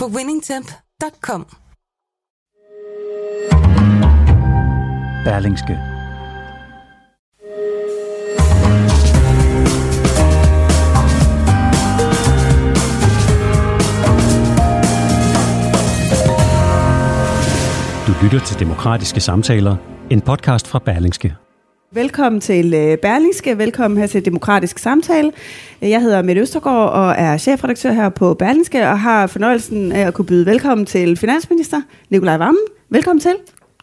på 0.00 0.06
winningtemp.com. 0.06 1.46
Berlingske. 5.24 5.78
Du 18.06 18.12
lytter 18.22 18.46
til 18.46 18.58
Demokratiske 18.58 19.20
Samtaler, 19.20 19.76
en 20.10 20.20
podcast 20.20 20.68
fra 20.68 20.78
Berlingske. 20.78 21.43
Velkommen 21.94 22.40
til 22.40 22.74
øh, 22.74 22.98
Berlingske, 22.98 23.58
velkommen 23.58 24.00
her 24.00 24.06
til 24.06 24.24
Demokratisk 24.24 24.78
Samtale. 24.78 25.32
Jeg 25.80 26.02
hedder 26.02 26.22
Mette 26.22 26.40
Østergaard 26.40 26.92
og 26.92 27.14
er 27.18 27.36
chefredaktør 27.38 27.92
her 27.92 28.08
på 28.08 28.34
Berlingske 28.34 28.88
og 28.88 29.00
har 29.00 29.26
fornøjelsen 29.26 29.92
af 29.92 30.06
at 30.06 30.14
kunne 30.14 30.26
byde 30.26 30.46
velkommen 30.46 30.86
til 30.86 31.16
finansminister 31.16 31.82
Nikolaj 32.10 32.36
Vammen. 32.36 32.62
Velkommen 32.90 33.20
til. 33.20 33.34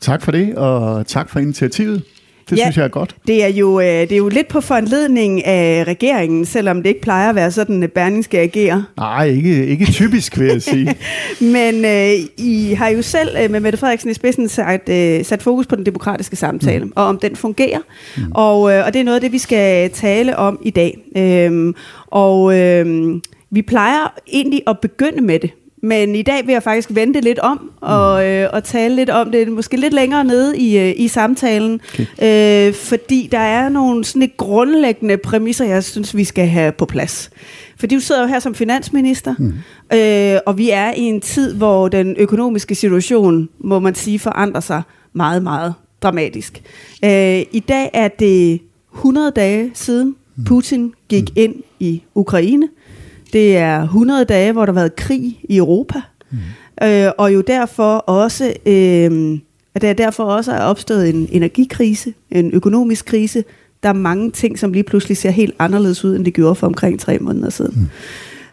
Tak 0.01 0.21
for 0.21 0.31
det, 0.31 0.55
og 0.55 1.07
tak 1.07 1.29
for 1.29 1.39
initiativet. 1.39 2.03
Det 2.51 2.57
ja, 2.57 2.63
synes 2.63 2.77
jeg 2.77 2.83
er 2.83 2.87
godt. 2.87 3.15
Det 3.27 3.43
er, 3.43 3.47
jo, 3.47 3.79
øh, 3.79 3.85
det 3.85 4.11
er 4.11 4.17
jo 4.17 4.29
lidt 4.29 4.47
på 4.47 4.61
foranledning 4.61 5.45
af 5.45 5.83
regeringen, 5.87 6.45
selvom 6.45 6.83
det 6.83 6.89
ikke 6.89 7.01
plejer 7.01 7.29
at 7.29 7.35
være 7.35 7.51
sådan, 7.51 7.83
at 7.83 7.91
Berling 7.91 8.23
skal 8.23 8.37
agere. 8.37 8.85
Nej, 8.97 9.27
ikke, 9.27 9.65
ikke 9.65 9.85
typisk, 9.85 10.39
vil 10.39 10.47
jeg 10.47 10.61
sige. 10.61 10.95
Men 11.55 11.85
øh, 11.85 12.11
I 12.37 12.73
har 12.77 12.89
jo 12.89 13.01
selv 13.01 13.29
øh, 13.43 13.51
med 13.51 13.59
Mette 13.59 13.77
Frederiksen 13.77 14.11
i 14.11 14.13
spidsen 14.13 14.49
sat, 14.49 14.89
øh, 14.89 15.25
sat 15.25 15.41
fokus 15.41 15.67
på 15.67 15.75
den 15.75 15.85
demokratiske 15.85 16.35
samtale, 16.35 16.85
mm. 16.85 16.93
og 16.95 17.05
om 17.05 17.19
den 17.19 17.35
fungerer. 17.35 17.79
Mm. 18.17 18.23
Og, 18.31 18.73
øh, 18.73 18.85
og 18.85 18.93
det 18.93 18.99
er 18.99 19.03
noget 19.03 19.15
af 19.15 19.21
det, 19.21 19.31
vi 19.31 19.37
skal 19.37 19.89
tale 19.89 20.37
om 20.37 20.59
i 20.63 20.69
dag. 20.69 20.97
Øhm, 21.17 21.75
og 22.07 22.59
øh, 22.59 23.15
vi 23.51 23.61
plejer 23.61 24.13
egentlig 24.33 24.61
at 24.67 24.79
begynde 24.79 25.21
med 25.21 25.39
det, 25.39 25.51
men 25.81 26.15
i 26.15 26.21
dag 26.21 26.47
vil 26.47 26.53
jeg 26.53 26.63
faktisk 26.63 26.89
vente 26.91 27.21
lidt 27.21 27.39
om 27.39 27.71
og, 27.81 28.21
mm. 28.21 28.27
øh, 28.27 28.49
og 28.53 28.63
tale 28.63 28.95
lidt 28.95 29.09
om 29.09 29.31
det, 29.31 29.47
måske 29.47 29.77
lidt 29.77 29.93
længere 29.93 30.23
nede 30.23 30.57
i, 30.57 30.77
øh, 30.77 30.93
i 30.97 31.07
samtalen. 31.07 31.81
Okay. 31.93 32.67
Øh, 32.67 32.73
fordi 32.73 33.29
der 33.31 33.39
er 33.39 33.69
nogle 33.69 34.03
sådan 34.03 34.21
et 34.21 34.37
grundlæggende 34.37 35.17
præmisser, 35.17 35.65
jeg 35.65 35.83
synes, 35.83 36.15
vi 36.15 36.23
skal 36.23 36.47
have 36.47 36.71
på 36.71 36.85
plads. 36.85 37.29
Fordi 37.79 37.95
du 37.95 38.01
sidder 38.01 38.21
jo 38.21 38.27
her 38.27 38.39
som 38.39 38.55
finansminister, 38.55 39.35
mm. 39.39 39.53
øh, 39.97 40.39
og 40.45 40.57
vi 40.57 40.69
er 40.69 40.93
i 40.93 41.01
en 41.01 41.21
tid, 41.21 41.55
hvor 41.55 41.87
den 41.87 42.15
økonomiske 42.17 42.75
situation, 42.75 43.49
må 43.59 43.79
man 43.79 43.95
sige, 43.95 44.19
forandrer 44.19 44.61
sig 44.61 44.81
meget, 45.13 45.43
meget 45.43 45.73
dramatisk. 46.03 46.61
Øh, 47.05 47.41
I 47.51 47.63
dag 47.67 47.89
er 47.93 48.07
det 48.07 48.59
100 48.93 49.31
dage 49.35 49.71
siden 49.73 50.15
mm. 50.35 50.43
Putin 50.43 50.93
gik 51.09 51.29
mm. 51.29 51.33
ind 51.35 51.55
i 51.79 52.01
Ukraine. 52.15 52.69
Det 53.33 53.57
er 53.57 53.81
100 53.81 54.25
dage, 54.25 54.51
hvor 54.51 54.65
der 54.65 54.73
har 54.73 54.79
været 54.79 54.95
krig 54.95 55.39
i 55.43 55.57
Europa. 55.57 56.01
Mm. 56.31 56.37
Øh, 56.83 57.11
og 57.17 57.33
jo 57.33 57.41
derfor 57.41 57.93
også, 57.93 58.53
øh, 58.65 59.39
at 59.75 59.81
der 59.81 59.93
derfor 59.93 60.23
også 60.23 60.51
er 60.51 60.59
opstået 60.59 61.09
en 61.09 61.27
energikrise, 61.31 62.13
en 62.31 62.51
økonomisk 62.53 63.05
krise. 63.05 63.43
Der 63.83 63.89
er 63.89 63.93
mange 63.93 64.31
ting, 64.31 64.59
som 64.59 64.73
lige 64.73 64.83
pludselig 64.83 65.17
ser 65.17 65.29
helt 65.29 65.55
anderledes 65.59 66.05
ud, 66.05 66.15
end 66.15 66.25
det 66.25 66.33
gjorde 66.33 66.55
for 66.55 66.67
omkring 66.67 66.99
tre 66.99 67.19
måneder 67.19 67.49
siden. 67.49 67.73
Mm. 67.81 67.89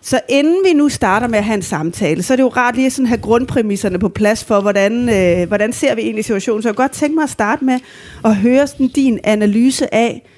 Så 0.00 0.20
inden 0.28 0.56
vi 0.64 0.72
nu 0.72 0.88
starter 0.88 1.28
med 1.28 1.38
at 1.38 1.44
have 1.44 1.56
en 1.56 1.62
samtale, 1.62 2.22
så 2.22 2.34
er 2.34 2.36
det 2.36 2.42
jo 2.42 2.48
rart 2.48 2.74
lige 2.74 2.86
at 2.86 2.92
sådan 2.92 3.06
have 3.06 3.20
grundpræmisserne 3.20 3.98
på 3.98 4.08
plads 4.08 4.44
for, 4.44 4.60
hvordan, 4.60 5.08
øh, 5.08 5.48
hvordan 5.48 5.72
ser 5.72 5.94
vi 5.94 6.02
egentlig 6.02 6.24
situationen. 6.24 6.62
Så 6.62 6.68
jeg 6.68 6.76
kunne 6.76 6.84
godt 6.84 6.92
tænke 6.92 7.14
mig 7.14 7.24
at 7.24 7.30
starte 7.30 7.64
med 7.64 7.78
at 8.24 8.36
høre 8.36 8.66
sådan 8.66 8.88
din 8.88 9.18
analyse 9.24 9.94
af, 9.94 10.28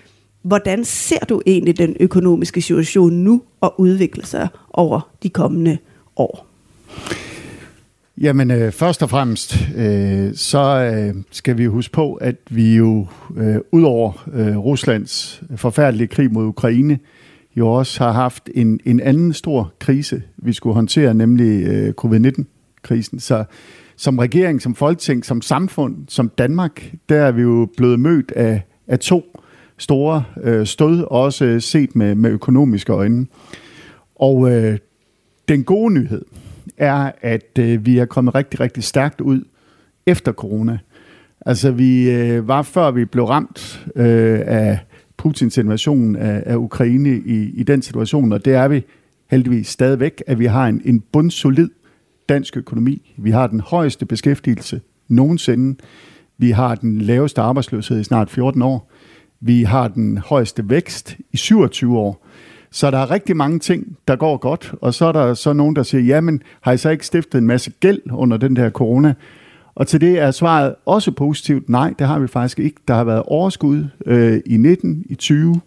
Hvordan 0.42 0.84
ser 0.84 1.24
du 1.28 1.42
egentlig 1.46 1.78
den 1.78 1.96
økonomiske 2.00 2.62
situation 2.62 3.12
nu 3.12 3.42
og 3.60 3.80
udvikle 3.80 4.26
sig 4.26 4.48
over 4.70 5.10
de 5.22 5.28
kommende 5.28 5.78
år? 6.16 6.46
Jamen 8.20 8.50
øh, 8.50 8.72
først 8.72 9.02
og 9.02 9.10
fremmest, 9.10 9.56
øh, 9.76 10.34
så 10.34 10.92
øh, 10.94 11.22
skal 11.30 11.58
vi 11.58 11.64
huske 11.66 11.92
på, 11.92 12.14
at 12.14 12.36
vi 12.50 12.76
jo 12.76 13.06
øh, 13.36 13.56
ud 13.72 13.82
over 13.82 14.28
øh, 14.32 14.56
Ruslands 14.56 15.42
forfærdelige 15.56 16.08
krig 16.08 16.32
mod 16.32 16.46
Ukraine, 16.46 16.98
jo 17.56 17.68
også 17.68 18.04
har 18.04 18.12
haft 18.12 18.50
en, 18.54 18.80
en 18.84 19.00
anden 19.00 19.32
stor 19.32 19.72
krise, 19.78 20.22
vi 20.36 20.52
skulle 20.52 20.74
håndtere, 20.74 21.14
nemlig 21.14 21.66
øh, 21.66 21.92
covid-19-krisen. 21.92 23.20
Så 23.20 23.44
som 23.96 24.18
regering, 24.18 24.62
som 24.62 24.74
folketing, 24.74 25.24
som 25.24 25.42
samfund, 25.42 25.96
som 26.08 26.28
Danmark, 26.28 26.94
der 27.08 27.16
er 27.16 27.32
vi 27.32 27.42
jo 27.42 27.68
blevet 27.76 28.00
mødt 28.00 28.32
af, 28.32 28.62
af 28.88 28.98
to 28.98 29.39
store 29.80 30.24
øh, 30.42 30.66
stød, 30.66 31.04
også 31.10 31.60
set 31.60 31.96
med, 31.96 32.14
med 32.14 32.30
økonomiske 32.30 32.92
øjne. 32.92 33.26
Og 34.14 34.50
øh, 34.50 34.78
den 35.48 35.64
gode 35.64 35.94
nyhed 35.94 36.24
er, 36.76 37.12
at 37.20 37.58
øh, 37.58 37.86
vi 37.86 37.98
er 37.98 38.04
kommet 38.04 38.34
rigtig, 38.34 38.60
rigtig 38.60 38.84
stærkt 38.84 39.20
ud 39.20 39.44
efter 40.06 40.32
corona. 40.32 40.78
Altså 41.46 41.70
vi 41.70 42.10
øh, 42.10 42.48
var 42.48 42.62
før 42.62 42.90
vi 42.90 43.04
blev 43.04 43.24
ramt 43.24 43.86
øh, 43.96 44.40
af 44.46 44.78
Putins 45.16 45.58
invasion 45.58 46.16
af, 46.16 46.42
af 46.46 46.56
Ukraine 46.56 47.16
i, 47.16 47.50
i 47.54 47.62
den 47.62 47.82
situation, 47.82 48.32
og 48.32 48.44
det 48.44 48.54
er 48.54 48.68
vi 48.68 48.84
heldigvis 49.30 49.68
stadigvæk, 49.68 50.22
at 50.26 50.38
vi 50.38 50.46
har 50.46 50.66
en, 50.66 50.82
en 50.84 51.00
bundsolid 51.12 51.68
dansk 52.28 52.56
økonomi. 52.56 53.14
Vi 53.16 53.30
har 53.30 53.46
den 53.46 53.60
højeste 53.60 54.06
beskæftigelse 54.06 54.80
nogensinde. 55.08 55.76
Vi 56.38 56.50
har 56.50 56.74
den 56.74 57.00
laveste 57.00 57.40
arbejdsløshed 57.40 58.00
i 58.00 58.04
snart 58.04 58.30
14 58.30 58.62
år. 58.62 58.89
Vi 59.40 59.62
har 59.62 59.88
den 59.88 60.18
højeste 60.18 60.68
vækst 60.68 61.16
i 61.32 61.36
27 61.36 61.98
år. 61.98 62.26
Så 62.70 62.90
der 62.90 62.98
er 62.98 63.10
rigtig 63.10 63.36
mange 63.36 63.58
ting, 63.58 63.96
der 64.08 64.16
går 64.16 64.36
godt, 64.36 64.74
og 64.80 64.94
så 64.94 65.06
er 65.06 65.12
der 65.12 65.34
så 65.34 65.52
nogen, 65.52 65.76
der 65.76 65.82
siger, 65.82 66.02
jamen 66.02 66.42
har 66.60 66.72
I 66.72 66.76
så 66.76 66.90
ikke 66.90 67.06
stiftet 67.06 67.38
en 67.38 67.46
masse 67.46 67.70
gæld 67.80 68.00
under 68.12 68.36
den 68.36 68.56
der 68.56 68.70
corona? 68.70 69.14
Og 69.74 69.86
til 69.86 70.00
det 70.00 70.18
er 70.18 70.30
svaret 70.30 70.74
også 70.86 71.10
positivt, 71.10 71.68
nej, 71.68 71.94
det 71.98 72.06
har 72.06 72.18
vi 72.18 72.26
faktisk 72.26 72.58
ikke. 72.58 72.80
Der 72.88 72.94
har 72.94 73.04
været 73.04 73.22
overskud 73.22 73.84
øh, 74.06 74.40
i 74.46 74.56
19, 74.56 75.04
i 75.08 75.14
20, 75.14 75.60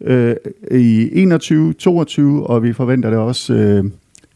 øh, 0.00 0.36
i 0.70 1.10
21, 1.12 1.72
22, 1.72 2.46
og 2.46 2.62
vi 2.62 2.72
forventer 2.72 3.10
det 3.10 3.18
også 3.18 3.54
øh, 3.54 3.84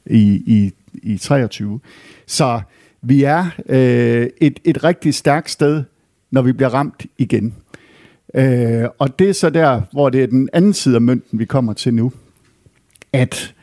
i, 0.06 0.42
i, 0.46 0.72
i 0.92 1.18
23. 1.18 1.80
Så 2.26 2.60
vi 3.02 3.22
er 3.22 3.46
øh, 3.68 4.26
et, 4.40 4.60
et 4.64 4.84
rigtig 4.84 5.14
stærkt 5.14 5.50
sted, 5.50 5.82
når 6.30 6.42
vi 6.42 6.52
bliver 6.52 6.74
ramt 6.74 7.06
igen. 7.18 7.54
Øh, 8.34 8.84
og 8.98 9.18
det 9.18 9.28
er 9.28 9.32
så 9.32 9.50
der, 9.50 9.82
hvor 9.92 10.10
det 10.10 10.22
er 10.22 10.26
den 10.26 10.48
anden 10.52 10.72
side 10.72 10.94
af 10.94 11.00
mønten, 11.00 11.38
vi 11.38 11.44
kommer 11.44 11.72
til 11.72 11.94
nu. 11.94 12.12
At 13.12 13.54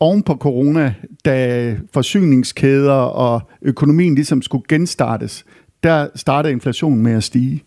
oven 0.00 0.22
på 0.22 0.34
corona, 0.34 0.94
da 1.24 1.76
forsyningskæder 1.92 2.92
og 2.92 3.40
økonomien 3.62 4.14
ligesom 4.14 4.42
skulle 4.42 4.64
genstartes, 4.68 5.44
der 5.82 6.08
startede 6.14 6.52
inflationen 6.52 7.02
med 7.02 7.12
at 7.12 7.24
stige. 7.24 7.62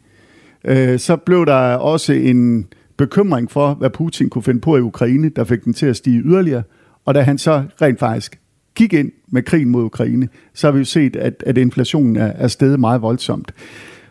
Øh, 0.66 1.00
så 1.00 1.16
blev 1.16 1.46
der 1.46 1.76
også 1.76 2.14
en 2.14 2.68
bekymring 2.98 3.52
for, 3.52 3.74
hvad 3.74 3.90
Putin 3.90 4.30
kunne 4.30 4.44
finde 4.44 4.62
på 4.62 4.78
i 4.78 4.82
Ukraine, 4.82 5.30
der 5.30 5.44
fik 5.44 5.64
den 5.64 5.74
til 5.74 5.86
at 5.86 5.96
stige 5.96 6.22
yderligere. 6.22 6.64
Og 7.06 7.16
da 7.16 7.22
han 7.22 7.38
så 7.38 7.64
rent 7.82 8.00
faktisk 8.00 8.40
gik 8.76 8.94
ind 8.94 9.12
med 9.28 9.44
krigen 9.44 9.70
mod 9.70 9.84
Ukraine, 9.84 10.30
så 10.54 10.68
har 10.68 10.72
vi 10.72 10.80
jo 10.80 10.86
set, 10.86 11.16
at, 11.16 11.44
at 11.46 11.58
inflationen 11.58 12.16
er, 12.16 12.26
er 12.26 12.48
steget 12.48 12.80
meget 12.80 13.02
voldsomt. 13.02 13.54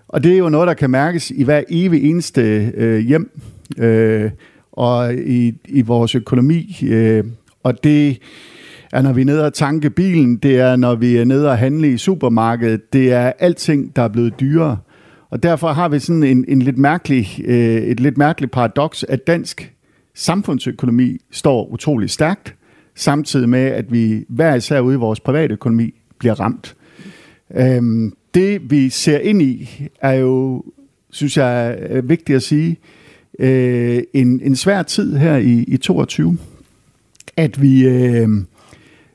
Og 0.09 0.25
det 0.25 0.33
er 0.33 0.39
jo 0.39 0.49
noget, 0.49 0.69
der 0.69 0.75
kan 0.75 0.91
mærkes 0.91 1.31
i 1.31 1.45
hver 1.45 1.63
evig 1.69 2.11
eneste 2.11 2.73
øh, 2.75 2.99
hjem 2.99 3.41
øh, 3.79 4.31
og 4.73 5.15
i, 5.15 5.55
i 5.69 5.83
vores 5.83 6.15
økonomi. 6.15 6.79
Øh, 6.83 7.25
og 7.63 7.85
det 7.85 8.19
er, 8.93 9.03
når 9.03 9.13
vi 9.13 9.21
er 9.21 9.25
nede 9.25 9.47
og 9.47 9.55
tanke 9.55 9.91
bilen, 9.91 10.37
det 10.37 10.59
er, 10.59 10.77
når 10.77 10.95
vi 10.95 11.17
er 11.17 11.25
nede 11.25 11.51
og 11.51 11.59
handle 11.59 11.93
i 11.93 11.97
supermarkedet, 11.97 12.93
det 12.93 13.13
er 13.13 13.33
alting, 13.39 13.97
der 13.97 14.03
er 14.03 14.09
blevet 14.09 14.41
dyrere. 14.41 14.79
Og 15.31 15.43
derfor 15.43 15.69
har 15.69 15.89
vi 15.89 15.99
sådan 15.99 16.23
en, 16.23 16.45
en 16.49 16.63
lidt 16.63 16.79
mærkelig, 16.79 17.41
øh, 17.45 17.77
et 17.77 18.01
lidt 18.01 18.19
mærkeligt 18.19 18.53
paradoks, 18.53 19.05
at 19.09 19.27
dansk 19.27 19.73
samfundsøkonomi 20.15 21.19
står 21.31 21.67
utrolig 21.73 22.11
stærkt, 22.11 22.55
samtidig 22.95 23.49
med, 23.49 23.65
at 23.65 23.93
vi 23.93 24.25
hver 24.29 24.55
især 24.55 24.81
ude 24.81 24.95
i 24.95 24.99
vores 24.99 25.21
private 25.21 25.53
økonomi 25.53 25.95
bliver 26.19 26.41
ramt. 26.41 26.77
Øhm, 27.57 28.13
det 28.37 28.71
vi 28.71 28.89
ser 28.89 29.19
ind 29.19 29.43
i, 29.43 29.71
er 30.01 30.13
jo, 30.13 30.65
synes 31.11 31.37
jeg 31.37 31.77
er 31.79 32.01
vigtigt 32.01 32.37
at 32.37 32.43
sige, 32.43 32.77
øh, 33.39 34.03
en, 34.15 34.41
en 34.43 34.57
svær 34.57 34.83
tid 34.83 35.17
her 35.17 35.37
i, 35.37 35.65
i 35.69 35.77
22. 35.77 36.39
At 37.37 37.63
vi, 37.63 37.87
øh, 37.89 38.29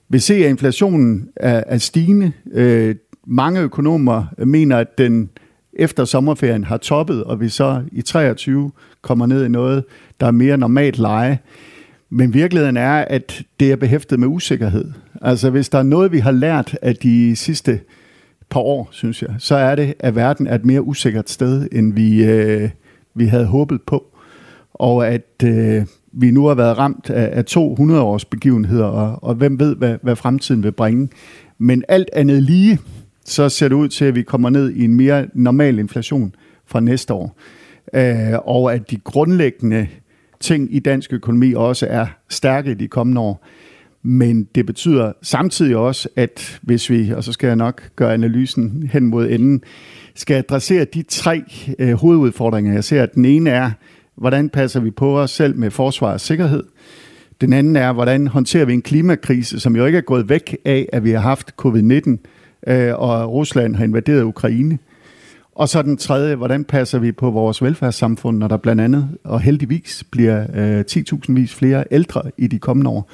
Vi 0.10 0.20
ser, 0.20 0.46
at 0.46 0.50
inflationen 0.50 1.30
er, 1.36 1.64
er 1.68 1.78
stigende. 1.78 2.32
Øh, 2.54 2.96
mange 3.28 3.62
økonomer 3.62 4.26
mener, 4.46 4.78
at 4.78 4.98
den 4.98 5.30
efter 5.74 6.06
sommerferien 6.06 6.64
har 6.64 6.78
toppet, 6.78 7.24
og 7.24 7.40
vi 7.40 7.50
så 7.50 7.84
i 7.92 8.02
23 8.02 8.72
kommer 9.02 9.26
ned 9.26 9.46
i 9.46 9.50
noget, 9.50 9.84
der 10.20 10.28
er 10.28 10.32
mere 10.32 10.58
normalt 10.58 10.98
leje. 10.98 11.40
Men 12.10 12.34
virkeligheden 12.34 12.78
er, 12.78 12.94
at 12.94 13.44
det 13.60 13.72
er 13.72 13.76
behæftet 13.76 14.20
med 14.20 14.28
usikkerhed. 14.28 14.92
Altså 15.22 15.50
hvis 15.50 15.70
der 15.70 15.80
er 15.80 15.84
noget, 15.84 16.12
vi 16.12 16.20
har 16.20 16.32
lært 16.32 16.78
af 16.82 16.96
de 16.96 17.36
sidste 17.36 17.80
par 18.52 18.60
år, 18.60 18.90
synes 18.92 19.22
jeg, 19.22 19.36
så 19.38 19.56
er 19.56 19.76
det, 19.76 19.94
at 20.00 20.16
verden 20.16 20.48
er 20.48 20.56
et 20.56 20.66
mere 20.66 20.82
usikkert 20.82 21.30
sted, 21.30 21.68
end 21.72 21.94
vi, 21.94 22.24
øh, 22.24 22.70
vi 23.16 23.26
havde 23.26 23.46
håbet 23.46 23.82
på. 23.82 24.06
Og 24.74 25.08
at 25.08 25.44
øh, 25.44 25.86
vi 26.14 26.32
nu 26.32 26.46
har 26.46 26.56
været 26.56 26.78
ramt 26.78 27.10
af, 27.10 27.38
af 27.38 27.46
200 27.46 28.02
års 28.02 28.26
begivenheder, 28.26 28.86
og, 28.86 29.24
og 29.24 29.36
hvem 29.36 29.60
ved, 29.60 29.76
hvad, 29.76 29.98
hvad 30.02 30.16
fremtiden 30.16 30.64
vil 30.64 30.72
bringe. 30.72 31.10
Men 31.58 31.84
alt 31.88 32.10
andet 32.14 32.44
lige, 32.44 32.80
så 33.26 33.50
ser 33.50 33.68
det 33.68 33.76
ud 33.76 33.88
til, 33.88 34.06
at 34.06 34.16
vi 34.16 34.24
kommer 34.24 34.50
ned 34.50 34.70
i 34.70 34.84
en 34.84 34.96
mere 34.96 35.28
normal 35.34 35.80
inflation 35.80 36.36
fra 36.66 36.80
næste 36.80 37.14
år. 37.14 37.38
Øh, 37.94 38.40
og 38.46 38.74
at 38.74 38.92
de 38.92 38.98
grundlæggende 38.98 39.88
ting 40.40 40.76
i 40.76 40.80
dansk 40.80 41.14
økonomi 41.14 41.54
også 41.54 41.88
er 41.90 42.06
stærke 42.30 42.74
de 42.74 42.88
kommende 42.88 43.22
år. 43.22 43.46
Men 44.04 44.48
det 44.56 44.66
betyder 44.66 45.12
samtidig 45.22 45.76
også, 45.76 46.10
at 46.16 46.60
hvis 46.62 46.90
vi, 46.90 47.12
og 47.12 47.24
så 47.24 47.34
skal 47.34 47.48
jeg 47.48 47.56
nok 47.56 47.84
gøre 47.96 48.14
analysen 48.14 48.90
hen 48.94 49.06
mod 49.06 49.30
enden, 49.30 49.62
skal 50.16 50.36
adressere 50.36 50.86
de 50.86 51.04
tre 51.04 51.44
øh, 51.80 51.94
hovedudfordringer, 51.94 52.74
jeg 52.74 52.84
ser. 52.84 53.06
Den 53.06 53.26
ene 53.26 53.50
er, 53.50 53.72
hvordan 54.16 54.50
passer 54.50 54.80
vi 54.80 54.92
på 54.92 55.20
os 55.20 55.32
selv 55.32 55.58
med 55.58 55.72
forsvar 55.72 56.14
og 56.14 56.22
sikkerhed? 56.22 56.64
Den 57.42 57.54
anden 57.54 57.76
er, 57.76 57.94
hvordan 57.94 58.28
håndterer 58.28 58.66
vi 58.66 58.74
en 58.74 58.82
klimakrise, 58.82 59.60
som 59.60 59.76
jo 59.76 59.86
ikke 59.86 59.98
er 59.98 60.02
gået 60.02 60.30
væk 60.30 60.58
af, 60.66 60.90
at 60.94 61.04
vi 61.04 61.12
har 61.12 61.20
haft 61.20 61.54
covid-19, 61.66 62.18
øh, 62.68 62.94
og 62.96 63.34
Rusland 63.34 63.76
har 63.76 63.84
invaderet 63.84 64.24
Ukraine. 64.24 64.78
Og 65.56 65.70
så 65.70 65.82
den 65.82 65.98
tredje, 65.98 66.36
hvordan 66.36 66.64
passer 66.64 67.00
vi 67.00 67.12
på 67.12 67.32
vores 67.32 67.62
velfærdssamfund, 67.62 68.38
når 68.38 68.48
der 68.48 68.58
blandt 68.58 68.82
andet, 68.82 69.10
og 69.24 69.42
heldigvis, 69.42 70.04
bliver 70.12 70.46
øh, 70.56 70.84
10.000 70.92 71.34
vis 71.34 71.56
flere 71.56 71.84
ældre 71.92 72.22
i 72.38 72.48
de 72.48 72.60
kommende 72.60 72.90
år. 72.90 73.12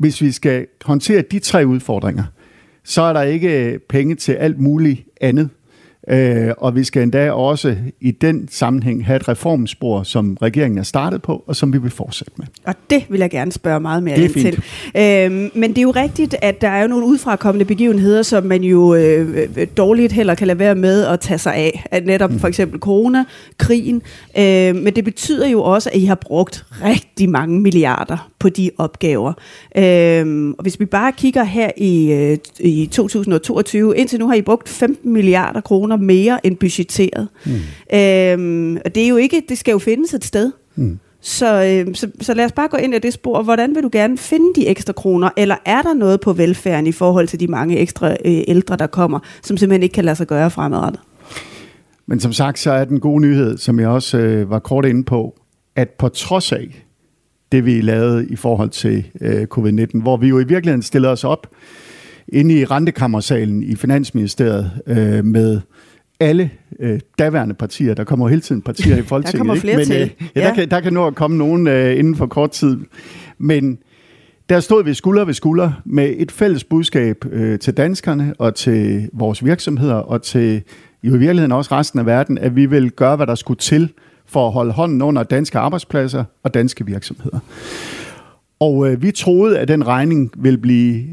Hvis 0.00 0.22
vi 0.22 0.32
skal 0.32 0.66
håndtere 0.84 1.22
de 1.22 1.38
tre 1.38 1.66
udfordringer, 1.66 2.24
så 2.84 3.02
er 3.02 3.12
der 3.12 3.22
ikke 3.22 3.80
penge 3.88 4.14
til 4.14 4.32
alt 4.32 4.60
muligt 4.60 5.00
andet. 5.20 5.48
Øh, 6.08 6.50
og 6.58 6.76
vi 6.76 6.84
skal 6.84 7.02
endda 7.02 7.32
også 7.32 7.76
i 8.00 8.10
den 8.10 8.48
sammenhæng 8.50 9.06
have 9.06 9.16
et 9.16 9.28
reformspor, 9.28 10.02
som 10.02 10.36
regeringen 10.42 10.78
er 10.78 10.82
startet 10.82 11.22
på, 11.22 11.44
og 11.46 11.56
som 11.56 11.72
vi 11.72 11.78
vil 11.78 11.90
fortsætte 11.90 12.32
med. 12.36 12.46
Og 12.64 12.74
det 12.90 13.04
vil 13.08 13.20
jeg 13.20 13.30
gerne 13.30 13.52
spørge 13.52 13.80
meget 13.80 14.02
mere 14.02 14.18
er 14.18 14.22
ind 14.22 14.32
til. 14.32 14.62
Øhm, 14.96 15.50
men 15.54 15.70
det 15.70 15.78
er 15.78 15.82
jo 15.82 15.90
rigtigt, 15.90 16.36
at 16.42 16.60
der 16.60 16.68
er 16.68 16.82
jo 16.82 16.88
nogle 16.88 17.06
udfrakommende 17.06 17.64
begivenheder, 17.64 18.22
som 18.22 18.44
man 18.44 18.62
jo 18.62 18.94
øh, 18.94 19.48
øh, 19.56 19.66
dårligt 19.76 20.12
heller 20.12 20.34
kan 20.34 20.46
lade 20.46 20.58
være 20.58 20.74
med 20.74 21.04
at 21.06 21.20
tage 21.20 21.38
sig 21.38 21.54
af. 21.54 21.84
At 21.90 22.06
netop 22.06 22.30
for 22.38 22.48
eksempel 22.48 22.80
corona, 22.80 23.24
krigen. 23.58 24.02
Øh, 24.38 24.76
men 24.76 24.96
det 24.96 25.04
betyder 25.04 25.48
jo 25.48 25.62
også, 25.62 25.90
at 25.90 25.96
I 25.96 26.04
har 26.04 26.14
brugt 26.14 26.64
rigtig 26.84 27.30
mange 27.30 27.60
milliarder 27.60 28.29
på 28.40 28.48
de 28.48 28.70
opgaver. 28.78 29.32
Øhm, 29.76 30.52
og 30.52 30.62
hvis 30.62 30.80
vi 30.80 30.84
bare 30.84 31.12
kigger 31.12 31.44
her 31.44 31.70
i, 31.76 32.12
øh, 32.12 32.38
i 32.60 32.86
2022, 32.86 33.96
indtil 33.96 34.18
nu 34.18 34.26
har 34.28 34.34
I 34.34 34.42
brugt 34.42 34.68
15 34.68 35.12
milliarder 35.12 35.60
kroner 35.60 35.96
mere 35.96 36.46
end 36.46 36.56
budgetteret. 36.56 37.28
Mm. 37.46 37.52
Øhm, 37.98 38.78
og 38.84 38.94
det 38.94 39.04
er 39.04 39.08
jo 39.08 39.16
ikke, 39.16 39.42
det 39.48 39.58
skal 39.58 39.72
jo 39.72 39.78
findes 39.78 40.14
et 40.14 40.24
sted. 40.24 40.52
Mm. 40.76 40.98
Så, 41.20 41.64
øh, 41.64 41.94
så, 41.94 42.10
så 42.20 42.34
lad 42.34 42.44
os 42.44 42.52
bare 42.52 42.68
gå 42.68 42.76
ind 42.76 42.94
i 42.94 42.98
det 42.98 43.12
spor. 43.12 43.42
Hvordan 43.42 43.74
vil 43.74 43.82
du 43.82 43.88
gerne 43.92 44.18
finde 44.18 44.60
de 44.60 44.68
ekstra 44.68 44.92
kroner? 44.92 45.30
Eller 45.36 45.56
er 45.64 45.82
der 45.82 45.94
noget 45.94 46.20
på 46.20 46.32
velfærden 46.32 46.86
i 46.86 46.92
forhold 46.92 47.28
til 47.28 47.40
de 47.40 47.46
mange 47.46 47.78
ekstra 47.78 48.10
øh, 48.10 48.16
ældre, 48.24 48.76
der 48.76 48.86
kommer, 48.86 49.18
som 49.42 49.56
simpelthen 49.56 49.82
ikke 49.82 49.92
kan 49.92 50.04
lade 50.04 50.16
sig 50.16 50.26
gøre 50.26 50.50
fremadrettet? 50.50 51.00
Men 52.06 52.20
som 52.20 52.32
sagt, 52.32 52.58
så 52.58 52.72
er 52.72 52.84
den 52.84 53.00
gode 53.00 53.20
nyhed, 53.20 53.58
som 53.58 53.80
jeg 53.80 53.88
også 53.88 54.18
øh, 54.18 54.50
var 54.50 54.58
kort 54.58 54.84
inde 54.84 55.04
på, 55.04 55.34
at 55.76 55.88
på 55.98 56.08
trods 56.08 56.52
af 56.52 56.86
det, 57.52 57.64
vi 57.64 57.80
lavede 57.80 58.26
i 58.28 58.36
forhold 58.36 58.70
til 58.70 59.06
øh, 59.20 59.46
covid-19, 59.54 60.00
hvor 60.02 60.16
vi 60.16 60.28
jo 60.28 60.38
i 60.38 60.44
virkeligheden 60.44 60.82
stillede 60.82 61.12
os 61.12 61.24
op 61.24 61.46
inde 62.28 62.54
i 62.54 62.64
rentekammersalen 62.64 63.62
i 63.62 63.74
Finansministeriet 63.74 64.70
øh, 64.86 65.24
med 65.24 65.60
alle 66.20 66.50
øh, 66.80 67.00
daværende 67.18 67.54
partier. 67.54 67.94
Der 67.94 68.04
kommer 68.04 68.26
jo 68.26 68.28
hele 68.28 68.40
tiden 68.40 68.62
partier 68.62 68.96
i 68.96 69.02
Folketinget. 69.12 69.38
kommer 69.38 69.54
ikke? 69.54 69.60
flere 69.64 69.76
Men, 69.76 69.86
til. 69.86 70.02
Øh, 70.02 70.10
ja, 70.36 70.40
Ja. 70.40 70.48
Der, 70.48 70.54
kan, 70.54 70.70
der 70.70 70.80
kan 70.80 70.92
nå 70.92 71.06
at 71.06 71.14
komme 71.14 71.38
nogen 71.38 71.66
øh, 71.66 71.98
inden 71.98 72.16
for 72.16 72.26
kort 72.26 72.50
tid. 72.50 72.76
Men 73.38 73.78
der 74.48 74.60
stod 74.60 74.84
vi 74.84 74.94
skulder 74.94 75.24
ved 75.24 75.34
skulder 75.34 75.72
med 75.84 76.14
et 76.16 76.32
fælles 76.32 76.64
budskab 76.64 77.24
øh, 77.32 77.58
til 77.58 77.76
danskerne 77.76 78.34
og 78.38 78.54
til 78.54 79.08
vores 79.12 79.44
virksomheder 79.44 79.94
og 79.94 80.22
til 80.22 80.62
jo 81.02 81.14
i 81.14 81.18
virkeligheden 81.18 81.52
også 81.52 81.74
resten 81.74 81.98
af 81.98 82.06
verden, 82.06 82.38
at 82.38 82.56
vi 82.56 82.66
vil 82.66 82.90
gøre, 82.90 83.16
hvad 83.16 83.26
der 83.26 83.34
skulle 83.34 83.58
til 83.58 83.92
for 84.30 84.46
at 84.46 84.52
holde 84.52 84.72
hånden 84.72 85.02
under 85.02 85.22
danske 85.22 85.58
arbejdspladser 85.58 86.24
og 86.42 86.54
danske 86.54 86.86
virksomheder. 86.86 87.38
Og 88.60 88.90
øh, 88.90 89.02
vi 89.02 89.10
troede, 89.10 89.58
at 89.58 89.68
den 89.68 89.86
regning 89.86 90.32
ville 90.36 90.58
blive 90.58 91.06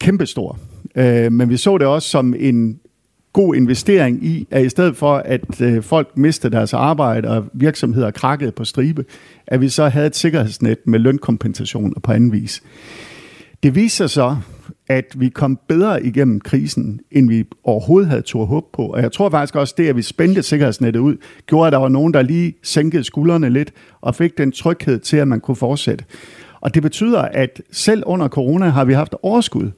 kæmpestor. 0.00 0.58
Øh, 0.94 1.32
men 1.32 1.50
vi 1.50 1.56
så 1.56 1.78
det 1.78 1.86
også 1.86 2.08
som 2.08 2.34
en 2.38 2.80
god 3.32 3.54
investering 3.54 4.24
i, 4.24 4.46
at 4.50 4.64
i 4.64 4.68
stedet 4.68 4.96
for, 4.96 5.16
at 5.16 5.60
øh, 5.60 5.82
folk 5.82 6.16
mistede 6.16 6.56
deres 6.56 6.74
arbejde 6.74 7.28
og 7.28 7.44
virksomheder 7.52 8.10
krakkede 8.10 8.52
på 8.52 8.64
stribe, 8.64 9.04
at 9.46 9.60
vi 9.60 9.68
så 9.68 9.88
havde 9.88 10.06
et 10.06 10.16
sikkerhedsnet 10.16 10.78
med 10.84 10.98
lønkompensation 10.98 11.92
og 11.96 12.02
på 12.02 12.12
anden 12.12 12.32
vis. 12.32 12.62
Det 13.62 13.74
viser 13.74 14.06
sig 14.06 14.10
så, 14.10 14.36
at 14.88 15.04
vi 15.16 15.28
kom 15.28 15.58
bedre 15.68 16.04
igennem 16.04 16.40
krisen, 16.40 17.00
end 17.10 17.28
vi 17.28 17.44
overhovedet 17.64 18.08
havde 18.10 18.22
tur 18.22 18.44
håb 18.44 18.64
på. 18.72 18.82
Og 18.82 19.02
jeg 19.02 19.12
tror 19.12 19.30
faktisk 19.30 19.56
også, 19.56 19.74
det, 19.78 19.88
at 19.88 19.96
vi 19.96 20.02
spændte 20.02 20.42
sikkerhedsnettet 20.42 21.00
ud, 21.00 21.16
gjorde, 21.46 21.66
at 21.66 21.72
der 21.72 21.78
var 21.78 21.88
nogen, 21.88 22.14
der 22.14 22.22
lige 22.22 22.54
sænkede 22.62 23.04
skuldrene 23.04 23.50
lidt 23.50 23.72
og 24.00 24.14
fik 24.14 24.38
den 24.38 24.52
tryghed 24.52 24.98
til, 24.98 25.16
at 25.16 25.28
man 25.28 25.40
kunne 25.40 25.56
fortsætte. 25.56 26.04
Og 26.60 26.74
det 26.74 26.82
betyder, 26.82 27.20
at 27.20 27.62
selv 27.70 28.02
under 28.06 28.28
corona 28.28 28.68
har 28.68 28.84
vi 28.84 28.92
haft 28.92 29.14
overskud 29.22 29.70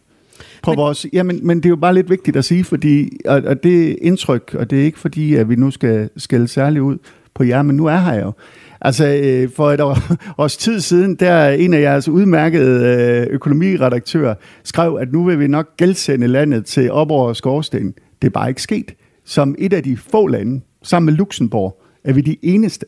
på 0.62 0.70
men, 0.70 0.76
vores... 0.76 1.06
Jamen, 1.12 1.46
men 1.46 1.56
det 1.56 1.64
er 1.64 1.70
jo 1.70 1.76
bare 1.76 1.94
lidt 1.94 2.10
vigtigt 2.10 2.36
at 2.36 2.44
sige, 2.44 2.64
fordi, 2.64 3.18
og, 3.24 3.42
og 3.46 3.62
det 3.62 3.90
er 3.90 3.94
indtryk, 4.02 4.54
og 4.58 4.70
det 4.70 4.80
er 4.80 4.84
ikke 4.84 4.98
fordi, 4.98 5.34
at 5.34 5.48
vi 5.48 5.56
nu 5.56 5.70
skal 5.70 6.10
skælde 6.16 6.48
særligt 6.48 6.82
ud 6.82 6.98
på 7.34 7.44
jer, 7.44 7.62
men 7.62 7.76
nu 7.76 7.86
er 7.86 7.96
her 7.96 8.20
jo. 8.20 8.32
Altså, 8.80 9.06
øh, 9.06 9.50
for 9.50 9.70
et 9.70 9.80
år, 9.80 9.96
års 10.42 10.56
tid 10.56 10.80
siden, 10.80 11.14
der 11.14 11.48
en 11.48 11.74
af 11.74 11.80
jeres 11.80 12.08
udmærkede 12.08 12.86
øh, 12.86 13.26
økonomiredaktører 13.30 14.34
skrev, 14.64 14.98
at 15.00 15.12
nu 15.12 15.24
vil 15.24 15.40
vi 15.40 15.46
nok 15.46 15.76
gældsende 15.76 16.26
landet 16.26 16.64
til 16.64 16.92
op 16.92 17.10
over 17.10 17.32
skorsten. 17.32 17.94
Det 18.22 18.28
er 18.28 18.32
bare 18.32 18.48
ikke 18.48 18.62
sket. 18.62 18.94
Som 19.24 19.54
et 19.58 19.72
af 19.72 19.82
de 19.82 19.96
få 19.96 20.26
lande, 20.26 20.60
sammen 20.82 21.06
med 21.06 21.14
Luxembourg, 21.14 21.82
er 22.04 22.12
vi 22.12 22.20
de 22.20 22.36
eneste 22.42 22.86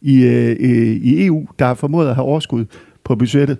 i, 0.00 0.22
øh, 0.22 0.56
øh 0.60 0.96
i 1.02 1.26
EU, 1.26 1.46
der 1.58 1.66
har 1.66 1.74
formået 1.74 2.08
at 2.08 2.14
have 2.14 2.24
overskud 2.24 2.64
på 3.04 3.16
budgettet, 3.16 3.58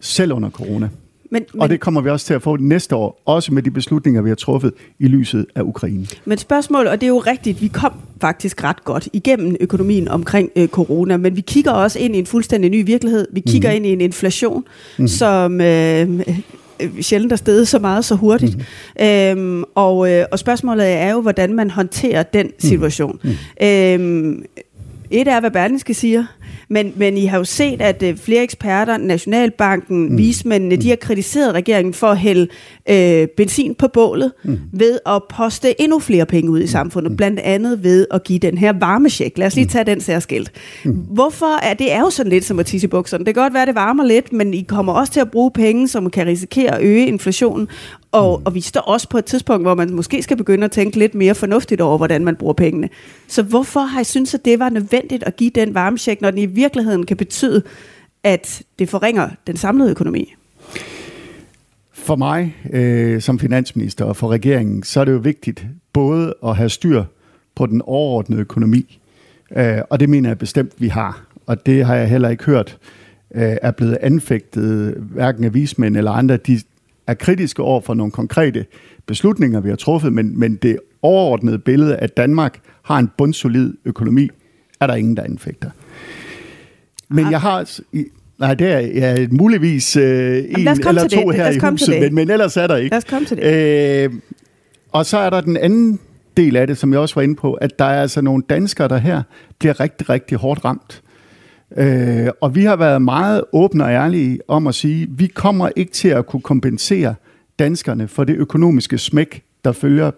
selv 0.00 0.32
under 0.32 0.50
corona. 0.50 0.88
Men, 1.34 1.44
Og 1.60 1.68
det 1.68 1.80
kommer 1.80 2.00
vi 2.00 2.10
også 2.10 2.26
til 2.26 2.34
at 2.34 2.42
få 2.42 2.56
næste 2.56 2.96
år, 2.96 3.22
også 3.26 3.54
med 3.54 3.62
de 3.62 3.70
beslutninger, 3.70 4.22
vi 4.22 4.28
har 4.28 4.36
truffet 4.36 4.72
i 4.98 5.06
lyset 5.06 5.46
af 5.54 5.62
Ukraine. 5.62 6.06
Men 6.24 6.38
spørgsmål, 6.38 6.86
og 6.86 7.00
det 7.00 7.06
er 7.06 7.08
jo 7.08 7.18
rigtigt, 7.18 7.62
vi 7.62 7.68
kom 7.68 7.92
faktisk 8.20 8.64
ret 8.64 8.84
godt 8.84 9.08
igennem 9.12 9.56
økonomien 9.60 10.08
omkring 10.08 10.50
øh, 10.56 10.68
corona, 10.68 11.16
men 11.16 11.36
vi 11.36 11.40
kigger 11.40 11.70
også 11.70 11.98
ind 11.98 12.16
i 12.16 12.18
en 12.18 12.26
fuldstændig 12.26 12.70
ny 12.70 12.86
virkelighed. 12.86 13.26
Vi 13.32 13.40
kigger 13.40 13.70
mm. 13.70 13.76
ind 13.76 13.86
i 13.86 13.92
en 13.92 14.00
inflation, 14.00 14.64
mm. 14.98 15.08
som 15.08 15.60
øh, 15.60 16.20
øh, 16.80 17.00
sjældent 17.00 17.32
er 17.32 17.36
steget 17.36 17.68
så 17.68 17.78
meget 17.78 18.04
så 18.04 18.14
hurtigt. 18.14 18.56
Mm. 19.00 19.04
Øhm, 19.04 19.64
og, 19.74 20.12
øh, 20.12 20.24
og 20.32 20.38
spørgsmålet 20.38 20.86
er 20.86 21.12
jo, 21.12 21.20
hvordan 21.20 21.54
man 21.54 21.70
håndterer 21.70 22.22
den 22.22 22.50
situation. 22.58 23.18
Mm. 23.22 23.30
Øhm, 23.66 24.44
et 25.10 25.28
er, 25.28 25.40
hvad 25.40 25.50
Berlingske 25.50 25.94
siger, 25.94 26.24
men, 26.70 26.92
men 26.96 27.16
I 27.16 27.24
har 27.24 27.38
jo 27.38 27.44
set, 27.44 27.82
at 27.82 28.02
øh, 28.02 28.16
flere 28.16 28.42
eksperter, 28.42 28.96
Nationalbanken, 28.96 30.10
mm. 30.10 30.18
vismændene, 30.18 30.76
de 30.76 30.88
har 30.88 30.96
kritiseret 30.96 31.54
regeringen 31.54 31.94
for 31.94 32.06
at 32.06 32.18
hælde 32.18 32.48
øh, 32.88 33.28
benzin 33.36 33.74
på 33.74 33.88
bålet 33.88 34.32
mm. 34.44 34.58
ved 34.72 34.98
at 35.06 35.22
poste 35.30 35.80
endnu 35.80 35.98
flere 35.98 36.26
penge 36.26 36.50
ud 36.50 36.60
i 36.60 36.66
samfundet, 36.66 37.16
blandt 37.16 37.40
andet 37.40 37.82
ved 37.84 38.06
at 38.10 38.24
give 38.24 38.38
den 38.38 38.58
her 38.58 38.72
varmesjek. 38.72 39.38
Lad 39.38 39.46
os 39.46 39.54
lige 39.54 39.66
tage 39.66 39.84
den 39.84 40.00
særskilt. 40.00 40.52
Mm. 40.84 40.92
Hvorfor 40.92 41.64
er 41.64 41.74
det 41.74 41.92
er 41.92 42.00
jo 42.00 42.10
sådan 42.10 42.30
lidt 42.30 42.44
som 42.44 42.58
at 42.58 42.66
tisse 42.66 42.86
i 42.86 42.88
bukserne. 42.88 43.24
Det 43.24 43.34
kan 43.34 43.42
godt 43.42 43.54
være, 43.54 43.62
at 43.62 43.68
det 43.68 43.74
varmer 43.74 44.04
lidt, 44.04 44.32
men 44.32 44.54
I 44.54 44.62
kommer 44.62 44.92
også 44.92 45.12
til 45.12 45.20
at 45.20 45.30
bruge 45.30 45.50
penge, 45.50 45.88
som 45.88 46.10
kan 46.10 46.26
risikere 46.26 46.74
at 46.74 46.82
øge 46.82 47.06
inflationen. 47.06 47.68
Og, 48.14 48.42
og 48.44 48.54
vi 48.54 48.60
står 48.60 48.80
også 48.80 49.08
på 49.08 49.18
et 49.18 49.24
tidspunkt, 49.24 49.64
hvor 49.64 49.74
man 49.74 49.92
måske 49.92 50.22
skal 50.22 50.36
begynde 50.36 50.64
at 50.64 50.70
tænke 50.70 50.98
lidt 50.98 51.14
mere 51.14 51.34
fornuftigt 51.34 51.80
over, 51.80 51.96
hvordan 51.96 52.24
man 52.24 52.36
bruger 52.36 52.54
pengene. 52.54 52.88
Så 53.28 53.42
hvorfor 53.42 53.80
har 53.80 54.00
I 54.00 54.04
synes, 54.04 54.34
at 54.34 54.44
det 54.44 54.58
var 54.58 54.68
nødvendigt 54.68 55.22
at 55.22 55.36
give 55.36 55.50
den 55.50 55.74
varmesjek, 55.74 56.20
når 56.20 56.30
den 56.30 56.38
i 56.38 56.46
virkeligheden 56.46 57.06
kan 57.06 57.16
betyde, 57.16 57.62
at 58.22 58.62
det 58.78 58.88
forringer 58.88 59.28
den 59.46 59.56
samlede 59.56 59.90
økonomi? 59.90 60.34
For 61.92 62.16
mig 62.16 62.56
øh, 62.72 63.20
som 63.20 63.38
finansminister 63.38 64.04
og 64.04 64.16
for 64.16 64.28
regeringen, 64.28 64.82
så 64.82 65.00
er 65.00 65.04
det 65.04 65.12
jo 65.12 65.18
vigtigt 65.18 65.66
både 65.92 66.34
at 66.44 66.56
have 66.56 66.68
styr 66.68 67.04
på 67.54 67.66
den 67.66 67.82
overordnede 67.84 68.40
økonomi, 68.40 68.98
øh, 69.56 69.78
og 69.90 70.00
det 70.00 70.08
mener 70.08 70.28
jeg 70.28 70.38
bestemt, 70.38 70.72
vi 70.78 70.88
har. 70.88 71.24
Og 71.46 71.66
det 71.66 71.84
har 71.84 71.94
jeg 71.94 72.08
heller 72.08 72.28
ikke 72.28 72.44
hørt 72.44 72.78
øh, 73.34 73.56
er 73.62 73.70
blevet 73.70 73.98
anfægtet, 74.00 74.94
hverken 74.98 75.44
af 75.44 75.54
vismænd 75.54 75.96
eller 75.96 76.10
andre. 76.10 76.36
De 76.36 76.60
er 77.06 77.14
kritiske 77.14 77.62
over 77.62 77.80
for 77.80 77.94
nogle 77.94 78.12
konkrete 78.12 78.66
beslutninger, 79.06 79.60
vi 79.60 79.68
har 79.68 79.76
truffet, 79.76 80.12
men, 80.12 80.38
men 80.38 80.56
det 80.56 80.78
overordnede 81.02 81.58
billede, 81.58 81.96
at 81.96 82.16
Danmark 82.16 82.60
har 82.82 82.98
en 82.98 83.10
bundsolid 83.18 83.74
økonomi, 83.84 84.28
er 84.80 84.86
der 84.86 84.94
ingen, 84.94 85.16
der 85.16 85.22
anfægter. 85.22 85.70
Men 87.08 87.30
jeg 87.30 87.40
har... 87.40 87.70
Nej, 88.38 88.54
det 88.54 88.72
er 88.72 88.78
ja, 88.78 89.26
muligvis 89.30 89.96
øh, 89.96 90.04
en 90.04 90.68
eller 90.68 91.08
to 91.08 91.30
det. 91.30 91.36
her 91.36 91.50
i 91.50 91.70
huset, 91.70 92.00
men, 92.00 92.14
men 92.14 92.30
ellers 92.30 92.56
er 92.56 92.66
der 92.66 92.76
ikke. 92.76 92.90
Lad 92.90 92.98
os 92.98 93.04
komme 93.04 93.26
til 93.26 93.36
det. 93.36 94.04
Øh, 94.04 94.12
og 94.92 95.06
så 95.06 95.18
er 95.18 95.30
der 95.30 95.40
den 95.40 95.56
anden 95.56 96.00
del 96.36 96.56
af 96.56 96.66
det, 96.66 96.78
som 96.78 96.92
jeg 96.92 97.00
også 97.00 97.14
var 97.14 97.22
inde 97.22 97.34
på, 97.34 97.52
at 97.52 97.78
der 97.78 97.84
er 97.84 98.02
altså 98.02 98.20
nogle 98.20 98.42
danskere, 98.50 98.88
der 98.88 98.96
her 98.96 99.22
bliver 99.58 99.80
rigtig, 99.80 100.08
rigtig 100.08 100.38
hårdt 100.38 100.64
ramt. 100.64 101.02
Øh, 101.76 102.28
og 102.40 102.54
vi 102.54 102.64
har 102.64 102.76
været 102.76 103.02
meget 103.02 103.44
åbne 103.52 103.84
og 103.84 103.90
ærlige 103.90 104.38
om 104.48 104.66
at 104.66 104.74
sige, 104.74 105.08
vi 105.10 105.26
kommer 105.26 105.68
ikke 105.76 105.92
til 105.92 106.08
at 106.08 106.26
kunne 106.26 106.42
kompensere 106.42 107.14
danskerne 107.58 108.08
for 108.08 108.24
det 108.24 108.36
økonomiske 108.36 108.98
smæk, 108.98 109.42
der 109.64 109.72
følger 109.72 110.10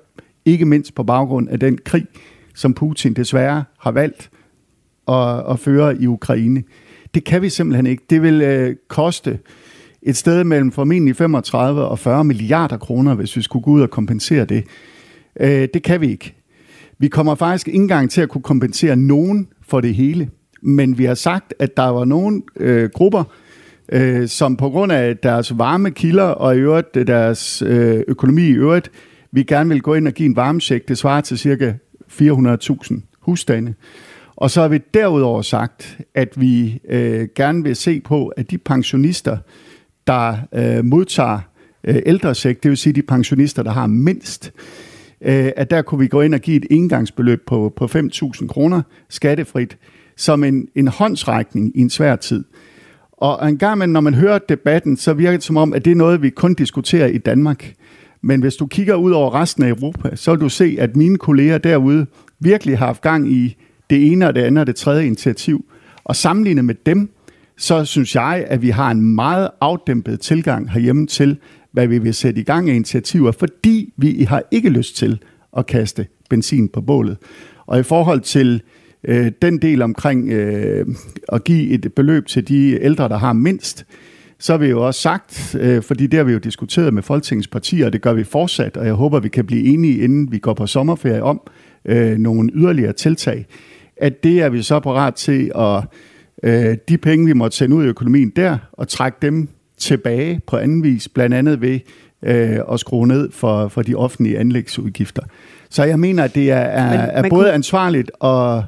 ikke 0.45 0.65
mindst 0.65 0.95
på 0.95 1.03
baggrund 1.03 1.49
af 1.49 1.61
den 1.61 1.79
krig, 1.85 2.07
som 2.55 2.75
Putin 2.75 3.15
desværre 3.15 3.65
har 3.81 3.91
valgt 3.91 4.31
at, 5.09 5.51
at 5.51 5.59
føre 5.59 6.03
i 6.03 6.07
Ukraine. 6.07 6.63
Det 7.15 7.25
kan 7.25 7.43
vi 7.43 7.49
simpelthen 7.49 7.87
ikke. 7.87 8.03
Det 8.11 8.23
vil 8.23 8.43
øh, 8.43 8.77
koste 8.89 9.39
et 10.03 10.17
sted 10.17 10.45
mellem 10.45 10.73
formentlig 10.73 11.17
35 11.17 11.85
og 11.85 11.99
40 11.99 12.25
milliarder 12.25 12.77
kroner, 12.77 13.15
hvis 13.15 13.37
vi 13.37 13.43
skulle 13.43 13.63
gå 13.63 13.71
ud 13.71 13.83
og 13.83 13.91
kompensere 13.91 14.45
det. 14.45 14.65
Øh, 15.41 15.69
det 15.75 15.83
kan 15.83 16.01
vi 16.01 16.11
ikke. 16.11 16.35
Vi 16.99 17.09
kommer 17.09 17.35
faktisk 17.35 17.69
ikke 17.69 17.77
engang 17.77 18.11
til 18.11 18.21
at 18.21 18.29
kunne 18.29 18.43
kompensere 18.43 18.97
nogen 18.97 19.49
for 19.63 19.81
det 19.81 19.95
hele. 19.95 20.31
Men 20.67 20.99
vi 20.99 21.05
har 21.05 21.15
sagt, 21.15 21.55
at 21.59 21.77
der 21.77 21.89
var 21.89 22.05
nogle 22.05 22.43
øh, 22.57 22.91
grupper, 22.95 23.25
øh, 23.93 24.29
som 24.29 24.57
på 24.57 24.71
grund 24.71 24.93
af 24.93 25.17
deres 25.17 25.59
varme 25.59 25.91
kilder 25.91 26.25
og 26.25 26.57
i 26.57 26.59
øvrigt 26.59 26.97
øh, 26.97 27.07
deres 27.07 27.63
øh, 27.63 28.03
økonomi 28.09 28.43
i 28.43 28.53
øvrigt, 28.53 28.91
vi 29.33 29.43
gerne 29.43 29.69
vil 29.69 29.83
gå 29.83 29.95
ind 29.95 30.07
og 30.09 30.13
give 30.13 30.27
en 30.27 30.37
varmesjek. 30.37 30.89
Det 30.89 30.99
svarer 30.99 31.21
til 31.21 31.39
cirka 31.39 31.73
400.000 32.11 33.01
husstande. 33.21 33.75
Og 34.37 34.51
så 34.51 34.61
har 34.61 34.69
vi 34.69 34.79
derudover 34.95 35.43
sagt, 35.43 35.99
at 36.15 36.41
vi 36.41 36.81
øh, 36.89 37.29
gerne 37.35 37.63
vil 37.63 37.77
se 37.77 38.01
på, 38.01 38.29
at 38.29 38.51
de 38.51 38.59
pensionister, 38.59 39.37
der 40.07 40.37
øh, 40.55 40.85
modtager 40.85 41.39
øh, 41.85 42.03
ældresæk, 42.07 42.63
det 42.63 42.69
vil 42.69 42.79
sige 42.79 42.93
de 42.93 43.03
pensionister, 43.03 43.63
der 43.63 43.71
har 43.71 43.87
mindst, 43.87 44.53
øh, 45.21 45.51
at 45.57 45.71
der 45.71 45.83
kunne 45.83 45.99
vi 45.99 46.09
gå 46.09 46.21
ind 46.21 46.35
og 46.35 46.41
give 46.41 46.57
et 46.57 46.67
engangsbeløb 46.71 47.47
på, 47.47 47.73
på 47.77 47.85
5.000 47.85 48.47
kroner 48.47 48.83
skattefrit, 49.09 49.79
som 50.17 50.45
en, 50.45 50.69
en 50.75 50.89
håndsrækning 50.89 51.73
i 51.75 51.81
en 51.81 51.91
svær 51.91 52.17
tid. 52.17 52.45
Og 53.13 53.49
en 53.49 53.59
gang, 53.59 53.87
når 53.87 54.01
man 54.01 54.15
hører 54.15 54.39
debatten, 54.39 54.97
så 54.97 55.13
virker 55.13 55.33
det 55.33 55.45
som 55.45 55.57
om, 55.57 55.73
at 55.73 55.85
det 55.85 55.91
er 55.91 55.97
noget, 55.97 56.23
vi 56.23 56.31
kun 56.31 56.55
diskuterer 56.55 57.07
i 57.07 57.19
Danmark. 57.19 57.73
Men 58.23 58.41
hvis 58.41 58.57
du 58.57 58.67
kigger 58.67 58.95
ud 58.95 59.13
over 59.13 59.35
resten 59.35 59.63
af 59.63 59.69
Europa, 59.69 60.17
så 60.17 60.31
vil 60.31 60.41
du 60.41 60.49
se, 60.49 60.77
at 60.79 60.97
mine 60.97 61.19
kolleger 61.19 61.59
derude 61.59 62.07
virkelig 62.41 62.79
har 62.79 62.87
haft 62.87 63.03
gang 63.03 63.33
i 63.33 63.57
det 63.91 64.13
ene 64.13 64.27
og 64.27 64.35
det 64.35 64.41
andet 64.41 64.61
og 64.61 64.67
det 64.67 64.77
tredje 64.77 65.07
initiativ. 65.07 65.65
Og 66.05 66.17
sammenlignet 66.17 66.65
med 66.65 66.75
dem, 66.87 67.11
så 67.57 67.85
synes 67.85 68.15
jeg, 68.15 68.45
at 68.49 68.63
vi 68.63 68.71
har 68.71 68.91
en 68.91 69.15
meget 69.15 69.51
afdæmpet 69.61 70.21
tilgang 70.21 70.71
herhjemme 70.71 71.07
til, 71.07 71.37
hvad 71.73 71.87
vi 71.87 71.99
vil 71.99 72.15
sætte 72.15 72.41
i 72.41 72.45
gang 72.45 72.71
af 72.71 72.75
initiativer, 72.75 73.33
fordi 73.33 73.93
vi 73.97 74.23
har 74.29 74.43
ikke 74.51 74.69
lyst 74.69 74.97
til 74.97 75.19
at 75.57 75.67
kaste 75.67 76.07
benzin 76.31 76.69
på 76.69 76.81
bålet. 76.81 77.17
Og 77.67 77.79
i 77.79 77.83
forhold 77.83 78.21
til 78.21 78.55
øh, 78.55 78.61
den 79.43 79.63
del 79.63 79.83
omkring 79.83 80.31
øh, 80.31 80.87
at 81.29 81.45
give 81.45 81.71
et 81.71 81.93
beløb 81.97 82.27
til 82.27 82.49
de 82.49 82.83
ældre, 82.83 83.09
der 83.09 83.19
har 83.19 83.33
mindst, 83.33 83.87
så 84.39 84.53
har 84.53 84.59
vi 84.59 84.67
jo 84.67 84.87
også 84.87 85.01
sagt, 85.01 85.57
øh, 85.61 85.83
fordi 85.83 86.07
det 86.07 86.17
har 86.17 86.25
vi 86.25 86.33
jo 86.33 86.39
diskuteret 86.39 86.95
med 86.95 87.03
Folketingets 87.03 87.49
partier, 87.49 87.87
og 87.87 87.93
det 87.93 88.03
gør 88.03 88.13
vi 88.13 88.25
fortsat, 88.25 88.77
og 88.77 88.87
jeg 88.87 88.95
håber, 88.95 89.21
vi 89.21 89.29
kan 89.29 89.47
blive 89.47 89.65
enige, 89.65 89.99
inden 89.99 90.33
vi 90.33 90.39
går 90.39 90.55
på 90.55 90.67
sommerferie 90.67 91.23
om 91.23 91.41
øh, 91.85 92.19
nogle 92.19 92.51
yderligere 92.55 92.93
tiltag, 92.93 93.47
at 93.97 94.25
det 94.25 94.43
er 94.43 94.49
vi 94.49 94.63
så 94.63 94.81
parat 94.81 95.15
til 95.15 95.53
at 95.55 95.83
øh, 96.43 96.77
de 96.89 96.99
penge, 96.99 97.27
vi 97.27 97.33
måtte 97.33 97.57
sende 97.57 97.77
ud 97.77 97.85
i 97.85 97.89
økonomien 97.89 98.33
der, 98.37 98.59
og 98.73 98.89
trække 98.89 99.19
dem 99.23 99.49
tilbage 99.79 100.41
på 100.47 100.57
anden 100.57 100.83
vis, 100.83 101.09
blandt 101.09 101.35
andet 101.35 101.61
ved 101.61 101.79
øh, 102.23 102.59
at 102.73 102.81
skrue 102.81 103.07
ned 103.07 103.31
for, 103.33 103.69
for 103.69 103.83
de 103.83 103.95
offentlige 103.95 104.39
anlægsudgifter. 104.39 105.23
Så 105.71 105.85
jeg 105.85 106.01
mener, 106.01 106.25
at 106.25 106.35
det 106.35 106.51
er, 106.51 106.57
er, 106.57 106.99
er 106.99 107.23
både 107.23 107.31
kunne... 107.31 107.53
ansvarligt 107.53 108.11
og 108.21 108.65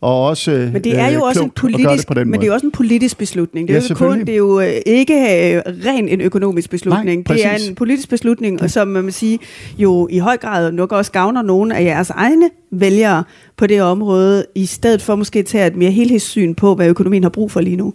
og 0.00 0.26
også 0.26 0.70
Men 0.72 0.84
det 0.84 0.98
er 0.98 1.08
jo 1.08 1.18
øh, 1.18 1.22
også 1.22 1.42
en 1.42 1.50
politisk, 1.50 2.08
det 2.08 2.26
men 2.26 2.40
det 2.40 2.48
er 2.48 2.52
også 2.52 2.66
en 2.66 2.72
politisk 2.72 3.18
beslutning. 3.18 3.68
Det 3.68 3.76
er, 3.76 3.80
ja, 3.80 3.86
jo, 3.90 3.94
kun, 3.94 4.20
det 4.20 4.28
er 4.28 4.36
jo 4.36 4.60
øh, 4.60 4.72
ikke 4.86 5.14
øh, 5.14 5.62
ren 5.86 6.08
en 6.08 6.20
økonomisk 6.20 6.70
beslutning. 6.70 7.24
Nej, 7.28 7.36
det 7.36 7.46
er 7.46 7.68
en 7.68 7.74
politisk 7.74 8.08
beslutning, 8.08 8.62
og 8.62 8.70
som 8.70 8.88
man 8.88 9.04
vil 9.04 9.12
sige, 9.12 9.38
jo 9.78 10.08
i 10.10 10.18
høj 10.18 10.36
grad 10.36 10.72
nok 10.72 10.92
også 10.92 11.12
gavner 11.12 11.42
nogle 11.42 11.76
af 11.76 11.84
jeres 11.84 12.10
egne 12.10 12.50
vælgere 12.72 13.24
på 13.56 13.66
det 13.66 13.82
område, 13.82 14.46
i 14.54 14.66
stedet 14.66 15.02
for 15.02 15.14
måske 15.14 15.38
at 15.38 15.46
tage 15.46 15.66
et 15.66 15.76
mere 15.76 15.90
helhedssyn 15.90 16.54
på, 16.54 16.74
hvad 16.74 16.88
økonomien 16.88 17.22
har 17.22 17.30
brug 17.30 17.50
for 17.50 17.60
lige 17.60 17.76
nu. 17.76 17.94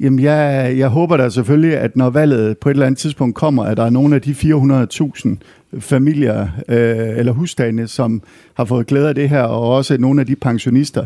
Jamen, 0.00 0.18
jeg, 0.18 0.74
jeg 0.78 0.88
håber 0.88 1.16
da 1.16 1.28
selvfølgelig, 1.28 1.76
at 1.76 1.96
når 1.96 2.10
valget 2.10 2.58
på 2.58 2.68
et 2.68 2.74
eller 2.74 2.86
andet 2.86 2.98
tidspunkt 2.98 3.34
kommer, 3.34 3.64
at 3.64 3.76
der 3.76 3.84
er 3.84 3.90
nogle 3.90 4.14
af 4.14 4.22
de 4.22 4.30
400.000 4.30 5.36
familier 5.78 6.48
øh, 6.68 7.18
eller 7.18 7.32
husstande, 7.32 7.88
som 7.88 8.22
har 8.54 8.64
fået 8.64 8.86
glæde 8.86 9.08
af 9.08 9.14
det 9.14 9.28
her, 9.28 9.42
og 9.42 9.70
også 9.70 9.98
nogle 9.98 10.20
af 10.20 10.26
de 10.26 10.36
pensionister, 10.36 11.04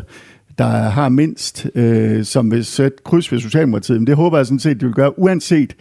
der 0.57 0.67
har 0.67 1.09
mindst, 1.09 1.67
øh, 1.75 2.23
som 2.23 2.51
vil 2.51 2.65
sætte 2.65 2.97
kryds 3.03 3.31
ved 3.31 3.39
Socialdemokratiet. 3.39 3.99
Men 3.99 4.07
det 4.07 4.15
håber 4.15 4.37
jeg 4.37 4.45
sådan 4.45 4.59
set, 4.59 4.81
de 4.81 4.85
vil 4.85 4.95
gøre, 4.95 5.19
uanset 5.19 5.75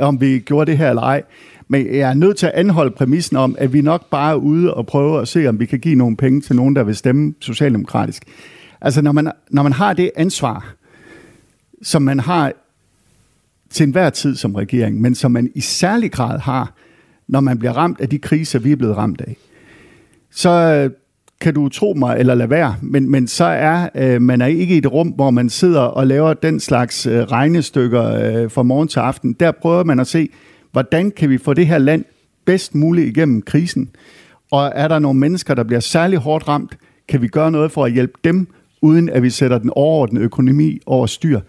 om 0.00 0.20
vi 0.20 0.38
gjorde 0.38 0.70
det 0.70 0.78
her 0.78 0.88
eller 0.88 1.02
ej. 1.02 1.22
Men 1.68 1.86
jeg 1.86 2.10
er 2.10 2.14
nødt 2.14 2.36
til 2.36 2.46
at 2.46 2.52
anholde 2.54 2.90
præmissen 2.90 3.36
om, 3.36 3.56
at 3.58 3.72
vi 3.72 3.80
nok 3.80 4.10
bare 4.10 4.30
er 4.30 4.36
ude 4.36 4.74
og 4.74 4.86
prøve 4.86 5.20
at 5.20 5.28
se, 5.28 5.46
om 5.48 5.60
vi 5.60 5.66
kan 5.66 5.78
give 5.78 5.94
nogle 5.94 6.16
penge 6.16 6.40
til 6.40 6.56
nogen, 6.56 6.76
der 6.76 6.82
vil 6.82 6.96
stemme 6.96 7.34
socialdemokratisk. 7.40 8.22
Altså, 8.80 9.02
når 9.02 9.12
man, 9.12 9.30
når 9.50 9.62
man 9.62 9.72
har 9.72 9.92
det 9.92 10.10
ansvar, 10.16 10.74
som 11.82 12.02
man 12.02 12.20
har 12.20 12.52
til 13.70 13.84
enhver 13.84 14.10
tid 14.10 14.36
som 14.36 14.54
regering, 14.54 15.00
men 15.00 15.14
som 15.14 15.30
man 15.30 15.50
i 15.54 15.60
særlig 15.60 16.12
grad 16.12 16.38
har, 16.38 16.72
når 17.28 17.40
man 17.40 17.58
bliver 17.58 17.72
ramt 17.72 18.00
af 18.00 18.08
de 18.08 18.18
kriser, 18.18 18.58
vi 18.58 18.72
er 18.72 18.76
blevet 18.76 18.96
ramt 18.96 19.20
af, 19.20 19.36
så 20.30 20.50
øh, 20.50 20.90
kan 21.40 21.54
du 21.54 21.68
tro 21.68 21.94
mig 21.96 22.18
eller 22.18 22.34
lade 22.34 22.50
være, 22.50 22.76
men, 22.82 23.10
men 23.10 23.28
så 23.28 23.44
er 23.44 23.88
øh, 23.94 24.22
man 24.22 24.40
er 24.40 24.46
ikke 24.46 24.74
i 24.74 24.78
et 24.78 24.92
rum, 24.92 25.08
hvor 25.08 25.30
man 25.30 25.50
sidder 25.50 25.80
og 25.80 26.06
laver 26.06 26.34
den 26.34 26.60
slags 26.60 27.06
øh, 27.06 27.18
regnestykker 27.18 28.04
øh, 28.04 28.50
fra 28.50 28.62
morgen 28.62 28.88
til 28.88 29.00
aften. 29.00 29.32
Der 29.32 29.52
prøver 29.52 29.84
man 29.84 30.00
at 30.00 30.06
se, 30.06 30.28
hvordan 30.72 31.10
kan 31.10 31.30
vi 31.30 31.38
få 31.38 31.54
det 31.54 31.66
her 31.66 31.78
land 31.78 32.04
bedst 32.44 32.74
muligt 32.74 33.08
igennem 33.08 33.42
krisen, 33.42 33.90
og 34.50 34.72
er 34.74 34.88
der 34.88 34.98
nogle 34.98 35.20
mennesker, 35.20 35.54
der 35.54 35.64
bliver 35.64 35.80
særlig 35.80 36.18
hårdt 36.18 36.48
ramt, 36.48 36.78
kan 37.08 37.22
vi 37.22 37.28
gøre 37.28 37.50
noget 37.50 37.72
for 37.72 37.84
at 37.84 37.92
hjælpe 37.92 38.14
dem, 38.24 38.46
uden 38.84 39.08
at 39.08 39.22
vi 39.22 39.30
sætter 39.30 39.58
den 39.58 39.70
overordnede 39.70 40.24
økonomi 40.24 40.78
over 40.86 41.06
styr. 41.06 41.40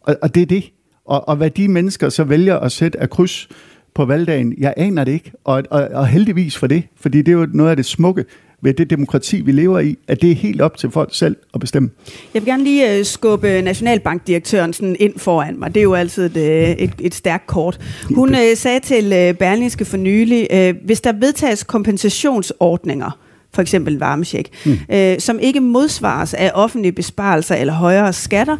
Og, 0.00 0.16
og 0.22 0.34
det 0.34 0.42
er 0.42 0.46
det. 0.46 0.72
Og, 1.04 1.28
og 1.28 1.36
hvad 1.36 1.50
de 1.50 1.68
mennesker 1.68 2.08
så 2.08 2.24
vælger 2.24 2.58
at 2.58 2.72
sætte 2.72 3.00
af 3.00 3.10
kryds 3.10 3.48
på 3.94 4.04
valgdagen, 4.04 4.54
jeg 4.58 4.74
aner 4.76 5.04
det 5.04 5.12
ikke. 5.12 5.32
Og, 5.44 5.62
og, 5.70 5.88
og 5.92 6.06
heldigvis 6.06 6.58
for 6.58 6.66
det, 6.66 6.82
fordi 6.96 7.18
det 7.18 7.28
er 7.28 7.32
jo 7.32 7.46
noget 7.52 7.70
af 7.70 7.76
det 7.76 7.86
smukke 7.86 8.24
ved 8.62 8.74
det 8.74 8.90
demokrati, 8.90 9.40
vi 9.40 9.52
lever 9.52 9.78
i, 9.78 9.98
at 10.08 10.22
det 10.22 10.30
er 10.30 10.34
helt 10.34 10.60
op 10.60 10.76
til 10.76 10.90
folk 10.90 11.14
selv 11.14 11.36
at 11.54 11.60
bestemme. 11.60 11.90
Jeg 12.34 12.42
vil 12.42 12.46
gerne 12.46 12.64
lige 12.64 13.00
uh, 13.00 13.06
skubbe 13.06 13.62
Nationalbankdirektøren 13.62 14.72
sådan 14.72 14.96
ind 15.00 15.18
foran 15.18 15.58
mig. 15.58 15.74
Det 15.74 15.80
er 15.80 15.84
jo 15.84 15.94
altid 15.94 16.36
et, 16.36 16.36
øh, 16.36 16.70
et, 16.70 16.92
et 17.00 17.14
stærkt 17.14 17.46
kort. 17.46 17.80
Hun 18.14 18.28
uh, 18.28 18.40
sagde 18.54 18.80
til 18.80 19.34
Berlingske 19.38 19.84
for 19.84 19.96
nylig, 19.96 20.74
hvis 20.84 21.00
der 21.00 21.12
vedtages 21.12 21.64
kompensationsordninger, 21.64 23.18
for 23.54 23.62
eksempel 23.62 23.98
varmesjek, 23.98 24.48
mm. 24.66 24.72
uh, 24.72 24.98
som 25.18 25.38
ikke 25.38 25.60
modsvares 25.60 26.34
af 26.34 26.50
offentlige 26.54 26.92
besparelser 26.92 27.54
eller 27.54 27.72
højere 27.72 28.12
skatter, 28.12 28.56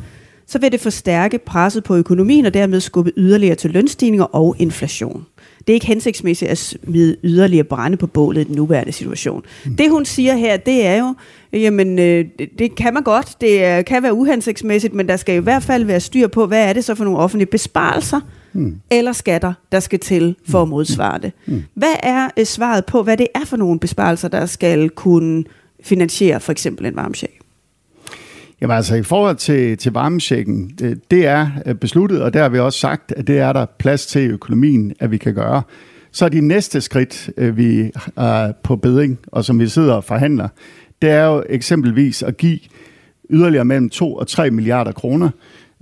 så 0.46 0.58
vil 0.58 0.72
det 0.72 0.80
forstærke 0.80 1.38
presset 1.38 1.84
på 1.84 1.96
økonomien 1.96 2.46
og 2.46 2.54
dermed 2.54 2.80
skubbe 2.80 3.12
yderligere 3.16 3.54
til 3.54 3.70
lønstigninger 3.70 4.24
og 4.24 4.56
inflation. 4.58 5.26
Det 5.58 5.68
er 5.68 5.74
ikke 5.74 5.86
hensigtsmæssigt 5.86 6.50
at 6.50 6.58
smide 6.58 7.16
yderligere 7.24 7.64
brænde 7.64 7.96
på 7.96 8.06
bålet 8.06 8.40
i 8.40 8.44
den 8.44 8.56
nuværende 8.56 8.92
situation. 8.92 9.42
Mm. 9.64 9.76
Det 9.76 9.90
hun 9.90 10.04
siger 10.04 10.36
her, 10.36 10.56
det 10.56 10.86
er 10.86 10.96
jo, 10.96 11.14
jamen 11.52 11.98
øh, 11.98 12.24
det 12.58 12.74
kan 12.74 12.94
man 12.94 13.02
godt, 13.02 13.40
det 13.40 13.84
kan 13.84 14.02
være 14.02 14.14
uhensigtsmæssigt, 14.14 14.94
men 14.94 15.08
der 15.08 15.16
skal 15.16 15.34
i 15.34 15.38
hvert 15.38 15.62
fald 15.62 15.84
være 15.84 16.00
styr 16.00 16.28
på, 16.28 16.46
hvad 16.46 16.68
er 16.68 16.72
det 16.72 16.84
så 16.84 16.94
for 16.94 17.04
nogle 17.04 17.18
offentlige 17.18 17.50
besparelser, 17.50 18.20
mm. 18.52 18.80
eller 18.90 19.12
skatter, 19.12 19.52
der 19.72 19.80
skal 19.80 19.98
til 19.98 20.36
for 20.48 20.62
at 20.62 20.68
modsvare 20.68 21.18
det. 21.18 21.32
Mm. 21.46 21.62
Hvad 21.74 21.94
er 22.02 22.28
øh, 22.38 22.46
svaret 22.46 22.84
på, 22.84 23.02
hvad 23.02 23.16
det 23.16 23.26
er 23.34 23.44
for 23.44 23.56
nogle 23.56 23.80
besparelser, 23.80 24.28
der 24.28 24.46
skal 24.46 24.90
kunne 24.90 25.44
finansiere 25.82 26.40
for 26.40 26.52
eksempel 26.52 26.86
en 26.86 26.96
varmesjek? 26.96 27.38
Jamen 28.60 28.76
altså, 28.76 28.94
i 28.94 29.02
forhold 29.02 29.36
til, 29.36 29.78
til 29.78 29.92
varmesjekken, 29.92 30.72
det, 30.78 31.10
det 31.10 31.26
er 31.26 31.50
øh, 31.66 31.74
besluttet, 31.74 32.22
og 32.22 32.34
der 32.34 32.42
har 32.42 32.48
vi 32.48 32.58
også 32.58 32.78
sagt, 32.78 33.12
at 33.16 33.26
det 33.26 33.38
er 33.38 33.52
der 33.52 33.66
plads 33.78 34.06
til 34.06 34.22
i 34.22 34.26
økonomien, 34.26 34.92
at 35.00 35.10
vi 35.10 35.16
kan 35.16 35.34
gøre. 35.34 35.62
Så 36.12 36.28
de 36.28 36.40
næste 36.40 36.80
skridt, 36.80 37.30
øh, 37.36 37.56
vi 37.56 37.90
er 38.16 38.52
på 38.62 38.76
bedring, 38.76 39.18
og 39.26 39.44
som 39.44 39.58
vi 39.60 39.68
sidder 39.68 39.94
og 39.94 40.04
forhandler, 40.04 40.48
det 41.02 41.10
er 41.10 41.24
jo 41.24 41.44
eksempelvis 41.48 42.22
at 42.22 42.36
give 42.36 42.58
yderligere 43.30 43.64
mellem 43.64 43.90
2 43.90 44.14
og 44.14 44.28
3 44.28 44.50
milliarder 44.50 44.92
kroner 44.92 45.30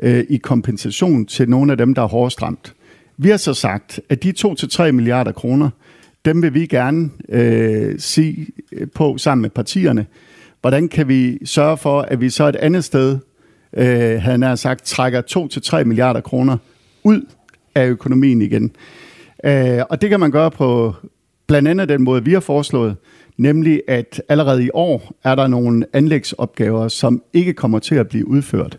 øh, 0.02 0.24
i 0.28 0.36
kompensation 0.36 1.26
til 1.26 1.50
nogle 1.50 1.72
af 1.72 1.78
dem, 1.78 1.94
der 1.94 2.02
er 2.02 2.06
hårdest 2.06 2.42
ramt. 2.42 2.74
Vi 3.16 3.28
har 3.28 3.36
så 3.36 3.54
sagt, 3.54 4.00
at 4.08 4.22
de 4.22 4.32
2-3 4.38 4.90
milliarder 4.90 5.32
kroner, 5.32 5.70
dem 6.24 6.42
vil 6.42 6.54
vi 6.54 6.66
gerne 6.66 7.10
øh, 7.28 7.94
se 7.98 8.46
øh, 8.72 8.86
på 8.94 9.18
sammen 9.18 9.42
med 9.42 9.50
partierne. 9.50 10.06
Hvordan 10.60 10.88
kan 10.88 11.08
vi 11.08 11.38
sørge 11.44 11.76
for, 11.76 12.00
at 12.00 12.20
vi 12.20 12.30
så 12.30 12.48
et 12.48 12.56
andet 12.56 12.84
sted, 12.84 13.18
øh, 13.76 14.22
havde 14.22 14.38
nær 14.38 14.54
sagt, 14.54 14.84
trækker 14.84 15.78
2-3 15.80 15.84
milliarder 15.84 16.20
kroner 16.20 16.56
ud 17.04 17.22
af 17.74 17.86
økonomien 17.86 18.42
igen. 18.42 18.72
Øh, 19.44 19.80
og 19.90 20.02
det 20.02 20.10
kan 20.10 20.20
man 20.20 20.30
gøre 20.30 20.50
på 20.50 20.94
blandt 21.46 21.68
andet 21.68 21.88
den 21.88 22.02
måde, 22.02 22.24
vi 22.24 22.32
har 22.32 22.40
foreslået, 22.40 22.96
nemlig 23.36 23.82
at 23.88 24.22
allerede 24.28 24.64
i 24.64 24.70
år 24.74 25.14
er 25.24 25.34
der 25.34 25.46
nogle 25.46 25.86
anlægsopgaver, 25.92 26.88
som 26.88 27.22
ikke 27.32 27.52
kommer 27.52 27.78
til 27.78 27.94
at 27.94 28.08
blive 28.08 28.28
udført. 28.28 28.78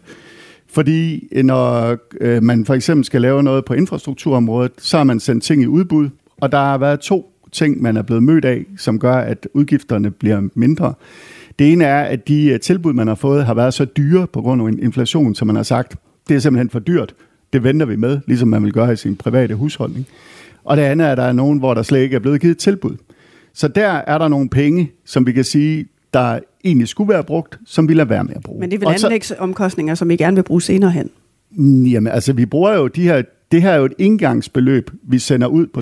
Fordi 0.72 1.28
øh, 1.32 1.44
når 1.44 1.98
øh, 2.22 2.44
man 2.44 2.66
for 2.66 2.74
eksempel 2.74 3.06
skal 3.06 3.22
lave 3.22 3.44
noget 3.44 3.66
på 3.66 3.74
infrastrukturområdet, 3.74 4.72
så 4.78 4.98
har 4.98 5.04
man 5.04 5.20
sendt 5.20 5.44
ting 5.44 5.62
i 5.62 5.68
udbud, 5.68 6.10
og 6.42 6.51
der 6.51 6.58
har 6.58 6.78
været 6.78 7.00
to 7.00 7.34
ting, 7.51 7.82
man 7.82 7.98
er 7.98 8.01
blevet 8.01 8.24
mødt 8.24 8.46
af, 8.46 8.66
som 8.78 9.00
gør, 9.00 9.16
at 9.16 9.48
udgifterne 9.54 10.12
bliver 10.12 10.42
mindre. 10.56 10.94
Det 11.60 11.72
ene 11.72 11.86
er, 11.86 12.04
at 12.04 12.28
de 12.28 12.46
øh, 12.46 12.60
tilbud, 12.60 12.94
man 12.94 13.08
har 13.08 13.16
fået, 13.16 13.46
har 13.46 13.54
været 13.54 13.74
så 13.74 13.86
dyre 13.86 14.28
på 14.28 14.42
grund 14.42 14.62
af 14.62 14.84
inflation, 14.86 15.36
som 15.36 15.48
man 15.48 15.56
har 15.56 15.63
sagt, 15.63 15.96
det 16.30 16.36
er 16.36 16.40
simpelthen 16.40 16.70
for 16.70 16.80
dyrt. 16.80 17.16
Det 17.54 17.63
venter 17.63 17.86
vi 17.86 17.96
med, 17.96 18.20
ligesom 18.28 18.48
man 18.50 18.63
vil 18.63 18.74
gøre 18.74 18.94
i 18.94 18.96
sin 18.96 19.16
private 19.16 19.56
husholdning. 19.56 20.08
Og 20.63 20.78
det 20.78 20.84
andet 20.84 21.08
er, 21.08 21.12
at 21.12 21.18
der 21.18 21.24
er 21.24 21.34
nogen, 21.34 21.60
hvor 21.60 21.74
der 21.74 21.82
slet 21.82 22.00
ikke 22.00 22.16
er 22.16 22.20
blevet 22.20 22.42
givet 22.42 22.58
tilbud. 22.58 22.98
Så 23.54 23.68
der 23.68 23.88
er 23.88 24.18
der 24.18 24.28
nogle 24.28 24.50
penge, 24.50 24.92
som 25.06 25.28
vi 25.28 25.32
kan 25.32 25.44
sige, 25.44 25.86
der 26.13 26.40
egentlig 26.63 26.88
skulle 26.88 27.13
være 27.13 27.24
brugt, 27.24 27.60
som 27.65 27.89
vi 27.89 27.94
lader 27.94 28.06
være 28.06 28.24
med 28.24 28.36
at 28.36 28.41
bruge. 28.41 28.60
Men 28.60 28.72
det 28.72 28.84
er 28.84 28.88
vel 28.88 29.06
anlægsomkostninger, 29.06 29.96
som 29.96 30.12
I 30.12 30.15
gerne 30.15 30.36
vil 30.36 30.44
bruge 30.44 30.62
senere 30.62 30.91
hen? 30.91 31.10
Jamen, 31.91 32.13
altså 32.13 32.34
vi 32.34 32.46
bruger 32.46 32.74
jo 32.74 32.88
de 32.88 33.01
her, 33.01 33.22
det 33.51 33.62
her 33.62 33.72
er 33.72 33.77
jo 33.77 33.86
et 33.86 33.94
indgangsbeløb, 33.98 34.91
vi 35.03 35.20
sender 35.20 35.48
ud 35.48 35.68
på 35.68 35.82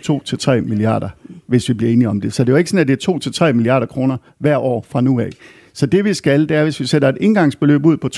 2-3 0.58 0.62
milliarder, 0.62 1.10
hvis 1.48 1.70
vi 1.70 1.74
bliver 1.74 1.94
enige 1.94 2.10
om 2.10 2.22
det. 2.22 2.34
Så 2.34 2.44
det 2.44 2.50
er 2.50 2.54
jo 2.54 2.58
ikke 2.58 2.70
sådan, 2.70 2.82
at 2.82 2.88
det 2.88 3.08
er 3.08 3.50
2-3 3.50 3.54
milliarder 3.54 3.86
kroner 3.86 4.18
hver 4.38 4.58
år 4.58 4.86
fra 4.90 5.02
nu 5.02 5.20
af. 5.20 5.30
Så 5.74 5.86
det 5.86 6.06
vi 6.06 6.14
skal, 6.14 6.50
det 6.50 6.58
er, 6.58 6.64
hvis 6.64 6.80
vi 6.80 6.86
sætter 6.86 7.10
et 7.10 7.18
indgangsbeløb 7.22 7.86
ud 7.86 7.98
på 7.98 8.10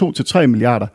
2-3 0.41 0.45
milliarder, 0.47 0.87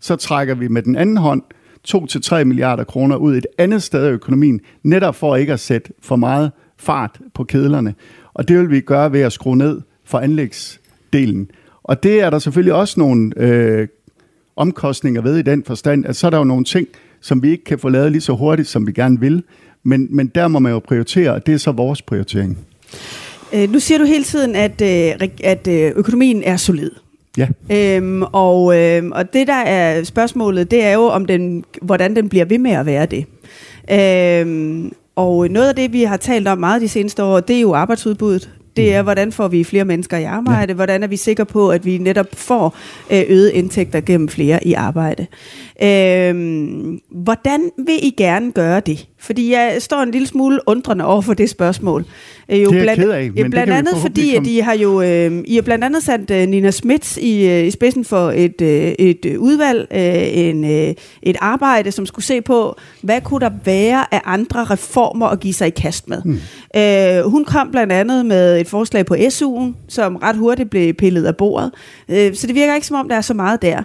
så 0.00 0.16
trækker 0.16 0.54
vi 0.54 0.68
med 0.68 0.82
den 0.82 0.96
anden 0.96 1.16
hånd 1.16 1.42
2-3 1.88 2.44
milliarder 2.44 2.84
kroner 2.84 3.16
ud 3.16 3.36
et 3.36 3.46
andet 3.58 3.82
sted 3.82 4.06
af 4.06 4.10
økonomien, 4.10 4.60
netop 4.82 5.14
for 5.14 5.36
ikke 5.36 5.52
at 5.52 5.60
sætte 5.60 5.92
for 6.02 6.16
meget 6.16 6.50
fart 6.78 7.18
på 7.34 7.44
kedlerne. 7.44 7.94
Og 8.34 8.48
det 8.48 8.58
vil 8.58 8.70
vi 8.70 8.80
gøre 8.80 9.12
ved 9.12 9.20
at 9.20 9.32
skrue 9.32 9.56
ned 9.56 9.80
for 10.04 10.18
anlægsdelen. 11.14 11.50
Og 11.82 12.02
det 12.02 12.20
er 12.20 12.30
der 12.30 12.38
selvfølgelig 12.38 12.74
også 12.74 13.00
nogle 13.00 13.32
øh, 13.36 13.88
omkostninger 14.56 15.22
ved 15.22 15.38
i 15.38 15.42
den 15.42 15.64
forstand, 15.64 16.06
at 16.06 16.16
så 16.16 16.26
er 16.26 16.30
der 16.30 16.38
jo 16.38 16.44
nogle 16.44 16.64
ting, 16.64 16.88
som 17.20 17.42
vi 17.42 17.50
ikke 17.50 17.64
kan 17.64 17.78
få 17.78 17.88
lavet 17.88 18.12
lige 18.12 18.22
så 18.22 18.32
hurtigt, 18.32 18.68
som 18.68 18.86
vi 18.86 18.92
gerne 18.92 19.20
vil. 19.20 19.42
Men, 19.82 20.08
men 20.10 20.26
der 20.26 20.48
må 20.48 20.58
man 20.58 20.72
jo 20.72 20.78
prioritere, 20.78 21.30
og 21.30 21.46
det 21.46 21.54
er 21.54 21.58
så 21.58 21.72
vores 21.72 22.02
prioritering. 22.02 22.58
Øh, 23.54 23.70
nu 23.70 23.80
siger 23.80 23.98
du 23.98 24.04
hele 24.04 24.24
tiden, 24.24 24.56
at, 24.56 24.80
øh, 24.82 25.28
at 25.44 25.68
øh, 25.68 25.92
økonomien 25.96 26.42
er 26.42 26.56
solid. 26.56 26.90
Ja. 27.38 27.48
Øhm, 27.70 28.22
og, 28.22 28.76
øhm, 28.78 29.12
og 29.12 29.32
det 29.32 29.46
der 29.46 29.62
er 29.62 30.04
spørgsmålet, 30.04 30.70
det 30.70 30.84
er 30.84 30.92
jo, 30.92 31.02
om 31.02 31.26
den, 31.26 31.64
hvordan 31.82 32.16
den 32.16 32.28
bliver 32.28 32.44
ved 32.44 32.58
med 32.58 32.70
at 32.70 32.86
være 32.86 33.06
det. 33.06 33.26
Øhm, 33.90 34.92
og 35.16 35.48
noget 35.48 35.68
af 35.68 35.74
det, 35.74 35.92
vi 35.92 36.02
har 36.02 36.16
talt 36.16 36.48
om 36.48 36.58
meget 36.58 36.82
de 36.82 36.88
seneste 36.88 37.22
år, 37.22 37.40
det 37.40 37.56
er 37.56 37.60
jo 37.60 37.74
arbejdsudbuddet. 37.74 38.50
Det 38.76 38.94
er, 38.94 39.02
mhm. 39.02 39.06
hvordan 39.06 39.32
får 39.32 39.48
vi 39.48 39.64
flere 39.64 39.84
mennesker 39.84 40.16
i 40.16 40.24
arbejde? 40.24 40.70
Ja. 40.70 40.74
Hvordan 40.74 41.02
er 41.02 41.06
vi 41.06 41.16
sikre 41.16 41.46
på, 41.46 41.70
at 41.70 41.84
vi 41.84 41.98
netop 41.98 42.26
får 42.32 42.76
øh, 43.12 43.22
øget 43.28 43.50
indtægter 43.50 44.00
gennem 44.00 44.28
flere 44.28 44.66
i 44.66 44.72
arbejde? 44.72 45.26
Øhm, 45.82 47.00
hvordan 47.10 47.70
vil 47.86 47.98
I 48.02 48.10
gerne 48.10 48.52
gøre 48.52 48.80
det? 48.80 49.08
Fordi 49.24 49.52
jeg 49.52 49.76
står 49.78 49.96
en 49.96 50.10
lille 50.10 50.26
smule 50.26 50.60
undrende 50.66 51.04
over 51.04 51.20
for 51.20 51.34
det 51.34 51.50
spørgsmål. 51.50 52.04
Øh, 52.48 52.62
jo 52.62 52.70
det 52.70 52.78
er 52.78 52.82
blandt, 52.82 53.00
ked 53.00 53.10
af, 53.10 53.30
men 53.32 53.50
blandt 53.50 53.72
andet 53.72 53.96
fordi, 53.96 54.36
at 54.36 54.46
I 54.46 54.58
har 54.58 54.74
jo 54.74 55.02
øh, 55.02 55.42
I 55.44 55.54
har 55.54 55.62
blandt 55.62 55.84
andet 55.84 56.02
sat 56.02 56.30
øh, 56.30 56.48
Nina 56.48 56.70
Schmidt 56.70 57.16
i, 57.16 57.48
øh, 57.48 57.66
i 57.66 57.70
spidsen 57.70 58.04
for 58.04 58.30
et, 58.30 58.60
øh, 58.60 58.92
et 58.98 59.36
udvalg, 59.38 59.86
øh, 59.90 60.38
en, 60.38 60.64
øh, 60.64 60.94
et 61.22 61.36
arbejde, 61.40 61.92
som 61.92 62.06
skulle 62.06 62.24
se 62.24 62.40
på, 62.40 62.76
hvad 63.02 63.20
kunne 63.20 63.40
der 63.40 63.50
være 63.64 64.14
af 64.14 64.20
andre 64.24 64.64
reformer 64.64 65.26
at 65.26 65.40
give 65.40 65.54
sig 65.54 65.66
i 65.66 65.70
kast 65.70 66.08
med. 66.08 66.22
Hmm. 66.22 66.40
Øh, 66.76 67.30
hun 67.30 67.44
kom 67.44 67.70
blandt 67.70 67.92
andet 67.92 68.26
med 68.26 68.60
et 68.60 68.66
forslag 68.66 69.06
på 69.06 69.14
SU'en, 69.14 69.74
som 69.88 70.16
ret 70.16 70.36
hurtigt 70.36 70.70
blev 70.70 70.94
pillet 70.94 71.26
af 71.26 71.36
bordet. 71.36 71.70
Øh, 72.08 72.34
så 72.34 72.46
det 72.46 72.54
virker 72.54 72.74
ikke 72.74 72.86
som 72.86 72.96
om, 72.96 73.08
der 73.08 73.16
er 73.16 73.20
så 73.20 73.34
meget 73.34 73.62
der. 73.62 73.82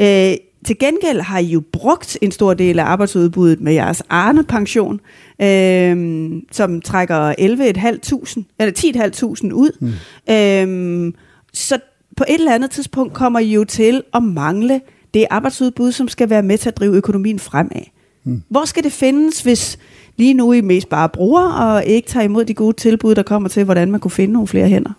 Øh, 0.00 0.36
til 0.64 0.78
gengæld 0.78 1.20
har 1.20 1.38
I 1.38 1.44
jo 1.44 1.62
brugt 1.72 2.18
en 2.22 2.30
stor 2.30 2.54
del 2.54 2.78
af 2.78 2.84
arbejdsudbuddet 2.84 3.60
med 3.60 3.72
jeres 3.72 4.02
Arne-pension, 4.08 5.00
øh, 5.42 6.30
som 6.52 6.80
trækker 6.80 7.34
11.500, 7.38 8.42
eller 8.58 8.72
10.500 9.48 9.52
ud. 9.52 9.76
Mm. 9.80 9.92
Øh, 10.34 11.12
så 11.52 11.78
på 12.16 12.24
et 12.28 12.34
eller 12.34 12.54
andet 12.54 12.70
tidspunkt 12.70 13.12
kommer 13.12 13.38
I 13.38 13.52
jo 13.52 13.64
til 13.64 14.02
at 14.14 14.22
mangle 14.22 14.80
det 15.14 15.26
arbejdsudbud, 15.30 15.92
som 15.92 16.08
skal 16.08 16.30
være 16.30 16.42
med 16.42 16.58
til 16.58 16.68
at 16.68 16.76
drive 16.76 16.94
økonomien 16.96 17.38
fremad. 17.38 17.82
Mm. 18.24 18.42
Hvor 18.48 18.64
skal 18.64 18.84
det 18.84 18.92
findes, 18.92 19.40
hvis 19.40 19.78
lige 20.16 20.34
nu 20.34 20.52
I 20.52 20.60
mest 20.60 20.88
bare 20.88 21.08
bruger 21.08 21.42
og 21.42 21.84
ikke 21.84 22.08
tager 22.08 22.24
imod 22.24 22.44
de 22.44 22.54
gode 22.54 22.76
tilbud, 22.76 23.14
der 23.14 23.22
kommer 23.22 23.48
til, 23.48 23.64
hvordan 23.64 23.90
man 23.90 24.00
kunne 24.00 24.10
finde 24.10 24.32
nogle 24.32 24.48
flere 24.48 24.68
hænder? 24.68 24.92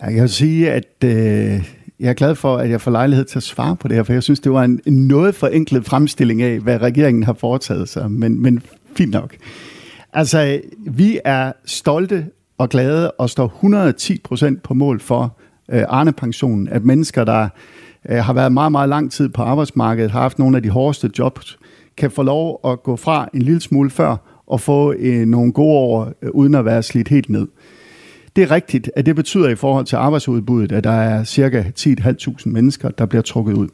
Jeg 0.00 0.14
kan 0.14 0.28
sige, 0.28 0.70
at 0.70 1.04
øh, 1.04 1.64
jeg 2.00 2.08
er 2.08 2.14
glad 2.14 2.34
for, 2.34 2.56
at 2.56 2.70
jeg 2.70 2.80
får 2.80 2.90
lejlighed 2.90 3.24
til 3.24 3.38
at 3.38 3.42
svare 3.42 3.76
på 3.76 3.88
det 3.88 3.96
her, 3.96 4.02
for 4.02 4.12
jeg 4.12 4.22
synes, 4.22 4.40
det 4.40 4.52
var 4.52 4.64
en, 4.64 4.80
en 4.86 5.08
noget 5.08 5.34
forenklet 5.34 5.84
fremstilling 5.84 6.42
af, 6.42 6.58
hvad 6.58 6.82
regeringen 6.82 7.22
har 7.22 7.32
foretaget 7.32 7.88
sig, 7.88 8.10
men, 8.10 8.42
men 8.42 8.62
fint 8.96 9.10
nok. 9.10 9.36
Altså, 10.12 10.60
vi 10.78 11.20
er 11.24 11.52
stolte 11.64 12.26
og 12.58 12.68
glade 12.68 13.10
og 13.10 13.30
står 13.30 13.46
110 13.46 14.20
procent 14.24 14.62
på 14.62 14.74
mål 14.74 15.00
for 15.00 15.36
øh, 15.70 15.82
Arne-pensionen, 15.88 16.68
at 16.68 16.84
mennesker, 16.84 17.24
der 17.24 17.48
øh, 18.08 18.18
har 18.18 18.32
været 18.32 18.52
meget, 18.52 18.72
meget 18.72 18.88
lang 18.88 19.12
tid 19.12 19.28
på 19.28 19.42
arbejdsmarkedet, 19.42 20.10
har 20.10 20.20
haft 20.20 20.38
nogle 20.38 20.56
af 20.56 20.62
de 20.62 20.70
hårdeste 20.70 21.10
jobs, 21.18 21.58
kan 21.96 22.10
få 22.10 22.22
lov 22.22 22.60
at 22.64 22.82
gå 22.82 22.96
fra 22.96 23.28
en 23.34 23.42
lille 23.42 23.60
smule 23.60 23.90
før 23.90 24.16
og 24.46 24.60
få 24.60 24.94
øh, 24.98 25.26
nogle 25.26 25.52
gode 25.52 25.78
år, 25.78 26.12
øh, 26.22 26.30
uden 26.30 26.54
at 26.54 26.64
være 26.64 26.82
slidt 26.82 27.08
helt 27.08 27.28
ned. 27.28 27.46
Det 28.36 28.42
er 28.42 28.50
rigtigt, 28.50 28.90
at 28.96 29.06
det 29.06 29.16
betyder 29.16 29.48
i 29.48 29.54
forhold 29.54 29.86
til 29.86 29.96
arbejdsudbuddet, 29.96 30.72
at 30.72 30.84
der 30.84 30.90
er 30.90 31.24
cirka 31.24 31.62
10.500 31.78 32.34
mennesker, 32.44 32.90
der 32.90 33.06
bliver 33.06 33.22
trukket 33.22 33.52
ud. 33.52 33.68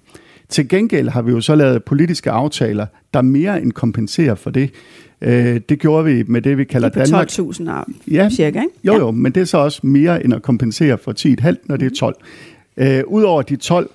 Til 0.49 0.69
gengæld 0.69 1.09
har 1.09 1.23
vi 1.23 1.33
jo 1.33 1.41
så 1.41 1.55
lavet 1.55 1.85
politiske 1.85 2.31
aftaler, 2.31 2.87
der 3.15 3.23
mere 3.23 3.63
end 3.63 3.73
kompenserer 3.73 4.35
for 4.35 4.51
det. 4.51 4.71
Øh, 5.21 5.61
det 5.69 5.79
gjorde 5.79 6.05
vi 6.05 6.25
med 6.27 6.43
det, 6.43 6.59
vi 6.59 6.65
kalder 6.65 6.89
Danmark. 6.89 7.31
12.000 7.31 8.11
ja, 8.11 8.31
cirka, 8.31 8.61
ikke? 8.61 8.73
Jo, 8.85 8.95
jo, 8.95 9.11
men 9.11 9.33
det 9.33 9.41
er 9.41 9.45
så 9.45 9.59
også 9.59 9.81
mere 9.83 10.25
end 10.25 10.35
at 10.35 10.43
kompensere 10.43 10.99
for 10.99 11.13
10,5, 11.47 11.55
når 11.65 11.77
det 11.77 11.93
er 11.93 11.97
12. 11.97 12.17
Øh, 12.77 13.03
Udover 13.07 13.43
de 13.43 13.57
12, 13.57 13.91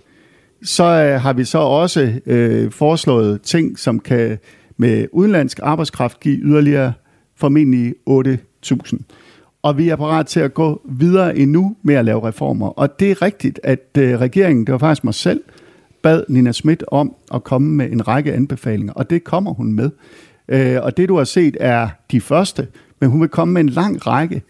så 0.64 0.84
øh, 0.84 1.22
har 1.22 1.34
vi 1.34 1.44
så 1.44 1.58
også 1.58 2.14
øh, 2.26 2.72
foreslået 2.72 3.42
ting, 3.42 3.80
som 3.80 4.00
kan 4.00 4.38
med 4.78 5.08
udenlandsk 5.12 5.60
arbejdskraft 5.64 6.20
give 6.20 6.38
yderligere 6.38 6.94
formentlig 7.36 7.94
8.000 8.10 8.98
og 9.62 9.78
vi 9.78 9.90
er 9.90 9.96
parat 9.96 10.28
til 10.28 10.40
at 10.40 10.54
gå 10.54 10.82
videre 10.86 11.38
endnu 11.38 11.76
med 11.84 11.96
at 11.96 12.06
lave 12.06 12.28
reformer. 12.28 12.68
Og 12.68 13.00
det 13.00 13.12
er 13.12 13.22
rigtigt, 13.22 13.60
at 13.64 13.90
øh, 13.98 14.20
regeringen, 14.20 14.66
det 14.66 14.72
var 14.72 14.78
faktisk 14.78 15.04
mig 15.04 15.14
selv, 15.14 15.44
bad 16.02 16.24
Nina 16.30 16.52
Schmidt 16.52 16.84
om 16.88 17.16
at 17.34 17.44
komme 17.44 17.68
med 17.68 17.92
en 17.92 18.08
række 18.08 18.34
anbefalinger, 18.34 18.94
og 18.94 19.10
det 19.10 19.24
kommer 19.24 19.54
hun 19.54 19.74
med. 19.74 19.90
Øh, 20.48 20.78
og 20.82 20.98
det 20.98 21.10
du 21.10 21.18
har 21.18 21.24
set 21.24 21.58
er 21.60 21.90
de 22.12 22.22
første, 22.22 22.68
men 23.00 23.10
hun 23.10 23.22
vil 23.22 23.30
komme 23.30 23.54
med 23.54 23.62
en 23.62 23.70
lang 23.70 24.08
række. 24.08 24.42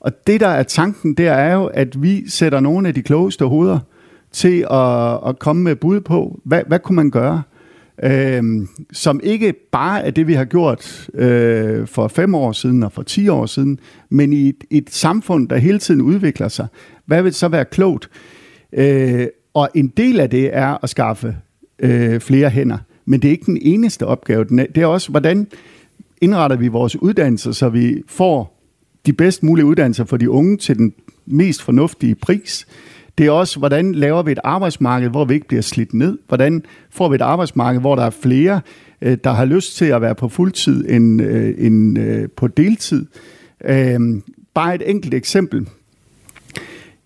Og 0.00 0.26
det 0.26 0.40
der 0.40 0.48
er 0.48 0.62
tanken, 0.62 1.14
det 1.14 1.26
er 1.26 1.54
jo, 1.54 1.66
at 1.66 2.02
vi 2.02 2.30
sætter 2.30 2.60
nogle 2.60 2.88
af 2.88 2.94
de 2.94 3.02
klogeste 3.02 3.44
hoveder 3.44 3.78
til 4.32 4.66
at, 4.70 5.28
at 5.28 5.38
komme 5.38 5.62
med 5.62 5.76
bud 5.76 6.00
på, 6.00 6.40
hvad, 6.44 6.62
hvad 6.66 6.78
kunne 6.78 6.96
man 6.96 7.10
gøre? 7.10 7.42
Øh, 8.02 8.42
som 8.92 9.20
ikke 9.22 9.54
bare 9.72 10.04
er 10.04 10.10
det, 10.10 10.26
vi 10.26 10.34
har 10.34 10.44
gjort 10.44 11.10
øh, 11.14 11.86
for 11.86 12.08
fem 12.08 12.34
år 12.34 12.52
siden 12.52 12.82
og 12.82 12.92
for 12.92 13.02
ti 13.02 13.28
år 13.28 13.46
siden, 13.46 13.78
men 14.10 14.32
i 14.32 14.48
et, 14.48 14.64
et 14.70 14.90
samfund, 14.90 15.48
der 15.48 15.56
hele 15.56 15.78
tiden 15.78 16.00
udvikler 16.00 16.48
sig. 16.48 16.66
Hvad 17.06 17.22
vil 17.22 17.34
så 17.34 17.48
være 17.48 17.64
klogt? 17.64 18.10
Øh, 18.72 19.26
og 19.54 19.68
en 19.74 19.88
del 19.88 20.20
af 20.20 20.30
det 20.30 20.56
er 20.56 20.84
at 20.84 20.90
skaffe 20.90 21.36
øh, 21.78 22.20
flere 22.20 22.50
hænder, 22.50 22.78
men 23.04 23.22
det 23.22 23.28
er 23.28 23.32
ikke 23.32 23.46
den 23.46 23.58
eneste 23.62 24.06
opgave. 24.06 24.44
Det 24.44 24.78
er 24.78 24.86
også, 24.86 25.10
hvordan 25.10 25.46
indretter 26.20 26.56
vi 26.56 26.68
vores 26.68 27.02
uddannelser, 27.02 27.52
så 27.52 27.68
vi 27.68 28.02
får 28.06 28.58
de 29.06 29.12
bedst 29.12 29.42
mulige 29.42 29.64
uddannelser 29.64 30.04
for 30.04 30.16
de 30.16 30.30
unge 30.30 30.56
til 30.56 30.78
den 30.78 30.92
mest 31.26 31.62
fornuftige 31.62 32.14
pris. 32.14 32.66
Det 33.18 33.26
er 33.26 33.30
også, 33.30 33.58
hvordan 33.58 33.94
laver 33.94 34.22
vi 34.22 34.32
et 34.32 34.38
arbejdsmarked, 34.44 35.08
hvor 35.08 35.24
vi 35.24 35.34
ikke 35.34 35.48
bliver 35.48 35.62
slidt 35.62 35.94
ned? 35.94 36.18
Hvordan 36.28 36.64
får 36.90 37.08
vi 37.08 37.14
et 37.14 37.22
arbejdsmarked, 37.22 37.80
hvor 37.80 37.94
der 37.96 38.02
er 38.02 38.10
flere, 38.10 38.60
øh, 39.02 39.18
der 39.24 39.30
har 39.30 39.44
lyst 39.44 39.76
til 39.76 39.84
at 39.84 40.02
være 40.02 40.14
på 40.14 40.28
fuldtid 40.28 40.84
end, 40.88 41.22
øh, 41.22 41.54
end 41.58 41.98
øh, 41.98 42.28
på 42.36 42.48
deltid? 42.48 43.06
Øhm, 43.64 44.22
bare 44.54 44.74
et 44.74 44.90
enkelt 44.90 45.14
eksempel. 45.14 45.68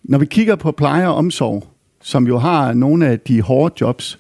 Når 0.02 0.18
vi 0.18 0.26
kigger 0.26 0.56
på 0.56 0.72
pleje 0.72 1.08
og 1.08 1.14
omsorg, 1.14 1.66
som 2.02 2.26
jo 2.26 2.38
har 2.38 2.72
nogle 2.72 3.06
af 3.06 3.20
de 3.20 3.42
hårde 3.42 3.74
jobs, 3.80 4.18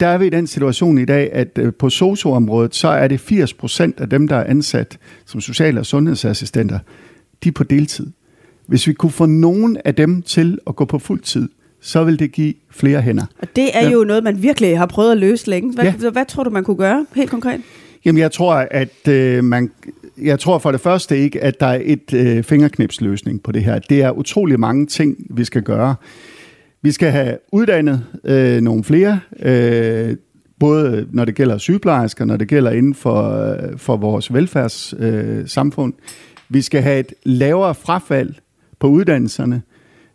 der 0.00 0.06
er 0.06 0.18
vi 0.18 0.26
i 0.26 0.30
den 0.30 0.46
situation 0.46 0.98
i 0.98 1.04
dag, 1.04 1.32
at 1.32 1.58
på 1.78 1.90
socioområdet, 1.90 2.74
så 2.74 2.88
er 2.88 3.08
det 3.08 3.20
80 3.20 3.54
procent 3.54 4.00
af 4.00 4.10
dem, 4.10 4.28
der 4.28 4.36
er 4.36 4.44
ansat 4.44 4.98
som 5.26 5.40
social- 5.40 5.78
og 5.78 5.86
sundhedsassistenter, 5.86 6.78
de 7.44 7.48
er 7.48 7.52
på 7.52 7.64
deltid. 7.64 8.06
Hvis 8.72 8.86
vi 8.86 8.92
kunne 8.92 9.12
få 9.12 9.26
nogen 9.26 9.76
af 9.84 9.94
dem 9.94 10.22
til 10.22 10.58
at 10.66 10.76
gå 10.76 10.84
på 10.84 10.98
fuld 10.98 11.20
tid, 11.20 11.48
så 11.80 12.04
vil 12.04 12.18
det 12.18 12.32
give 12.32 12.54
flere 12.70 13.00
hænder. 13.00 13.26
Og 13.38 13.48
det 13.56 13.76
er 13.76 13.84
ja. 13.84 13.90
jo 13.90 14.04
noget, 14.04 14.24
man 14.24 14.42
virkelig 14.42 14.78
har 14.78 14.86
prøvet 14.86 15.12
at 15.12 15.18
løse 15.18 15.50
længe. 15.50 15.74
Hvad, 15.74 15.84
ja. 15.84 16.10
hvad 16.10 16.24
tror 16.26 16.44
du, 16.44 16.50
man 16.50 16.64
kunne 16.64 16.76
gøre 16.76 17.06
helt 17.14 17.30
konkret? 17.30 17.60
Jamen, 18.04 18.20
jeg 18.20 18.32
tror, 18.32 18.54
at 18.54 19.08
øh, 19.08 19.44
man, 19.44 19.70
jeg 20.22 20.40
tror 20.40 20.58
for 20.58 20.70
det 20.70 20.80
første 20.80 21.18
ikke, 21.18 21.42
at 21.42 21.60
der 21.60 21.66
er 21.66 21.80
et 21.84 22.14
øh, 22.14 22.42
fingerknipsløsning 22.42 23.42
på 23.42 23.52
det 23.52 23.64
her. 23.64 23.78
Det 23.78 24.02
er 24.02 24.10
utrolig 24.10 24.60
mange 24.60 24.86
ting, 24.86 25.16
vi 25.30 25.44
skal 25.44 25.62
gøre. 25.62 25.94
Vi 26.82 26.92
skal 26.92 27.10
have 27.10 27.38
uddannet 27.52 28.04
øh, 28.24 28.60
nogle 28.60 28.84
flere, 28.84 29.20
øh, 29.42 30.16
både 30.60 31.06
når 31.10 31.24
det 31.24 31.34
gælder 31.34 31.58
sygeplejersker, 31.58 32.24
når 32.24 32.36
det 32.36 32.48
gælder 32.48 32.70
inden 32.70 32.94
for, 32.94 33.52
øh, 33.52 33.78
for 33.78 33.96
vores 33.96 34.34
velfærdssamfund. 34.34 35.94
Øh, 35.98 36.02
vi 36.48 36.62
skal 36.62 36.82
have 36.82 37.00
et 37.00 37.14
lavere 37.24 37.74
frafald 37.74 38.34
på 38.82 38.88
uddannelserne. 38.88 39.62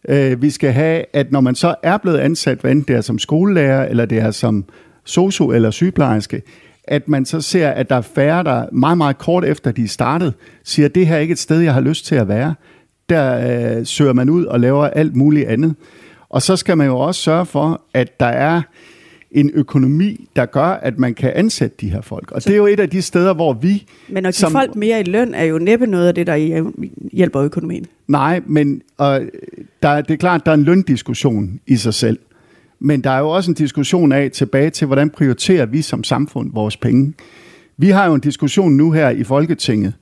Øh, 0.10 0.42
vi 0.42 0.50
skal 0.50 0.72
have, 0.72 1.06
at 1.14 1.32
når 1.32 1.42
man 1.42 1.56
så 1.56 1.76
er 1.84 1.98
blevet 1.98 2.18
ansat, 2.18 2.58
hvad 2.58 2.72
enten 2.72 2.88
det 2.88 2.96
er 2.98 3.02
som 3.02 3.20
skolelærer, 3.20 3.88
eller 3.90 4.06
det 4.06 4.18
er 4.18 4.32
som 4.32 4.66
socio 5.06 5.52
eller 5.52 5.72
sygeplejerske, 5.72 6.42
at 6.84 7.08
man 7.08 7.26
så 7.26 7.42
ser, 7.42 7.70
at 7.70 7.90
der 7.90 7.96
er 7.96 8.02
færre, 8.02 8.44
der 8.44 8.66
meget, 8.72 8.98
meget 8.98 9.18
kort 9.18 9.46
efter 9.46 9.72
de 9.72 9.84
er 9.84 9.88
startet, 9.88 10.34
siger, 10.64 10.86
at 10.86 10.96
det 10.96 11.08
her 11.08 11.16
er 11.16 11.20
ikke 11.20 11.32
et 11.32 11.40
sted, 11.40 11.60
jeg 11.60 11.74
har 11.74 11.82
lyst 11.82 12.06
til 12.06 12.16
at 12.16 12.28
være. 12.28 12.56
Der 13.10 13.78
øh, 13.78 13.86
søger 13.86 14.14
man 14.14 14.30
ud 14.30 14.46
og 14.46 14.60
laver 14.60 14.88
alt 14.88 15.16
muligt 15.16 15.48
andet. 15.48 15.76
Og 16.30 16.42
så 16.42 16.56
skal 16.56 16.78
man 16.78 16.88
jo 16.88 17.00
også 17.00 17.22
sørge 17.22 17.46
for, 17.46 17.82
at 17.94 18.20
der 18.20 18.26
er 18.26 18.62
en 19.32 19.52
økonomi, 19.54 20.30
der 20.36 20.46
gør, 20.46 20.66
at 20.66 21.00
man 21.00 21.14
kan 21.14 21.32
ansætte 21.36 21.76
de 21.82 21.90
her 21.90 22.02
folk. 22.02 22.32
Og 22.32 22.42
så, 22.42 22.50
det 22.50 22.54
er 22.54 22.58
jo 22.58 22.66
et 22.66 22.80
af 22.80 22.90
de 22.90 23.02
steder, 23.02 23.34
hvor 23.34 23.54
vi... 23.54 23.86
Men 24.10 24.18
at 24.18 24.24
give 24.24 24.34
som, 24.34 24.52
folk 24.52 24.76
mere 24.76 25.00
i 25.00 25.04
løn 25.04 25.34
er 25.34 25.44
jo 25.44 25.58
næppe 25.58 25.88
noget 25.88 26.08
af 26.08 26.16
det, 26.16 26.28
der 26.28 26.72
hjælper 27.12 27.42
økonomien. 27.42 27.86
Nej, 28.08 28.42
men 28.46 28.82
og 28.98 29.22
der, 29.84 30.02
det 30.02 30.14
er 30.14 30.18
klart, 30.18 30.46
der 30.46 30.52
er 30.52 30.56
en 30.56 30.64
løndiskussion 30.64 31.60
i 31.68 31.76
sig 31.76 31.94
selv. 31.94 32.20
Men 32.80 33.02
der 33.02 33.10
er 33.10 33.20
jo 33.20 33.30
også 33.30 33.52
en 33.52 33.56
diskussion 33.56 34.12
af 34.12 34.32
tilbage 34.32 34.70
til, 34.70 34.88
hvordan 34.88 35.10
prioriterer 35.10 35.66
vi 35.66 35.82
som 35.82 36.04
samfund 36.04 36.52
vores 36.54 36.78
penge. 36.78 37.14
Vi 37.78 37.90
har 37.90 38.06
jo 38.06 38.14
en 38.14 38.22
diskussion 38.22 38.74
nu 38.74 38.92
her 38.92 39.10
i 39.10 39.24
Folketinget 39.24 39.94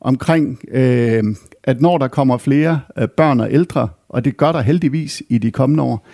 omkring, 0.00 0.58
øh, 0.70 1.24
at 1.64 1.80
når 1.80 1.98
der 1.98 2.08
kommer 2.08 2.38
flere 2.38 2.80
øh, 2.98 3.08
børn 3.08 3.40
og 3.40 3.52
ældre, 3.52 3.88
og 4.08 4.24
det 4.24 4.36
gør 4.36 4.52
der 4.52 4.60
heldigvis 4.60 5.22
i 5.28 5.38
de 5.38 5.50
kommende 5.50 5.82
år, 5.82 6.06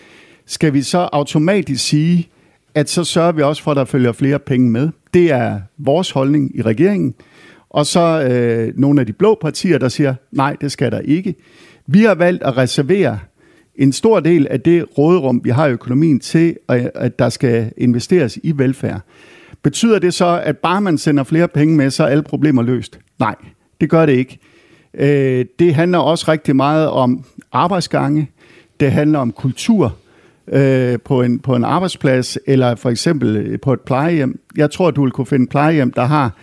skal 0.46 0.72
vi 0.74 0.82
så 0.82 0.98
automatisk 0.98 1.88
sige, 1.88 2.28
at 2.74 2.90
så 2.90 3.04
sørger 3.04 3.32
vi 3.32 3.42
også 3.42 3.62
for, 3.62 3.70
at 3.70 3.76
der 3.76 3.84
følger 3.84 4.12
flere 4.12 4.38
penge 4.38 4.70
med. 4.70 4.88
Det 5.14 5.32
er 5.32 5.60
vores 5.78 6.10
holdning 6.10 6.56
i 6.58 6.62
regeringen. 6.62 7.14
Og 7.70 7.86
så 7.86 8.28
øh, 8.30 8.72
nogle 8.76 9.00
af 9.00 9.06
de 9.06 9.12
blå 9.12 9.38
partier, 9.40 9.78
der 9.78 9.88
siger, 9.88 10.14
nej, 10.32 10.56
det 10.60 10.72
skal 10.72 10.92
der 10.92 11.00
ikke. 11.00 11.34
Vi 11.86 12.02
har 12.02 12.14
valgt 12.14 12.42
at 12.42 12.56
reservere 12.56 13.18
en 13.74 13.92
stor 13.92 14.20
del 14.20 14.46
af 14.50 14.60
det 14.60 14.98
råderum, 14.98 15.40
vi 15.44 15.50
har 15.50 15.66
i 15.66 15.70
økonomien 15.70 16.20
til, 16.20 16.56
øh, 16.70 16.84
at 16.94 17.18
der 17.18 17.28
skal 17.28 17.72
investeres 17.76 18.38
i 18.42 18.58
velfærd. 18.58 19.00
Betyder 19.62 19.98
det 19.98 20.14
så, 20.14 20.40
at 20.44 20.58
bare 20.58 20.80
man 20.80 20.98
sender 20.98 21.24
flere 21.24 21.48
penge 21.48 21.76
med, 21.76 21.90
så 21.90 22.04
er 22.04 22.08
alle 22.08 22.22
problemer 22.22 22.62
løst? 22.62 22.98
Nej, 23.18 23.34
det 23.80 23.90
gør 23.90 24.06
det 24.06 24.12
ikke. 24.12 24.38
Øh, 24.94 25.44
det 25.58 25.74
handler 25.74 25.98
også 25.98 26.30
rigtig 26.30 26.56
meget 26.56 26.88
om 26.88 27.24
arbejdsgange. 27.52 28.30
Det 28.80 28.92
handler 28.92 29.18
om 29.18 29.32
kultur 29.32 29.96
øh, 30.52 30.98
på, 31.04 31.22
en, 31.22 31.38
på 31.38 31.56
en 31.56 31.64
arbejdsplads, 31.64 32.38
eller 32.46 32.74
for 32.74 32.90
eksempel 32.90 33.36
øh, 33.36 33.60
på 33.60 33.72
et 33.72 33.80
plejehjem. 33.80 34.40
Jeg 34.56 34.70
tror, 34.70 34.90
du 34.90 35.02
vil 35.02 35.12
kunne 35.12 35.26
finde 35.26 35.46
plejehjem, 35.46 35.92
der 35.92 36.04
har 36.04 36.36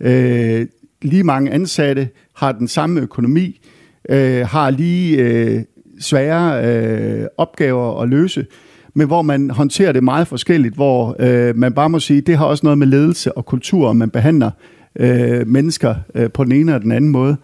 øh, 0.00 0.66
lige 1.02 1.24
mange 1.24 1.50
ansatte, 1.50 2.08
har 2.34 2.52
den 2.52 2.68
samme 2.68 3.00
økonomi, 3.00 3.60
øh, 4.08 4.46
har 4.46 4.70
lige 4.70 5.18
øh, 5.18 5.60
svære 6.00 6.64
øh, 6.64 7.26
opgaver 7.36 8.02
at 8.02 8.08
løse, 8.08 8.46
men 8.94 9.06
hvor 9.06 9.22
man 9.22 9.50
håndterer 9.50 9.92
det 9.92 10.04
meget 10.04 10.28
forskelligt, 10.28 10.74
hvor 10.74 11.16
øh, 11.18 11.56
man 11.56 11.72
bare 11.72 11.90
må 11.90 11.98
sige, 11.98 12.20
det 12.20 12.36
har 12.36 12.44
også 12.44 12.66
noget 12.66 12.78
med 12.78 12.86
ledelse 12.86 13.32
og 13.32 13.46
kultur, 13.46 13.88
og 13.88 13.96
man 13.96 14.10
behandler 14.10 14.50
øh, 14.98 15.48
mennesker 15.48 15.94
øh, 16.14 16.30
på 16.30 16.44
den 16.44 16.52
ene 16.52 16.74
og 16.74 16.82
den 16.82 16.92
anden 16.92 17.10
måde. 17.10 17.36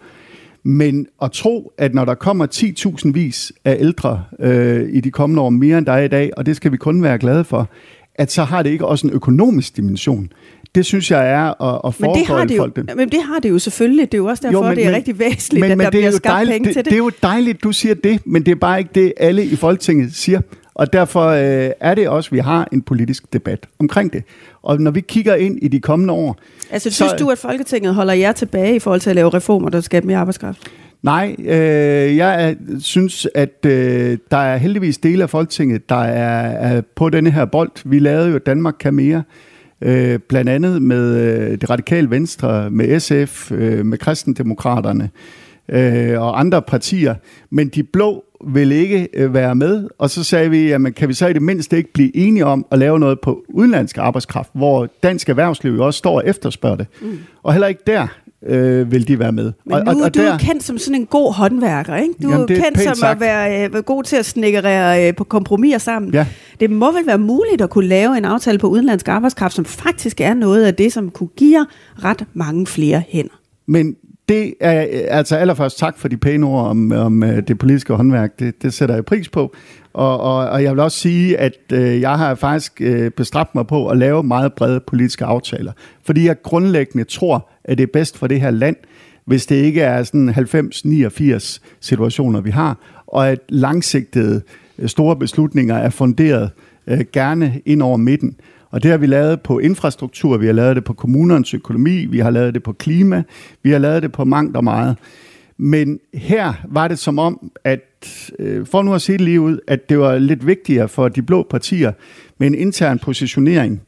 Men 0.65 1.07
at 1.21 1.31
tro, 1.31 1.71
at 1.77 1.93
når 1.93 2.05
der 2.05 2.15
kommer 2.15 2.47
10.000 3.05 3.11
vis 3.11 3.51
af 3.65 3.77
ældre 3.79 4.23
øh, 4.39 4.89
i 4.93 4.99
de 4.99 5.11
kommende 5.11 5.41
år, 5.41 5.49
mere 5.49 5.77
end 5.77 5.85
der 5.85 5.93
er 5.93 6.03
i 6.03 6.07
dag, 6.07 6.31
og 6.37 6.45
det 6.45 6.55
skal 6.55 6.71
vi 6.71 6.77
kun 6.77 7.03
være 7.03 7.17
glade 7.17 7.43
for, 7.43 7.69
at 8.15 8.31
så 8.31 8.43
har 8.43 8.63
det 8.63 8.69
ikke 8.69 8.85
også 8.85 9.07
en 9.07 9.13
økonomisk 9.13 9.77
dimension. 9.77 10.29
Det 10.75 10.85
synes 10.85 11.11
jeg 11.11 11.29
er 11.29 11.61
at, 11.63 11.81
at 11.87 11.93
foregøjle 11.95 12.57
folk 12.57 12.75
det. 12.75 12.95
Men 12.95 13.09
det 13.09 13.23
har 13.23 13.39
det 13.39 13.49
jo 13.49 13.59
selvfølgelig. 13.59 14.11
Det 14.11 14.13
er 14.13 14.17
jo 14.17 14.25
også 14.25 14.43
derfor, 14.43 14.63
jo, 14.63 14.69
men, 14.69 14.77
det 14.77 14.83
er 14.83 14.87
men, 14.87 14.95
rigtig 14.95 15.19
væsentligt, 15.19 15.61
men, 15.61 15.71
at 15.71 15.77
men 15.77 15.85
der 15.85 15.91
bliver 15.91 16.11
skabt 16.11 16.23
dejligt, 16.23 16.53
penge 16.53 16.67
det, 16.67 16.73
til 16.73 16.85
det. 16.85 16.91
Det 16.91 16.93
er 16.93 17.03
jo 17.03 17.11
dejligt, 17.23 17.63
du 17.63 17.71
siger 17.71 17.95
det, 17.95 18.19
men 18.25 18.45
det 18.45 18.51
er 18.51 18.55
bare 18.55 18.79
ikke 18.79 18.91
det, 18.95 19.13
alle 19.17 19.45
i 19.45 19.55
Folketinget 19.55 20.15
siger. 20.15 20.41
Og 20.75 20.93
derfor 20.93 21.27
øh, 21.27 21.71
er 21.79 21.95
det 21.95 22.09
også, 22.09 22.27
at 22.27 22.31
vi 22.31 22.39
har 22.39 22.67
en 22.71 22.81
politisk 22.81 23.33
debat 23.33 23.67
omkring 23.79 24.13
det. 24.13 24.23
Og 24.61 24.81
når 24.81 24.91
vi 24.91 25.01
kigger 25.01 25.35
ind 25.35 25.59
i 25.61 25.67
de 25.67 25.79
kommende 25.79 26.13
år... 26.13 26.37
Altså, 26.71 26.89
så, 26.89 26.95
synes 26.95 27.13
du, 27.13 27.29
at 27.29 27.37
Folketinget 27.37 27.95
holder 27.95 28.13
jer 28.13 28.31
tilbage 28.31 28.75
i 28.75 28.79
forhold 28.79 29.01
til 29.01 29.09
at 29.09 29.15
lave 29.15 29.29
reformer, 29.29 29.69
der 29.69 29.81
skaber 29.81 30.07
mere 30.07 30.17
arbejdskraft? 30.17 30.71
Nej, 31.01 31.35
øh, 31.39 32.17
jeg 32.17 32.55
synes, 32.79 33.27
at 33.35 33.65
øh, 33.65 34.17
der 34.31 34.37
er 34.37 34.57
heldigvis 34.57 34.97
dele 34.97 35.23
af 35.23 35.29
Folketinget, 35.29 35.89
der 35.89 36.03
er, 36.03 36.75
er 36.75 36.81
på 36.95 37.09
denne 37.09 37.31
her 37.31 37.45
bold. 37.45 37.71
Vi 37.85 37.99
lavede 37.99 38.29
jo 38.29 38.37
Danmark 38.37 38.75
kan 38.79 38.93
mere, 38.93 39.23
øh, 39.81 40.19
blandt 40.19 40.49
andet 40.49 40.81
med 40.81 41.15
øh, 41.15 41.61
det 41.61 41.69
radikale 41.69 42.09
venstre, 42.09 42.69
med 42.69 42.99
SF, 42.99 43.51
øh, 43.51 43.85
med 43.85 43.97
kristendemokraterne 43.97 45.03
øh, 45.03 45.42
og 46.17 46.39
andre 46.39 46.61
partier. 46.61 47.15
Men 47.49 47.67
de 47.67 47.83
blå 47.83 48.23
vil 48.47 48.71
ikke 48.71 49.07
øh, 49.13 49.33
være 49.33 49.55
med, 49.55 49.87
og 49.97 50.09
så 50.09 50.23
sagde 50.23 50.49
vi, 50.49 50.67
jamen 50.67 50.93
kan 50.93 51.09
vi 51.09 51.13
så 51.13 51.27
i 51.27 51.33
det 51.33 51.41
mindste 51.41 51.77
ikke 51.77 51.93
blive 51.93 52.17
enige 52.17 52.45
om 52.45 52.65
at 52.71 52.79
lave 52.79 52.99
noget 52.99 53.19
på 53.19 53.43
udenlandsk 53.49 53.97
arbejdskraft, 53.97 54.49
hvor 54.53 54.87
dansk 55.03 55.29
erhvervsliv 55.29 55.71
jo 55.71 55.85
også 55.85 55.97
står 55.97 56.15
og 56.15 56.27
efterspørger 56.27 56.75
det. 56.75 56.87
Mm. 57.01 57.19
Og 57.43 57.53
heller 57.53 57.67
ikke 57.67 57.81
der 57.87 58.07
øh, 58.45 58.91
vil 58.91 59.07
de 59.07 59.19
være 59.19 59.31
med. 59.31 59.43
Men 59.43 59.53
nu 59.65 59.75
og, 59.75 59.81
og, 59.87 60.01
og 60.03 60.15
du 60.15 60.19
der, 60.19 60.33
er 60.33 60.37
kendt 60.37 60.63
som 60.63 60.77
sådan 60.77 61.01
en 61.01 61.05
god 61.05 61.33
håndværker, 61.33 61.95
ikke? 61.95 62.13
Du 62.23 62.29
jamen, 62.29 62.41
er 62.41 62.61
kendt 62.61 62.79
som 62.79 62.95
sagt. 62.95 63.15
at 63.15 63.19
være 63.19 63.65
øh, 63.65 63.83
god 63.83 64.03
til 64.03 64.15
at 64.15 64.25
snikkerere 64.25 65.07
øh, 65.07 65.15
på 65.15 65.23
kompromiser 65.23 65.77
sammen. 65.77 66.13
Ja. 66.13 66.27
Det 66.59 66.69
må 66.71 66.91
vel 66.91 67.07
være 67.07 67.17
muligt 67.17 67.61
at 67.61 67.69
kunne 67.69 67.87
lave 67.87 68.17
en 68.17 68.25
aftale 68.25 68.57
på 68.57 68.67
udenlandsk 68.67 69.07
arbejdskraft, 69.07 69.53
som 69.53 69.65
faktisk 69.65 70.21
er 70.21 70.33
noget 70.33 70.65
af 70.65 70.75
det, 70.75 70.93
som 70.93 71.09
kunne 71.09 71.29
give 71.37 71.65
ret 72.03 72.25
mange 72.33 72.67
flere 72.67 73.03
hænder. 73.07 73.39
Men 73.67 73.95
det 74.29 74.53
er 74.59 74.83
øh, 74.83 75.01
altså 75.07 75.35
allerførst 75.35 75.77
tak 75.77 75.97
for 75.97 76.07
de 76.07 76.17
pæne 76.17 76.45
ord 76.45 76.67
om, 76.67 76.91
om 76.91 77.23
øh, 77.23 77.47
det 77.47 77.57
politiske 77.57 77.93
håndværk. 77.93 78.39
Det, 78.39 78.61
det 78.63 78.73
sætter 78.73 78.95
jeg 78.95 79.05
pris 79.05 79.29
på. 79.29 79.55
Og, 79.93 80.19
og, 80.19 80.49
og 80.49 80.63
jeg 80.63 80.71
vil 80.71 80.79
også 80.79 80.99
sige, 80.99 81.37
at 81.37 81.57
øh, 81.73 82.01
jeg 82.01 82.17
har 82.17 82.35
faktisk 82.35 82.81
øh, 82.81 83.11
bestræbt 83.11 83.55
mig 83.55 83.67
på 83.67 83.87
at 83.87 83.97
lave 83.97 84.23
meget 84.23 84.53
brede 84.53 84.79
politiske 84.79 85.25
aftaler. 85.25 85.71
Fordi 86.03 86.25
jeg 86.25 86.41
grundlæggende 86.41 87.03
tror, 87.03 87.49
at 87.63 87.77
det 87.77 87.83
er 87.83 87.91
bedst 87.93 88.17
for 88.17 88.27
det 88.27 88.41
her 88.41 88.51
land, 88.51 88.75
hvis 89.25 89.45
det 89.45 89.55
ikke 89.55 89.81
er 89.81 90.03
sådan 90.03 90.29
90-89 90.29 91.59
situationer, 91.79 92.41
vi 92.41 92.49
har, 92.49 92.77
og 93.07 93.29
at 93.29 93.39
langsigtede 93.49 94.41
øh, 94.79 94.89
store 94.89 95.15
beslutninger 95.15 95.75
er 95.75 95.89
funderet 95.89 96.49
øh, 96.87 96.99
gerne 97.13 97.61
ind 97.65 97.81
over 97.81 97.97
midten. 97.97 98.35
Og 98.73 98.83
det 98.83 98.91
har 98.91 98.97
vi 98.97 99.05
lavet 99.05 99.41
på 99.41 99.59
infrastruktur, 99.59 100.37
vi 100.37 100.45
har 100.45 100.53
lavet 100.53 100.75
det 100.75 100.83
på 100.83 100.93
kommunernes 100.93 101.53
økonomi, 101.53 102.05
vi 102.05 102.19
har 102.19 102.29
lavet 102.29 102.53
det 102.53 102.63
på 102.63 102.73
klima, 102.73 103.23
vi 103.63 103.71
har 103.71 103.79
lavet 103.79 104.03
det 104.03 104.11
på 104.11 104.23
mangt 104.23 104.57
og 104.57 104.63
meget. 104.63 104.97
Men 105.57 105.99
her 106.13 106.53
var 106.69 106.87
det 106.87 106.99
som 106.99 107.19
om, 107.19 107.51
at 107.63 107.81
øh, 108.39 108.65
for 108.65 108.81
nu 108.81 108.93
at 108.93 109.01
se 109.01 109.13
det 109.13 109.21
lige 109.21 109.41
ud, 109.41 109.59
at 109.67 109.89
det 109.89 109.99
var 109.99 110.17
lidt 110.17 110.47
vigtigere 110.47 110.87
for 110.87 111.07
de 111.07 111.21
blå 111.21 111.47
partier 111.49 111.91
med 112.37 112.47
en 112.47 112.55
intern 112.55 112.99
positionering 112.99 113.81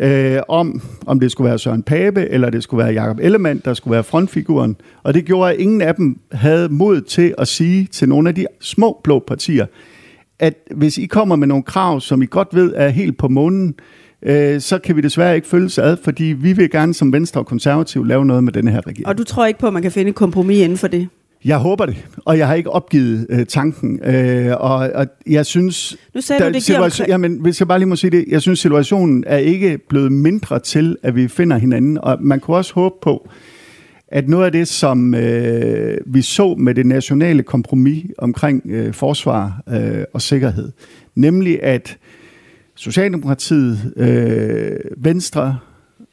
øh, 0.00 0.40
om, 0.48 0.82
om 1.06 1.20
det 1.20 1.32
skulle 1.32 1.48
være 1.48 1.58
Søren 1.58 1.82
Pape, 1.82 2.28
eller 2.28 2.50
det 2.50 2.62
skulle 2.62 2.84
være 2.84 2.94
Jakob 2.94 3.18
Ellemann, 3.22 3.62
der 3.64 3.74
skulle 3.74 3.92
være 3.92 4.04
frontfiguren. 4.04 4.76
Og 5.02 5.14
det 5.14 5.24
gjorde, 5.24 5.52
at 5.52 5.60
ingen 5.60 5.82
af 5.82 5.94
dem 5.94 6.18
havde 6.32 6.68
mod 6.68 7.00
til 7.00 7.34
at 7.38 7.48
sige 7.48 7.86
til 7.86 8.08
nogle 8.08 8.28
af 8.28 8.34
de 8.34 8.46
små 8.60 9.00
blå 9.04 9.24
partier, 9.26 9.66
at 10.38 10.54
hvis 10.70 10.98
I 10.98 11.06
kommer 11.06 11.36
med 11.36 11.46
nogle 11.46 11.62
krav, 11.62 12.00
som 12.00 12.22
I 12.22 12.26
godt 12.26 12.48
ved 12.52 12.72
er 12.76 12.88
helt 12.88 13.18
på 13.18 13.28
månen, 13.28 13.68
øh, 13.68 14.03
så 14.60 14.80
kan 14.84 14.96
vi 14.96 15.00
desværre 15.00 15.36
ikke 15.36 15.48
følges 15.48 15.78
ad, 15.78 15.96
fordi 16.04 16.24
vi 16.24 16.52
vil 16.52 16.70
gerne 16.70 16.94
som 16.94 17.12
Venstre 17.12 17.40
og 17.40 17.46
Konservativ 17.46 18.04
lave 18.04 18.24
noget 18.24 18.44
med 18.44 18.52
denne 18.52 18.70
her 18.70 18.86
regering. 18.86 19.06
Og 19.06 19.18
du 19.18 19.24
tror 19.24 19.46
ikke 19.46 19.60
på, 19.60 19.66
at 19.66 19.72
man 19.72 19.82
kan 19.82 19.92
finde 19.92 20.08
et 20.08 20.14
kompromis 20.14 20.58
inden 20.58 20.78
for 20.78 20.86
det? 20.86 21.08
Jeg 21.44 21.58
håber 21.58 21.86
det, 21.86 22.06
og 22.24 22.38
jeg 22.38 22.46
har 22.46 22.54
ikke 22.54 22.70
opgivet 22.70 23.26
øh, 23.30 23.46
tanken. 23.46 24.00
Øh, 24.04 24.52
og, 24.60 24.90
og 24.94 25.06
jeg 25.26 25.46
synes... 25.46 25.96
Nu 26.14 26.20
sagde 26.20 26.42
der, 26.42 26.48
du, 26.48 26.54
det 26.54 26.62
situation, 26.62 27.08
jamen, 27.08 27.38
hvis 27.40 27.60
jeg 27.60 27.68
bare 27.68 27.78
lige 27.78 27.88
må 27.88 27.96
sige 27.96 28.10
det, 28.10 28.24
jeg 28.28 28.42
synes, 28.42 28.58
situationen 28.58 29.24
er 29.26 29.36
ikke 29.36 29.78
blevet 29.88 30.12
mindre 30.12 30.58
til, 30.58 30.96
at 31.02 31.16
vi 31.16 31.28
finder 31.28 31.56
hinanden. 31.58 31.98
Og 31.98 32.18
man 32.20 32.40
kunne 32.40 32.56
også 32.56 32.74
håbe 32.74 32.94
på, 33.02 33.28
at 34.08 34.28
noget 34.28 34.44
af 34.44 34.52
det, 34.52 34.68
som 34.68 35.14
øh, 35.14 35.98
vi 36.06 36.22
så 36.22 36.54
med 36.54 36.74
det 36.74 36.86
nationale 36.86 37.42
kompromis 37.42 38.04
omkring 38.18 38.62
øh, 38.70 38.94
forsvar 38.94 39.62
øh, 39.68 40.04
og 40.14 40.22
sikkerhed, 40.22 40.72
nemlig 41.14 41.62
at 41.62 41.96
Socialdemokratiet, 42.76 43.92
øh, 43.96 44.80
Venstre, 44.96 45.58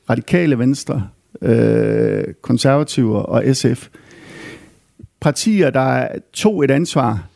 Radikale 0.10 0.60
Venstre, 0.60 1.08
øh, 1.41 2.24
Konservative 2.41 3.26
og 3.26 3.56
SF. 3.56 3.88
Partier, 5.19 5.69
der 5.69 6.08
tog 6.34 6.63
et 6.63 6.71
ansvar, 6.71 7.28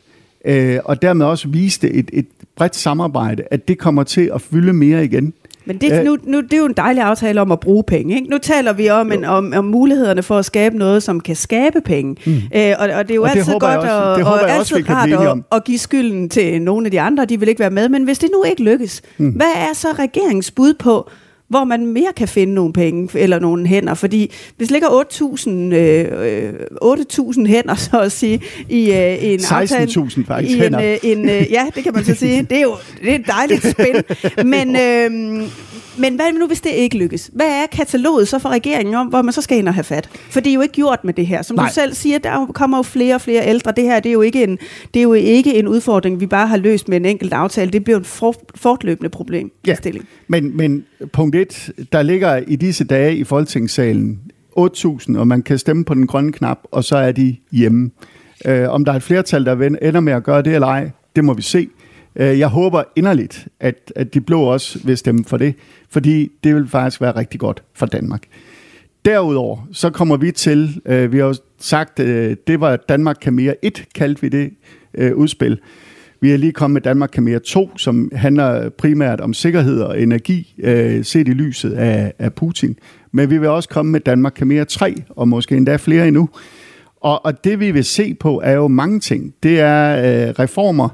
øh, 0.44 0.78
og 0.84 1.02
dermed 1.02 1.26
også 1.26 1.48
viste 1.48 1.90
et, 1.90 2.10
et 2.12 2.26
bredt 2.56 2.76
samarbejde, 2.76 3.42
at 3.50 3.68
det 3.68 3.78
kommer 3.78 4.02
til 4.02 4.30
at 4.34 4.40
fylde 4.40 4.72
mere 4.72 5.04
igen. 5.04 5.34
Men 5.66 5.78
det, 5.78 6.04
nu, 6.04 6.16
nu, 6.24 6.40
det 6.40 6.52
er 6.52 6.58
jo 6.58 6.66
en 6.66 6.74
dejlig 6.76 7.02
aftale 7.02 7.40
om 7.40 7.52
at 7.52 7.60
bruge 7.60 7.84
penge. 7.84 8.14
Ikke? 8.14 8.30
Nu 8.30 8.38
taler 8.38 8.72
vi 8.72 8.90
om, 8.90 9.12
en, 9.12 9.24
om, 9.24 9.52
om 9.56 9.64
mulighederne 9.64 10.22
for 10.22 10.38
at 10.38 10.44
skabe 10.44 10.78
noget, 10.78 11.02
som 11.02 11.20
kan 11.20 11.36
skabe 11.36 11.80
penge. 11.80 12.16
Mm. 12.26 12.32
Øh, 12.32 12.74
og, 12.78 12.88
og 12.88 13.04
det 13.04 13.10
er 13.10 13.14
jo 13.14 13.22
og 13.22 13.30
altid 13.30 13.52
godt 13.52 13.64
også, 13.64 13.90
og, 13.90 14.32
og 14.32 14.50
altid 14.50 14.76
også, 14.76 14.92
rart 14.92 15.12
at, 15.12 15.42
at 15.52 15.64
give 15.64 15.78
skylden 15.78 16.28
til 16.28 16.62
nogle 16.62 16.86
af 16.86 16.90
de 16.90 17.00
andre. 17.00 17.24
De 17.24 17.40
vil 17.40 17.48
ikke 17.48 17.60
være 17.60 17.70
med. 17.70 17.88
Men 17.88 18.04
hvis 18.04 18.18
det 18.18 18.30
nu 18.32 18.44
ikke 18.44 18.62
lykkes, 18.62 19.02
mm. 19.18 19.30
hvad 19.30 19.52
er 19.56 19.74
så 19.74 19.88
regeringens 19.98 20.50
bud 20.50 20.74
på, 20.74 21.10
hvor 21.48 21.64
man 21.64 21.86
mere 21.86 22.12
kan 22.16 22.28
finde 22.28 22.54
nogle 22.54 22.72
penge 22.72 23.08
eller 23.14 23.38
nogle 23.38 23.66
hænder, 23.66 23.94
fordi 23.94 24.32
hvis 24.56 24.70
ligger 24.70 24.88
8.000 24.88 25.50
øh, 25.50 26.52
8.000 26.82 27.46
hænder, 27.46 27.74
så 27.74 28.00
at 28.00 28.12
sige, 28.12 28.42
i, 28.68 28.92
øh, 28.92 29.24
en 29.24 29.40
16.000 29.40 30.26
faktisk 30.26 30.56
i 30.56 30.60
hænder. 30.60 30.78
En, 30.78 30.84
øh, 30.84 30.98
en, 31.02 31.28
øh, 31.28 31.52
ja, 31.52 31.66
det 31.74 31.84
kan 31.84 31.92
man 31.94 32.04
så 32.04 32.14
sige. 32.14 32.42
Det 32.50 32.58
er 32.58 32.62
jo 32.62 32.76
det 33.02 33.10
er 33.10 33.14
et 33.14 33.26
dejligt 33.26 33.66
spil. 33.66 34.04
Men, 34.46 34.76
øh, 34.86 35.10
men 35.98 36.14
hvad 36.14 36.32
nu, 36.32 36.46
hvis 36.46 36.60
det 36.60 36.70
ikke 36.70 36.98
lykkes? 36.98 37.30
Hvad 37.32 37.46
er 37.46 37.66
kataloget 37.72 38.28
så 38.28 38.38
for 38.38 38.48
regeringen 38.48 38.94
om, 38.94 39.06
hvor 39.06 39.22
man 39.22 39.32
så 39.32 39.42
skal 39.42 39.58
ind 39.58 39.68
og 39.68 39.74
have 39.74 39.84
fat? 39.84 40.08
For 40.30 40.40
det 40.40 40.50
er 40.50 40.54
jo 40.54 40.60
ikke 40.60 40.74
gjort 40.74 41.04
med 41.04 41.14
det 41.14 41.26
her. 41.26 41.42
Som 41.42 41.56
Nej. 41.56 41.68
du 41.68 41.74
selv 41.74 41.94
siger, 41.94 42.18
der 42.18 42.46
kommer 42.54 42.78
jo 42.78 42.82
flere 42.82 43.14
og 43.14 43.20
flere 43.20 43.48
ældre. 43.48 43.72
Det 43.76 43.84
her 43.84 44.00
det 44.00 44.08
er, 44.08 44.12
jo 44.12 44.22
ikke 44.22 44.44
en, 44.44 44.58
det 44.94 45.00
er 45.00 45.02
jo 45.02 45.12
ikke 45.12 45.54
en 45.54 45.68
udfordring, 45.68 46.20
vi 46.20 46.26
bare 46.26 46.46
har 46.46 46.56
løst 46.56 46.88
med 46.88 46.96
en 46.96 47.04
enkelt 47.04 47.32
aftale. 47.32 47.70
Det 47.70 47.84
bliver 47.84 47.98
en 47.98 48.04
fortløbende 48.54 49.10
problem. 49.10 49.50
Ja, 49.66 49.76
men, 50.28 50.56
men 50.56 50.84
punkt 51.12 51.35
lidt, 51.38 51.70
der 51.92 52.02
ligger 52.02 52.36
i 52.36 52.56
disse 52.56 52.84
dage 52.84 53.16
i 53.16 53.24
Folketingssalen 53.24 54.20
8.000, 54.58 55.18
og 55.18 55.28
man 55.28 55.42
kan 55.42 55.58
stemme 55.58 55.84
på 55.84 55.94
den 55.94 56.06
grønne 56.06 56.32
knap, 56.32 56.58
og 56.70 56.84
så 56.84 56.96
er 56.96 57.12
de 57.12 57.36
hjemme. 57.52 57.90
Øh, 58.46 58.68
om 58.70 58.84
der 58.84 58.92
er 58.92 58.96
et 58.96 59.02
flertal, 59.02 59.44
der 59.44 59.52
ender 59.82 60.00
med 60.00 60.12
at 60.12 60.22
gøre 60.22 60.42
det 60.42 60.54
eller 60.54 60.66
ej, 60.66 60.90
det 61.16 61.24
må 61.24 61.34
vi 61.34 61.42
se. 61.42 61.68
Øh, 62.16 62.38
jeg 62.38 62.48
håber 62.48 62.82
inderligt, 62.96 63.48
at, 63.60 63.92
at 63.96 64.14
de 64.14 64.20
blå 64.20 64.42
også 64.42 64.78
vil 64.84 64.96
stemme 64.96 65.24
for 65.24 65.36
det, 65.36 65.54
fordi 65.90 66.30
det 66.44 66.54
vil 66.54 66.68
faktisk 66.68 67.00
være 67.00 67.16
rigtig 67.16 67.40
godt 67.40 67.62
for 67.74 67.86
Danmark. 67.86 68.22
Derudover, 69.04 69.68
så 69.72 69.90
kommer 69.90 70.16
vi 70.16 70.32
til, 70.32 70.80
øh, 70.86 71.12
vi 71.12 71.18
har 71.18 71.26
jo 71.26 71.34
sagt, 71.58 72.00
øh, 72.00 72.36
det 72.46 72.60
var 72.60 72.76
Danmark 72.76 73.16
kan 73.20 73.32
mere 73.32 73.54
et, 73.64 73.84
kaldte 73.94 74.22
vi 74.22 74.28
det 74.28 74.50
øh, 74.94 75.14
udspil. 75.14 75.58
Vi 76.20 76.32
er 76.32 76.36
lige 76.36 76.52
kommet 76.52 76.74
med 76.74 76.80
Danmark 76.80 77.10
kan 77.12 77.22
mere 77.22 77.38
2, 77.38 77.78
som 77.78 78.10
handler 78.14 78.68
primært 78.68 79.20
om 79.20 79.34
sikkerhed 79.34 79.80
og 79.80 80.02
energi, 80.02 80.54
øh, 80.58 81.04
set 81.04 81.28
i 81.28 81.32
lyset 81.32 81.72
af, 81.72 82.12
af 82.18 82.32
Putin. 82.32 82.76
Men 83.12 83.30
vi 83.30 83.38
vil 83.38 83.48
også 83.48 83.68
komme 83.68 83.92
med 83.92 84.00
Danmark 84.00 84.32
kan 84.36 84.46
mere 84.46 84.64
3, 84.64 84.94
og 85.10 85.28
måske 85.28 85.56
endda 85.56 85.76
flere 85.76 86.08
endnu. 86.08 86.28
Og, 87.00 87.24
og 87.24 87.44
det 87.44 87.60
vi 87.60 87.70
vil 87.70 87.84
se 87.84 88.14
på 88.14 88.40
er 88.44 88.52
jo 88.52 88.68
mange 88.68 89.00
ting. 89.00 89.34
Det 89.42 89.60
er 89.60 89.96
øh, 89.98 90.34
reformer, 90.38 90.88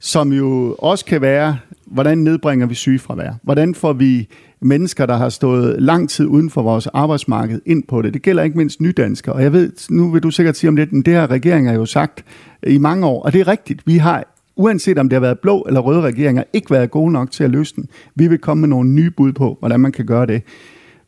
som 0.00 0.32
jo 0.32 0.76
også 0.78 1.04
kan 1.04 1.20
være, 1.20 1.58
hvordan 1.86 2.18
nedbringer 2.18 2.66
vi 2.66 2.74
sygefravær? 2.74 3.32
Hvordan 3.42 3.74
får 3.74 3.92
vi 3.92 4.28
mennesker, 4.60 5.06
der 5.06 5.16
har 5.16 5.28
stået 5.28 5.82
lang 5.82 6.10
tid 6.10 6.26
uden 6.26 6.50
for 6.50 6.62
vores 6.62 6.86
arbejdsmarked, 6.86 7.60
ind 7.66 7.82
på 7.88 8.02
det? 8.02 8.14
Det 8.14 8.22
gælder 8.22 8.42
ikke 8.42 8.56
mindst 8.58 8.80
nydanskere. 8.80 9.34
Og 9.34 9.42
jeg 9.42 9.52
ved, 9.52 9.72
nu 9.90 10.10
vil 10.10 10.22
du 10.22 10.30
sikkert 10.30 10.56
sige 10.56 10.68
om 10.68 10.76
lidt, 10.76 10.92
men 10.92 11.02
det 11.02 11.14
har 11.14 11.30
regeringen 11.30 11.74
jo 11.74 11.86
sagt 11.86 12.24
i 12.66 12.78
mange 12.78 13.06
år, 13.06 13.22
og 13.22 13.32
det 13.32 13.40
er 13.40 13.48
rigtigt. 13.48 13.86
Vi 13.86 13.96
har 13.96 14.37
uanset 14.58 14.98
om 14.98 15.08
det 15.08 15.16
har 15.16 15.20
været 15.20 15.38
blå 15.38 15.64
eller 15.68 15.80
røde 15.80 16.00
regeringer, 16.00 16.44
ikke 16.52 16.70
været 16.70 16.90
gode 16.90 17.12
nok 17.12 17.30
til 17.30 17.44
at 17.44 17.50
løse 17.50 17.76
den. 17.76 17.88
Vi 18.14 18.28
vil 18.28 18.38
komme 18.38 18.60
med 18.60 18.68
nogle 18.68 18.90
nye 18.90 19.10
bud 19.10 19.32
på, 19.32 19.56
hvordan 19.58 19.80
man 19.80 19.92
kan 19.92 20.06
gøre 20.06 20.26
det. 20.26 20.42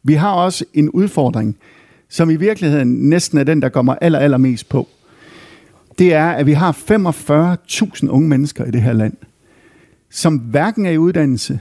Vi 0.03 0.15
har 0.15 0.33
også 0.33 0.65
en 0.75 0.91
udfordring, 0.91 1.57
som 2.09 2.31
i 2.31 2.37
virkeligheden 2.37 3.09
næsten 3.09 3.39
er 3.39 3.45
den, 3.45 3.63
der 3.63 3.69
kommer 3.69 3.95
aller, 4.01 4.19
allermest 4.19 4.69
på 4.69 4.89
det 6.01 6.15
er, 6.15 6.31
at 6.31 6.47
vi 6.47 6.53
har 6.53 6.73
45.000 6.73 8.09
unge 8.09 8.29
mennesker 8.29 8.65
i 8.65 8.71
det 8.71 8.83
her 8.83 8.93
land, 8.93 9.17
som 10.11 10.37
hverken 10.37 10.87
er 10.87 10.91
i 10.91 10.99
uddannelse 10.99 11.61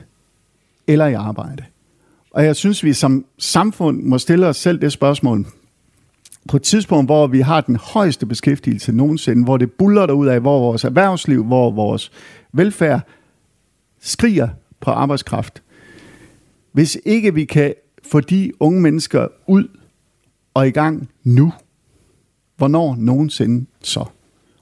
eller 0.88 1.08
i 1.08 1.14
arbejde. 1.14 1.64
Og 2.32 2.46
jeg 2.46 2.56
synes, 2.56 2.84
vi 2.84 2.94
som 2.94 3.26
samfund 3.38 4.04
må 4.04 4.18
stille 4.18 4.48
os 4.48 4.58
selv 4.58 4.82
det 4.82 4.92
spørgsmål, 4.92 5.46
på 6.48 6.58
et 6.58 6.64
tidspunkt, 6.64 7.08
hvor 7.08 7.28
vi 7.28 7.40
har 7.40 7.62
den 7.62 7.76
højeste 7.76 8.26
beskæftigelse 8.26 8.92
nogensinde, 8.92 9.44
hvor 9.44 9.58
det 9.58 9.72
buller 9.72 10.12
ud 10.12 10.28
af, 10.28 10.42
hvor 10.42 10.60
vores 10.60 10.84
erhvervsliv, 10.84 11.44
hvor 11.44 11.72
vores 11.72 12.12
velfærd 12.54 13.02
skriger 14.00 14.48
på 14.80 14.92
arbejdskraft. 14.92 15.64
Hvis 16.72 16.98
ikke 17.06 17.34
vi 17.34 17.46
kan 17.46 17.74
få 18.04 18.20
de 18.20 18.52
unge 18.60 18.82
mennesker 18.82 19.28
ud 19.48 19.68
og 20.54 20.68
i 20.68 20.72
gang 20.72 21.10
nu, 21.24 21.54
hvornår 22.58 22.96
nogensinde 23.00 23.66
så? 23.82 24.06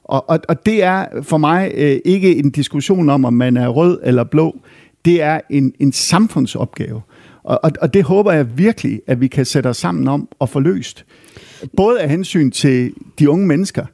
Og, 0.03 0.29
og, 0.29 0.39
og 0.49 0.65
det 0.65 0.83
er 0.83 1.21
for 1.21 1.37
mig 1.37 1.71
øh, 1.75 1.99
ikke 2.05 2.35
en 2.35 2.49
diskussion 2.51 3.09
om, 3.09 3.25
om 3.25 3.33
man 3.33 3.57
er 3.57 3.67
rød 3.67 3.99
eller 4.03 4.23
blå. 4.23 4.59
Det 5.05 5.21
er 5.21 5.39
en, 5.49 5.73
en 5.79 5.91
samfundsopgave. 5.91 7.01
Og, 7.43 7.59
og, 7.63 7.71
og 7.81 7.93
det 7.93 8.03
håber 8.03 8.31
jeg 8.31 8.57
virkelig, 8.57 9.01
at 9.07 9.21
vi 9.21 9.27
kan 9.27 9.45
sætte 9.45 9.67
os 9.67 9.77
sammen 9.77 10.07
om 10.07 10.29
og 10.39 10.49
få 10.49 10.59
løst. 10.59 11.05
Både 11.77 12.01
af 12.01 12.09
hensyn 12.09 12.51
til 12.51 12.93
de 13.19 13.29
unge 13.29 13.47
mennesker, 13.47 13.85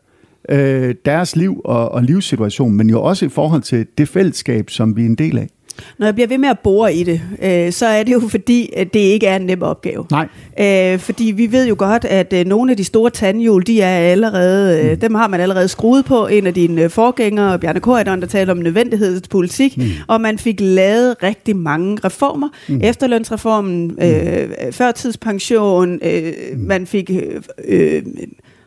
øh, 0.49 0.95
deres 1.05 1.35
liv 1.35 1.61
og, 1.65 1.91
og 1.91 2.03
livssituation, 2.03 2.73
men 2.73 2.89
jo 2.89 3.03
også 3.03 3.25
i 3.25 3.29
forhold 3.29 3.61
til 3.61 3.87
det 3.97 4.07
fællesskab, 4.07 4.69
som 4.69 4.97
vi 4.97 5.01
er 5.01 5.05
en 5.05 5.15
del 5.15 5.37
af. 5.37 5.49
Når 5.97 6.07
jeg 6.07 6.15
bliver 6.15 6.27
ved 6.27 6.37
med 6.37 6.49
at 6.49 6.59
bore 6.59 6.93
i 6.93 7.03
det, 7.03 7.21
øh, 7.41 7.71
så 7.71 7.85
er 7.85 8.03
det 8.03 8.13
jo 8.13 8.27
fordi, 8.29 8.73
at 8.77 8.93
det 8.93 8.99
ikke 8.99 9.27
er 9.27 9.35
en 9.35 9.41
nem 9.41 9.61
opgave. 9.61 10.05
Nej. 10.11 10.27
Øh, 10.59 10.99
fordi 10.99 11.23
vi 11.23 11.51
ved 11.51 11.67
jo 11.67 11.75
godt, 11.77 12.05
at 12.05 12.33
øh, 12.33 12.45
nogle 12.45 12.71
af 12.71 12.77
de 12.77 12.83
store 12.83 13.09
tandhjul, 13.09 13.67
de 13.67 13.81
er 13.81 13.97
allerede, 13.97 14.83
øh, 14.83 14.91
mm. 14.91 14.99
dem 14.99 15.15
har 15.15 15.27
man 15.27 15.39
allerede 15.39 15.67
skruet 15.67 16.05
på. 16.05 16.27
En 16.27 16.47
af 16.47 16.53
dine 16.53 16.83
øh, 16.83 16.89
forgængere, 16.89 17.59
Bjarne 17.59 17.79
Korydon, 17.79 18.21
der 18.21 18.27
talte 18.27 18.51
om 18.51 18.57
nødvendighedspolitik, 18.57 19.77
mm. 19.77 19.83
og 20.07 20.21
man 20.21 20.37
fik 20.37 20.55
lavet 20.59 21.15
rigtig 21.23 21.55
mange 21.55 21.97
reformer. 22.03 22.49
Mm. 22.69 22.81
Efterlønsreformen, 22.83 23.87
mm. 23.87 24.05
øh, 24.07 24.49
førtidspension, 24.71 25.99
øh, 26.03 26.33
mm. 26.53 26.59
man 26.59 26.87
fik... 26.87 27.09
Øh, 27.09 27.41
øh, 27.65 28.03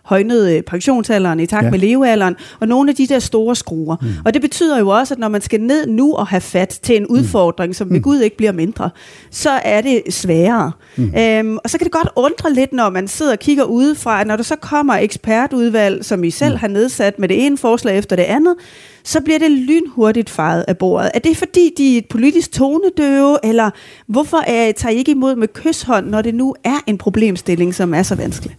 højnede 0.07 0.63
pensionsalderen 0.63 1.41
i 1.41 1.47
takt 1.47 1.65
ja. 1.65 1.71
med 1.71 1.79
levealderen, 1.79 2.37
og 2.61 2.69
nogle 2.69 2.91
af 2.91 2.97
de 2.97 3.07
der 3.07 3.19
store 3.19 3.57
skruer. 3.57 3.97
Mm. 4.01 4.09
Og 4.25 4.35
det 4.35 4.43
betyder 4.43 4.79
jo 4.79 4.89
også, 4.89 5.15
at 5.15 5.19
når 5.19 5.29
man 5.29 5.41
skal 5.41 5.61
ned 5.61 5.87
nu 5.87 6.15
og 6.15 6.27
have 6.27 6.41
fat 6.41 6.79
til 6.83 6.97
en 6.97 7.03
mm. 7.03 7.15
udfordring, 7.15 7.77
som 7.77 7.91
ved 7.91 7.97
mm. 7.97 8.03
Gud 8.03 8.19
ikke 8.19 8.37
bliver 8.37 8.53
mindre, 8.53 8.91
så 9.31 9.51
er 9.51 9.81
det 9.81 10.03
sværere. 10.11 10.73
Mm. 10.97 11.13
Øhm, 11.19 11.59
og 11.65 11.71
så 11.71 11.79
kan 11.79 11.85
det 11.85 11.93
godt 11.93 12.09
undre 12.17 12.53
lidt, 12.53 12.73
når 12.73 12.91
man 12.91 13.09
sidder 13.09 13.33
og 13.33 13.39
kigger 13.39 13.65
udefra, 13.65 14.21
at 14.21 14.27
når 14.27 14.37
der 14.37 14.43
så 14.43 14.57
kommer 14.57 14.95
ekspertudvalg, 14.95 16.05
som 16.05 16.25
I 16.25 16.31
selv 16.31 16.55
mm. 16.55 16.61
har 16.61 16.69
nedsat 16.69 17.19
med 17.19 17.29
det 17.29 17.47
ene 17.47 17.59
forslag 17.59 17.99
efter 17.99 18.17
det 18.17 18.23
andet, 18.23 18.55
så 19.05 19.21
bliver 19.21 19.39
det 19.39 19.51
lynhurtigt 19.51 20.31
faret 20.31 20.65
af 20.69 20.79
bordet. 20.79 21.11
Er 21.15 21.19
det 21.19 21.37
fordi, 21.37 21.71
de 21.79 21.95
er 21.95 21.99
et 21.99 22.07
politisk 22.09 22.53
tonedøve, 22.53 23.39
eller 23.45 23.71
hvorfor 24.07 24.37
er, 24.47 24.73
tager 24.73 24.93
I 24.93 24.97
ikke 24.97 25.11
imod 25.13 25.37
med 25.37 25.49
kysshånd, 25.49 26.07
når 26.07 26.23
det 26.23 26.35
nu 26.35 26.55
er 26.65 26.79
en 26.87 26.99
problemstilling, 26.99 27.75
som 27.75 27.95
er 27.95 28.03
så 28.03 28.15
vanskelig? 28.15 28.57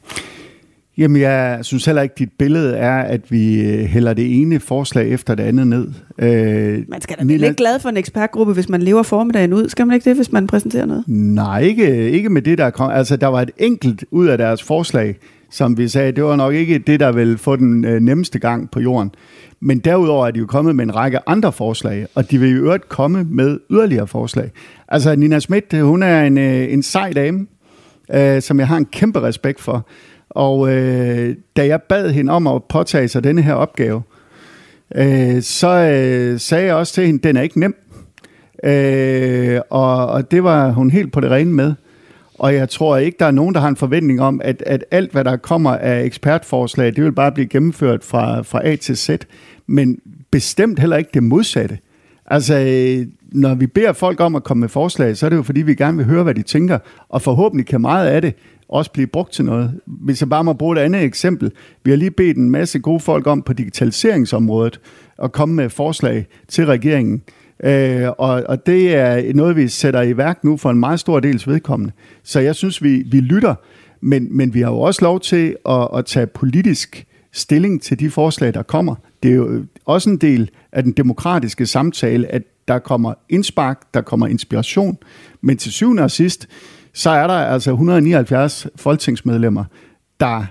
Jamen, 0.98 1.22
jeg 1.22 1.60
synes 1.62 1.86
heller 1.86 2.02
ikke, 2.02 2.16
dit 2.20 2.30
billede 2.40 2.76
er, 2.76 2.98
at 2.98 3.32
vi 3.32 3.62
øh, 3.62 3.86
hælder 3.86 4.14
det 4.14 4.42
ene 4.42 4.60
forslag 4.60 5.10
efter 5.10 5.36
det 5.36 5.44
andet 5.44 5.68
ned. 5.68 5.88
Øh, 6.20 6.84
man 6.88 7.02
skal 7.02 7.18
da 7.20 7.24
vel 7.24 7.44
ikke 7.44 7.56
glad 7.56 7.80
for 7.80 7.90
en 7.90 7.98
ekspertgruppe, 7.98 8.54
hvis 8.54 8.70
man 8.70 8.82
lever 8.82 9.04
formiddagen 9.04 9.54
ud. 9.54 9.70
Skal 9.70 9.88
man 9.88 9.94
ikke 9.94 10.10
det, 10.10 10.16
hvis 10.16 10.32
man 10.32 10.48
præsenterer 10.48 10.86
noget? 10.86 11.04
Nej, 11.08 11.62
ikke, 11.62 12.12
ikke 12.12 12.30
med 12.30 12.42
det, 12.42 12.58
der 12.58 12.70
kom. 12.70 12.92
Altså, 12.92 13.16
der 13.16 13.28
var 13.28 13.42
et 13.42 13.52
enkelt 13.58 14.06
ud 14.12 14.28
af 14.28 14.38
deres 14.38 14.64
forslag, 14.64 15.16
som 15.52 15.78
vi 15.78 15.88
sagde, 15.88 16.12
det 16.12 16.24
var 16.24 16.36
nok 16.36 16.54
ikke 16.54 16.78
det, 16.78 17.00
der 17.00 17.12
vil 17.12 17.38
få 17.38 17.56
den 17.56 17.86
øh, 17.86 18.02
nemmeste 18.02 18.40
gang 18.40 18.72
på 18.72 18.80
jorden. 18.80 19.12
Men 19.60 19.80
derudover 19.80 20.28
er 20.28 20.32
de 20.32 20.40
jo 20.40 20.46
kommet 20.46 20.76
med 20.76 20.84
en 20.84 20.96
række 20.96 21.30
andre 21.30 21.52
forslag, 21.52 22.08
og 22.16 22.32
de 22.32 22.40
vil 22.40 22.50
jo 22.50 22.58
øvrigt 22.58 22.90
komme 22.90 23.24
med 23.24 23.60
yderligere 23.72 24.08
forslag. 24.08 24.52
Altså, 24.88 25.16
Nina 25.16 25.40
Schmidt, 25.40 25.82
hun 25.82 26.04
er 26.04 26.24
en, 26.24 26.38
øh, 26.38 26.74
en 26.74 26.84
sej 26.84 27.14
dame, 27.14 27.48
øh, 28.14 28.42
som 28.42 28.60
jeg 28.60 28.68
har 28.68 28.78
en 28.78 28.86
kæmpe 28.86 29.22
respekt 29.22 29.62
for. 29.62 29.88
Og 30.30 30.70
øh, 30.76 31.36
da 31.56 31.68
jeg 31.68 31.82
bad 31.82 32.12
hende 32.12 32.32
om 32.32 32.48
at 32.48 32.64
påtage 32.64 33.08
sig 33.08 33.24
denne 33.24 33.42
her 33.42 33.54
opgave, 33.54 34.02
øh, 34.96 35.42
så 35.42 35.70
øh, 35.70 36.40
sagde 36.40 36.66
jeg 36.66 36.76
også 36.76 36.94
til 36.94 37.06
hende, 37.06 37.28
den 37.28 37.38
er 37.38 37.42
ikke 37.42 37.60
nem. 37.60 37.76
Øh, 38.64 39.60
og, 39.70 40.08
og 40.08 40.32
det 40.32 40.44
var 40.44 40.72
hun 40.72 40.92
helt 40.92 41.12
på 41.12 41.20
det 41.20 41.32
rene 41.32 41.52
med. 41.52 41.74
Og 42.40 42.54
jeg 42.54 42.70
tror 42.70 42.98
ikke, 42.98 43.16
der 43.20 43.26
er 43.26 43.32
nogen, 43.32 43.56
der 43.56 43.62
har 43.62 43.68
en 43.68 43.76
forventning 43.76 44.22
om, 44.22 44.42
at, 44.44 44.64
at 44.66 44.86
alt, 44.92 45.12
hvad 45.12 45.24
der 45.24 45.38
kommer 45.38 45.72
af 45.72 46.04
ekspertforslag, 46.04 46.96
det 46.96 47.04
vil 47.04 47.12
bare 47.12 47.32
blive 47.32 47.48
gennemført 47.48 48.04
fra, 48.04 48.42
fra 48.42 48.68
A 48.68 48.76
til 48.76 48.98
Z. 48.98 49.10
Men 49.68 50.00
bestemt 50.32 50.80
heller 50.80 50.98
ikke 50.98 51.10
det 51.14 51.24
modsatte. 51.24 51.78
Altså, 52.26 52.60
øh, 52.60 53.08
når 53.32 53.56
vi 53.56 53.68
beder 53.68 53.94
folk 53.94 54.20
om 54.20 54.36
at 54.36 54.44
komme 54.44 54.62
med 54.62 54.70
forslag, 54.70 55.18
så 55.18 55.26
er 55.26 55.30
det 55.30 55.38
jo 55.38 55.44
fordi, 55.44 55.62
vi 55.62 55.76
gerne 55.76 55.98
vil 55.98 56.06
høre, 56.06 56.24
hvad 56.24 56.36
de 56.36 56.42
tænker. 56.42 56.80
Og 57.10 57.22
forhåbentlig 57.22 57.66
kan 57.66 57.82
meget 57.82 58.08
af 58.08 58.22
det 58.22 58.34
også 58.70 58.92
blive 58.92 59.08
brugt 59.08 59.34
til 59.34 59.46
noget. 59.46 59.80
Hvis 59.86 60.22
jeg 60.22 60.30
bare 60.30 60.44
må 60.44 60.54
bruge 60.54 60.78
et 60.78 60.82
andet 60.82 61.04
eksempel. 61.04 61.52
Vi 61.84 61.92
har 61.92 61.98
lige 61.98 62.12
bedt 62.12 62.38
en 62.38 62.50
masse 62.50 62.80
gode 62.80 63.00
folk 63.00 63.28
om 63.28 63.42
på 63.42 63.54
digitaliseringsområdet 63.54 64.80
at 65.24 65.32
komme 65.32 65.56
med 65.56 65.70
forslag 65.70 66.28
til 66.48 66.66
regeringen, 66.66 67.22
Øh, 67.64 68.10
og, 68.18 68.44
og 68.50 68.66
det 68.66 68.96
er 68.96 69.34
noget, 69.34 69.56
vi 69.56 69.68
sætter 69.68 70.02
i 70.02 70.18
værk 70.18 70.44
nu 70.44 70.58
for 70.58 70.70
en 70.70 70.80
meget 70.80 71.00
stor 71.00 71.20
dels 71.20 71.48
vedkommende. 71.48 71.94
Så 72.24 72.40
jeg 72.40 72.56
synes, 72.56 72.84
vi, 72.84 73.04
vi 73.12 73.20
lytter, 73.20 73.56
men, 74.02 74.38
men 74.38 74.54
vi 74.54 74.62
har 74.62 74.72
jo 74.72 74.80
også 74.80 75.02
lov 75.02 75.20
til 75.20 75.56
at, 75.70 75.88
at 75.96 76.06
tage 76.06 76.28
politisk 76.28 77.06
stilling 77.32 77.82
til 77.82 78.00
de 78.00 78.10
forslag, 78.10 78.54
der 78.54 78.64
kommer. 78.64 78.96
Det 79.24 79.32
er 79.32 79.36
jo 79.36 79.66
også 79.86 80.10
en 80.10 80.18
del 80.18 80.50
af 80.72 80.84
den 80.84 80.92
demokratiske 80.92 81.66
samtale, 81.66 82.28
at 82.28 82.42
der 82.68 82.80
kommer 82.80 83.14
indspark, 83.30 83.94
der 83.94 84.02
kommer 84.02 84.28
inspiration, 84.28 84.98
men 85.42 85.58
til 85.58 85.72
syvende 85.72 86.04
og 86.04 86.12
sidst, 86.12 86.48
så 86.98 87.10
er 87.10 87.28
der 87.28 87.34
altså 87.34 87.72
179 87.72 88.68
folketingsmedlemmer, 88.76 89.64
der 90.20 90.46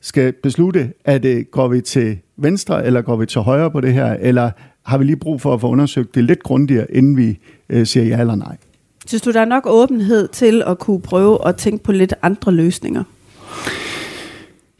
skal 0.00 0.32
beslutte, 0.32 0.92
at 1.04 1.22
det 1.22 1.50
går 1.50 1.68
vi 1.68 1.80
til 1.80 2.18
venstre, 2.36 2.86
eller 2.86 3.02
går 3.02 3.16
vi 3.16 3.26
til 3.26 3.40
højre 3.40 3.70
på 3.70 3.80
det 3.80 3.92
her, 3.92 4.16
eller 4.20 4.50
har 4.82 4.98
vi 4.98 5.04
lige 5.04 5.16
brug 5.16 5.40
for 5.40 5.54
at 5.54 5.60
få 5.60 5.68
undersøgt 5.68 6.14
det 6.14 6.24
lidt 6.24 6.42
grundigere, 6.42 6.86
inden 6.92 7.16
vi 7.16 7.38
øh, 7.68 7.86
siger 7.86 8.06
ja 8.06 8.20
eller 8.20 8.34
nej. 8.34 8.56
Synes 9.06 9.22
du, 9.22 9.32
der 9.32 9.40
er 9.40 9.44
nok 9.44 9.62
åbenhed 9.66 10.28
til 10.28 10.62
at 10.66 10.78
kunne 10.78 11.00
prøve 11.00 11.48
at 11.48 11.56
tænke 11.56 11.84
på 11.84 11.92
lidt 11.92 12.14
andre 12.22 12.52
løsninger? 12.52 13.04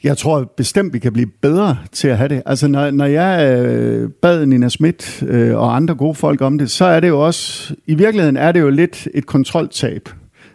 Jeg 0.05 0.19
tror 0.19 0.53
bestemt, 0.57 0.93
vi 0.93 0.99
kan 0.99 1.13
blive 1.13 1.31
bedre 1.41 1.77
til 1.93 2.09
at 2.09 2.17
have 2.19 2.29
det. 2.29 2.43
Altså, 2.47 2.69
når, 2.69 2.91
når 2.91 3.05
jeg 3.05 3.59
øh, 3.59 4.11
bad 4.11 4.47
Nina 4.47 4.69
Schmidt 4.69 5.23
øh, 5.23 5.57
og 5.57 5.77
andre 5.77 5.95
gode 5.95 6.15
folk 6.15 6.41
om 6.41 6.59
det, 6.59 6.71
så 6.71 6.85
er 6.85 7.01
det 7.01 7.09
jo 7.09 7.27
også, 7.27 7.75
i 7.87 7.95
virkeligheden 7.95 8.37
er 8.37 8.53
det 8.53 8.61
jo 8.61 8.71
lidt 8.71 9.09
et 9.15 9.27
kontroltab, 9.27 10.09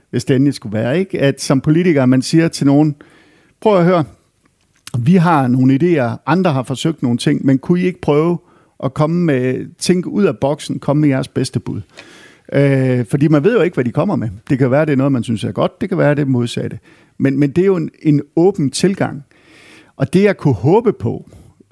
hvis 0.09 0.25
det 0.25 0.35
endelig 0.35 0.53
skulle 0.53 0.73
være, 0.73 0.99
ikke? 0.99 1.19
At 1.19 1.41
som 1.41 1.61
politiker, 1.61 2.05
man 2.05 2.21
siger 2.21 2.47
til 2.47 2.67
nogen, 2.67 2.95
prøv 3.61 3.77
at 3.77 3.85
høre, 3.85 4.03
vi 4.99 5.15
har 5.15 5.47
nogle 5.47 5.79
idéer, 5.81 6.17
andre 6.25 6.53
har 6.53 6.63
forsøgt 6.63 7.03
nogle 7.03 7.17
ting, 7.17 7.45
men 7.45 7.59
kunne 7.59 7.79
I 7.79 7.83
ikke 7.83 8.01
prøve 8.01 8.37
at 8.83 8.93
komme 8.93 9.25
med, 9.25 9.65
tænke 9.77 10.09
ud 10.09 10.23
af 10.23 10.37
boksen, 10.37 10.79
komme 10.79 11.01
med 11.01 11.09
jeres 11.09 11.27
bedste 11.27 11.59
bud? 11.59 11.81
Øh, 12.53 13.05
fordi 13.05 13.27
man 13.27 13.43
ved 13.43 13.55
jo 13.55 13.61
ikke, 13.61 13.75
hvad 13.75 13.85
de 13.85 13.91
kommer 13.91 14.15
med. 14.15 14.29
Det 14.49 14.57
kan 14.57 14.71
være, 14.71 14.85
det 14.85 14.91
er 14.91 14.97
noget, 14.97 15.11
man 15.11 15.23
synes 15.23 15.43
er 15.43 15.51
godt, 15.51 15.81
det 15.81 15.89
kan 15.89 15.97
være, 15.97 16.15
det 16.15 16.21
er 16.21 16.25
modsatte. 16.25 16.79
Men, 17.17 17.39
men 17.39 17.51
det 17.51 17.61
er 17.61 17.65
jo 17.65 17.75
en, 17.75 17.89
en 18.01 18.21
åben 18.35 18.71
tilgang. 18.71 19.23
Og 19.95 20.13
det 20.13 20.23
jeg 20.23 20.37
kunne 20.37 20.53
håbe 20.53 20.93
på 20.93 21.29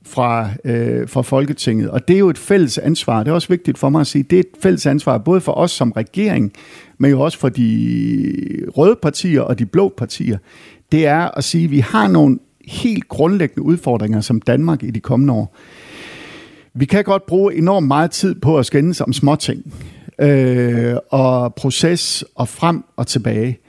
fra, 0.08 0.50
øh, 0.66 1.10
fra 1.10 1.22
Folketinget, 1.22 1.90
og 1.90 2.08
det 2.08 2.14
er 2.14 2.20
jo 2.20 2.30
et 2.30 2.38
fælles 2.38 2.78
ansvar, 2.78 3.24
det 3.24 3.32
er 3.32 3.36
også 3.36 3.48
vigtigt 3.48 3.78
for 3.78 3.90
mig 3.90 4.02
at 4.02 4.08
sige, 4.08 4.24
det 4.24 4.36
er 4.36 4.40
et 4.40 4.62
fælles 4.62 4.86
ansvar, 4.86 5.18
både 5.18 5.42
for 5.42 5.52
os 5.52 5.72
som 5.72 5.92
regering, 5.92 6.54
men 6.98 7.12
jo 7.12 7.22
også 7.22 7.40
for 7.40 7.50
de 7.50 8.66
røde 8.78 8.96
partier 9.02 9.42
og 9.42 9.60
de 9.60 9.66
blå 9.66 9.94
partier, 9.98 10.38
det 10.92 11.06
er 11.06 11.38
at 11.38 11.44
sige, 11.44 11.64
at 11.64 11.72
vi 11.72 11.80
har 11.80 12.08
nogle 12.08 12.40
helt 12.68 13.08
grundlæggende 13.08 13.62
udfordringer 13.62 14.22
som 14.22 14.42
Danmark 14.42 14.84
i 14.84 14.92
de 14.92 15.00
kommende 15.00 15.34
år. 15.34 15.56
Vi 16.74 16.86
kan 16.86 17.04
godt 17.04 17.26
bruge 17.26 17.56
enormt 17.56 17.88
meget 17.88 18.12
tid 18.12 18.36
på 18.36 18.58
at 18.58 18.66
skændes 18.66 19.02
om 19.02 19.14
småting, 19.14 19.74
øh, 20.22 20.96
og 21.10 21.56
proces 21.56 22.26
og 22.36 22.48
frem 22.48 22.84
og 22.96 23.08
tilbage. 23.08 23.60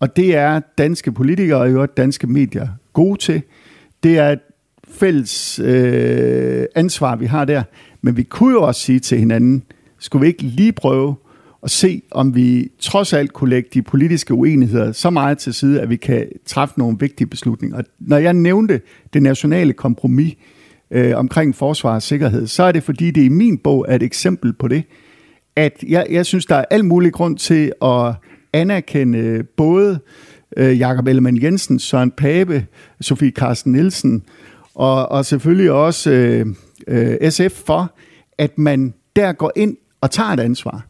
Og 0.00 0.16
det 0.16 0.36
er 0.36 0.60
danske 0.78 1.12
politikere 1.12 1.60
og 1.60 1.70
øvrigt 1.70 1.96
danske 1.96 2.26
medier 2.26 2.68
gode 2.92 3.20
til. 3.20 3.42
Det 4.02 4.18
er 4.18 4.28
et 4.28 4.40
fælles 4.90 5.58
øh, 5.58 6.64
ansvar, 6.74 7.16
vi 7.16 7.26
har 7.26 7.44
der. 7.44 7.62
Men 8.02 8.16
vi 8.16 8.22
kunne 8.22 8.52
jo 8.52 8.62
også 8.62 8.80
sige 8.80 9.00
til 9.00 9.18
hinanden, 9.18 9.62
skulle 9.98 10.20
vi 10.20 10.26
ikke 10.26 10.42
lige 10.42 10.72
prøve 10.72 11.14
at 11.62 11.70
se, 11.70 12.02
om 12.10 12.34
vi 12.34 12.70
trods 12.78 13.12
alt 13.12 13.32
kunne 13.32 13.50
lægge 13.50 13.68
de 13.74 13.82
politiske 13.82 14.34
uenigheder 14.34 14.92
så 14.92 15.10
meget 15.10 15.38
til 15.38 15.54
side, 15.54 15.80
at 15.80 15.90
vi 15.90 15.96
kan 15.96 16.26
træffe 16.46 16.78
nogle 16.78 16.96
vigtige 17.00 17.26
beslutninger. 17.26 17.78
Og 17.78 17.84
når 17.98 18.16
jeg 18.16 18.34
nævnte 18.34 18.80
det 19.12 19.22
nationale 19.22 19.72
kompromis 19.72 20.34
øh, 20.90 21.16
omkring 21.16 21.54
forsvar 21.54 21.94
og 21.94 22.02
sikkerhed, 22.02 22.46
så 22.46 22.62
er 22.62 22.72
det 22.72 22.82
fordi, 22.82 23.10
det 23.10 23.22
i 23.22 23.28
min 23.28 23.58
bog 23.58 23.86
er 23.88 23.94
et 23.94 24.02
eksempel 24.02 24.52
på 24.52 24.68
det, 24.68 24.82
at 25.56 25.84
jeg, 25.88 26.06
jeg 26.10 26.26
synes, 26.26 26.46
der 26.46 26.56
er 26.56 26.64
al 26.70 26.84
mulig 26.84 27.12
grund 27.12 27.36
til 27.36 27.72
at 27.82 28.14
anerkende 28.52 29.42
både 29.56 29.98
øh, 30.56 30.78
Jakob 30.78 31.06
Ellemann 31.06 31.42
Jensen, 31.42 31.78
Søren 31.78 32.10
Pape, 32.10 32.66
Sofie 33.00 33.30
Carsten 33.30 33.72
Nielsen 33.72 34.22
og, 34.76 35.12
og 35.12 35.24
selvfølgelig 35.24 35.70
også 35.70 36.10
øh, 36.10 36.46
øh, 36.88 37.30
SF 37.30 37.52
for, 37.66 37.92
at 38.38 38.58
man 38.58 38.94
der 39.16 39.32
går 39.32 39.52
ind 39.56 39.76
og 40.00 40.10
tager 40.10 40.30
et 40.30 40.40
ansvar. 40.40 40.86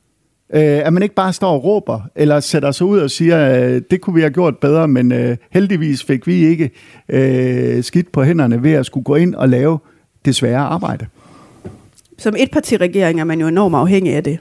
Øh, 0.54 0.86
at 0.86 0.92
man 0.92 1.02
ikke 1.02 1.14
bare 1.14 1.32
står 1.32 1.52
og 1.52 1.64
råber, 1.64 2.00
eller 2.16 2.40
sætter 2.40 2.70
sig 2.70 2.86
ud 2.86 2.98
og 2.98 3.10
siger, 3.10 3.66
øh, 3.66 3.82
det 3.90 4.00
kunne 4.00 4.14
vi 4.14 4.20
have 4.20 4.32
gjort 4.32 4.58
bedre, 4.58 4.88
men 4.88 5.12
øh, 5.12 5.36
heldigvis 5.50 6.04
fik 6.04 6.26
vi 6.26 6.46
ikke 6.46 6.70
øh, 7.08 7.84
skidt 7.84 8.12
på 8.12 8.22
hænderne 8.22 8.62
ved 8.62 8.72
at 8.72 8.86
skulle 8.86 9.04
gå 9.04 9.14
ind 9.14 9.34
og 9.34 9.48
lave 9.48 9.78
det 10.24 10.34
svære 10.34 10.58
arbejde. 10.58 11.06
Som 12.18 12.34
etpartiregering 12.38 13.20
er 13.20 13.24
man 13.24 13.40
jo 13.40 13.46
enormt 13.46 13.74
afhængig 13.74 14.14
af 14.14 14.24
det. 14.24 14.38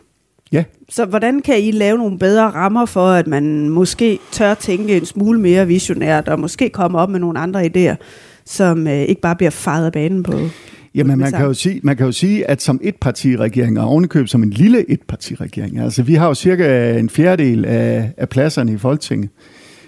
Ja. 0.51 0.63
Så 0.89 1.05
hvordan 1.05 1.41
kan 1.41 1.59
I 1.59 1.71
lave 1.71 1.97
nogle 1.97 2.19
bedre 2.19 2.43
rammer 2.43 2.85
for, 2.85 3.07
at 3.07 3.27
man 3.27 3.69
måske 3.69 4.19
tør 4.31 4.53
tænke 4.53 4.97
en 4.97 5.05
smule 5.05 5.39
mere 5.39 5.67
visionært, 5.67 6.27
og 6.27 6.39
måske 6.39 6.69
komme 6.69 6.97
op 6.97 7.09
med 7.09 7.19
nogle 7.19 7.39
andre 7.39 7.65
idéer, 7.65 7.95
som 8.45 8.87
øh, 8.87 8.93
ikke 8.93 9.21
bare 9.21 9.35
bliver 9.35 9.49
faret 9.49 9.85
af 9.85 9.91
banen 9.91 10.23
på? 10.23 10.39
Jamen, 10.95 11.19
man 11.19 11.31
kan, 11.31 11.45
jo 11.45 11.53
sige, 11.53 11.79
man 11.83 11.97
kan 11.97 12.05
jo 12.05 12.11
sige, 12.11 12.49
at 12.49 12.61
som 12.61 12.79
etpartiregering, 12.83 13.79
og 13.79 13.87
ovenikøb 13.87 14.27
som 14.27 14.43
en 14.43 14.49
lille 14.49 14.91
etpartiregering, 14.91 15.79
altså 15.79 16.03
vi 16.03 16.13
har 16.13 16.27
jo 16.27 16.33
cirka 16.33 16.97
en 16.99 17.09
fjerdedel 17.09 17.65
af, 17.65 18.11
af 18.17 18.29
pladserne 18.29 18.73
i 18.73 18.77
Folketinget, 18.77 19.29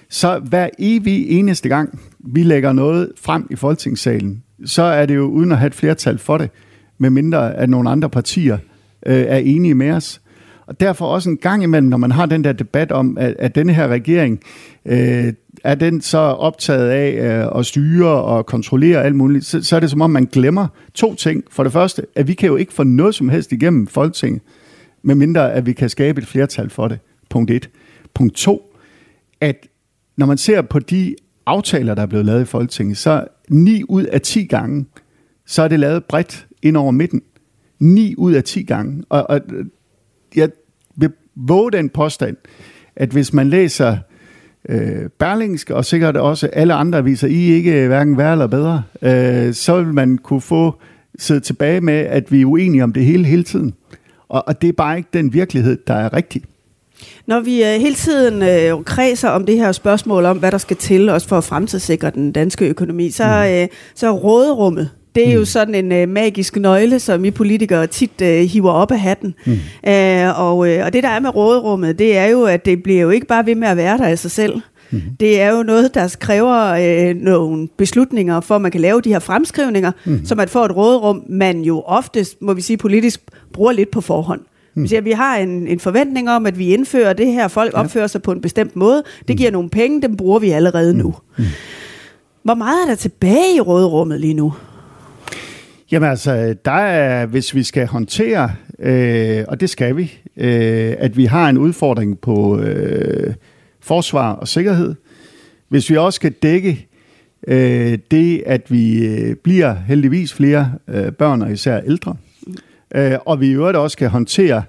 så 0.10 0.40
hver 0.40 0.70
evig 0.80 1.30
eneste 1.30 1.70
gang, 1.70 2.00
vi 2.20 2.44
lægger 2.44 2.74
noget 2.74 3.12
frem 3.22 3.48
i 3.52 3.56
Folketingssalen, 3.56 4.44
så 4.66 4.82
er 4.82 5.06
det 5.06 5.16
jo 5.16 5.26
uden 5.26 5.52
at 5.52 5.58
have 5.58 5.68
et 5.68 5.76
flertal 5.76 6.18
for 6.18 6.38
det, 6.38 6.50
medmindre 6.98 7.56
at 7.56 7.70
nogle 7.70 7.90
andre 7.90 8.10
partier 8.10 8.58
øh, 9.06 9.26
er 9.28 9.38
enige 9.38 9.76
med 9.76 9.92
os. 9.92 10.22
Og 10.68 10.80
derfor 10.80 11.06
også 11.06 11.30
en 11.30 11.38
gang 11.38 11.64
imellem, 11.64 11.90
når 11.90 11.98
man 11.98 12.12
har 12.12 12.26
den 12.26 12.44
der 12.44 12.54
debat 12.54 12.92
om, 12.92 13.18
at, 13.18 13.36
at 13.40 13.56
denne 13.56 13.74
her 13.74 13.88
regering, 13.88 14.40
øh, 14.86 15.34
er 15.64 15.76
den 15.76 16.02
så 16.02 16.18
optaget 16.18 16.90
af 16.90 17.40
øh, 17.40 17.60
at 17.60 17.66
styre 17.66 18.24
og 18.24 18.46
kontrollere 18.46 19.04
alt 19.04 19.16
muligt, 19.16 19.46
så, 19.46 19.64
så 19.64 19.76
er 19.76 19.80
det 19.80 19.90
som 19.90 20.02
om, 20.02 20.10
man 20.10 20.26
glemmer 20.26 20.68
to 20.94 21.16
ting. 21.16 21.44
For 21.52 21.64
det 21.64 21.74
første, 21.74 22.06
at 22.16 22.28
vi 22.28 22.34
kan 22.34 22.48
jo 22.48 22.56
ikke 22.56 22.74
få 22.74 22.84
noget 22.84 23.16
som 23.16 23.30
helst 23.30 23.52
igennem 23.52 23.88
Folketinget, 23.88 24.42
medmindre 25.02 25.54
at 25.54 25.66
vi 25.66 25.74
kan 25.74 25.90
skabe 25.90 26.22
et 26.22 26.28
flertal 26.28 26.70
for 26.70 26.88
det. 26.88 27.00
Punkt 27.30 27.52
et. 27.52 27.70
Punkt 28.14 28.36
to, 28.36 28.74
at 29.42 29.68
når 30.18 30.26
man 30.26 30.38
ser 30.38 30.62
på 30.62 30.80
de 30.80 31.16
aftaler, 31.46 31.96
der 31.96 32.02
er 32.02 32.06
blevet 32.06 32.26
lavet 32.26 32.42
i 32.42 32.46
Folketinget, 32.46 32.98
så 32.98 33.26
9 33.50 33.84
ud 33.90 34.04
af 34.04 34.22
10 34.22 34.46
gange, 34.46 34.86
så 35.46 35.62
er 35.62 35.68
det 35.68 35.80
lavet 35.80 36.06
bredt 36.06 36.48
ind 36.62 36.78
over 36.78 36.92
midten. 36.92 37.22
9 37.80 38.16
ud 38.18 38.34
af 38.34 38.44
10 38.44 38.64
gange. 38.64 39.04
Og, 39.10 39.30
og 39.30 39.42
jeg 40.36 40.50
vil 40.96 41.12
våge 41.36 41.72
den 41.72 41.90
påstand, 41.90 42.38
at 42.96 43.10
hvis 43.10 43.34
man 43.34 43.50
læser 43.50 43.98
øh, 44.70 45.10
Berlingske, 45.20 45.76
og 45.76 45.86
sikkert 45.86 46.18
også 46.18 46.48
alle 46.54 46.74
andre 46.74 47.04
viser, 47.04 47.28
I 47.28 47.52
ikke 47.52 47.88
hverken 47.88 48.18
værre 48.18 48.32
eller 48.32 48.48
bedre, 48.48 48.84
øh, 49.02 49.54
så 49.54 49.82
vil 49.82 49.94
man 49.94 50.18
kunne 50.18 50.42
få 50.42 50.76
sidde 51.20 51.40
tilbage 51.40 51.82
med, 51.82 51.94
at 51.94 52.32
vi 52.32 52.42
er 52.42 52.46
uenige 52.46 52.84
om 52.84 52.94
det 52.94 53.06
hele 53.06 53.26
hele 53.26 53.44
tiden. 53.44 53.74
Og, 54.30 54.44
og 54.48 54.62
det 54.62 54.68
er 54.68 54.74
bare 54.74 54.98
ikke 54.98 55.10
den 55.14 55.34
virkelighed, 55.34 55.78
der 55.88 55.94
er 55.94 56.14
rigtig. 56.14 56.44
Når 57.28 57.40
vi 57.40 57.64
øh, 57.64 57.70
hele 57.70 57.96
tiden 57.96 58.44
øh, 58.44 58.84
kredser 58.84 59.30
om 59.30 59.46
det 59.46 59.58
her 59.58 59.72
spørgsmål 59.72 60.26
om, 60.26 60.38
hvad 60.38 60.52
der 60.52 60.58
skal 60.58 60.78
til 60.78 61.10
også 61.10 61.28
for 61.28 61.38
at 61.38 61.44
fremtidssikre 61.44 62.10
den 62.10 62.32
danske 62.32 62.68
økonomi, 62.68 63.10
så, 63.10 63.24
mm. 63.24 63.62
øh, 63.62 63.68
så 63.96 64.08
er 64.08 64.12
råderummet 64.12 64.90
det 65.18 65.30
er 65.30 65.34
jo 65.34 65.40
mm. 65.40 65.46
sådan 65.46 65.76
en 65.76 65.92
øh, 65.92 66.10
magisk 66.10 66.56
nøgle, 66.56 67.00
som 67.00 67.24
vi 67.24 67.32
politikere 67.32 67.88
tit 67.88 68.22
øh, 68.22 68.40
hiver 68.40 68.72
op 68.72 68.92
af 68.92 69.00
hatten. 69.00 69.36
Mm. 69.46 69.52
Øh, 69.88 70.40
og, 70.40 70.70
øh, 70.70 70.86
og 70.86 70.94
det 70.94 71.04
der 71.04 71.10
er 71.10 71.20
med 71.20 71.36
råderummet, 71.36 72.00
det 72.00 72.18
er 72.18 72.26
jo, 72.26 72.44
at 72.44 72.66
det 72.66 72.84
bliver 72.84 73.02
jo 73.02 73.10
ikke 73.10 73.28
bare 73.28 73.46
ved 73.46 73.56
med 73.56 73.68
at 73.68 73.78
være 73.78 73.98
der 73.98 74.06
af 74.06 74.20
sig 74.20 74.32
selv. 74.32 74.62
Mm. 74.92 75.02
Det 75.20 75.42
er 75.42 75.58
jo 75.58 75.64
noget, 75.64 75.94
der 75.94 76.16
kræver 76.20 76.56
øh, 76.56 77.16
nogle 77.16 77.68
beslutninger, 77.78 78.40
for 78.40 78.56
at 78.56 78.62
man 78.62 78.72
kan 78.72 78.82
lave 78.82 79.02
de 79.02 79.10
her 79.10 79.20
fremskrivninger, 79.20 79.92
mm. 80.06 80.26
som 80.26 80.40
at 80.40 80.50
få 80.50 80.66
et 80.66 80.76
råderum, 80.76 81.24
man 81.30 81.62
jo 81.62 81.82
oftest, 81.82 82.42
må 82.42 82.54
vi 82.54 82.62
sige 82.62 82.78
politisk, 82.78 83.22
bruger 83.54 83.72
lidt 83.72 83.92
på 83.92 84.02
forhånd. 84.02 84.42
Mm. 84.76 84.84
Vi, 84.84 84.88
siger, 84.88 85.02
vi 85.02 85.12
har 85.12 85.38
en, 85.38 85.68
en 85.68 85.80
forventning 85.80 86.30
om, 86.30 86.46
at 86.46 86.60
vi 86.60 86.74
indfører 86.74 87.14
det 87.14 87.28
her, 87.28 87.48
folk 87.48 87.74
ja. 87.74 87.80
opfører 87.80 88.08
sig 88.08 88.22
på 88.22 88.32
en 88.32 88.42
bestemt 88.42 88.76
måde, 88.76 89.04
det 89.20 89.30
mm. 89.30 89.38
giver 89.38 89.52
nogle 89.52 89.70
penge, 89.70 90.02
dem 90.02 90.18
bruger 90.18 90.40
vi 90.40 90.50
allerede 90.50 90.94
mm. 90.94 91.00
nu. 91.00 91.16
Mm. 91.38 91.46
Hvor 92.44 92.56
meget 92.56 92.84
er 92.84 92.88
der 92.88 92.96
tilbage 92.96 93.56
i 93.56 93.60
råderummet 93.60 94.20
lige 94.20 94.34
nu? 94.34 94.54
Jamen 95.92 96.10
altså, 96.10 96.56
der 96.66 96.72
er, 96.72 97.26
hvis 97.26 97.56
vi 97.56 97.64
skal 97.64 97.88
håndtere, 97.88 98.52
øh, 98.80 99.44
og 99.48 99.60
det 99.60 99.70
skal 99.70 99.98
vi, 99.98 100.14
øh, 100.38 100.96
at 101.00 101.18
vi 101.18 101.26
har 101.26 101.50
en 101.50 101.58
udfordring 101.58 102.20
på 102.20 102.60
øh, 102.60 103.34
forsvar 103.80 104.32
og 104.32 104.48
sikkerhed. 104.48 104.96
Hvis 105.70 105.90
vi 105.90 105.98
også 105.98 106.16
skal 106.16 106.32
dække 106.32 106.88
øh, 107.48 107.98
det, 108.12 108.44
at 108.46 108.72
vi 108.72 109.06
øh, 109.06 109.36
bliver 109.36 109.76
heldigvis 109.88 110.34
flere 110.34 110.74
øh, 110.88 111.12
børn 111.12 111.42
og 111.42 111.52
især 111.52 111.82
ældre, 111.82 112.16
øh, 112.96 113.18
og 113.26 113.42
vi 113.42 113.48
i 113.48 113.54
øvrigt 113.54 113.78
også 113.78 113.94
skal 113.94 114.10
håndtere 114.10 114.64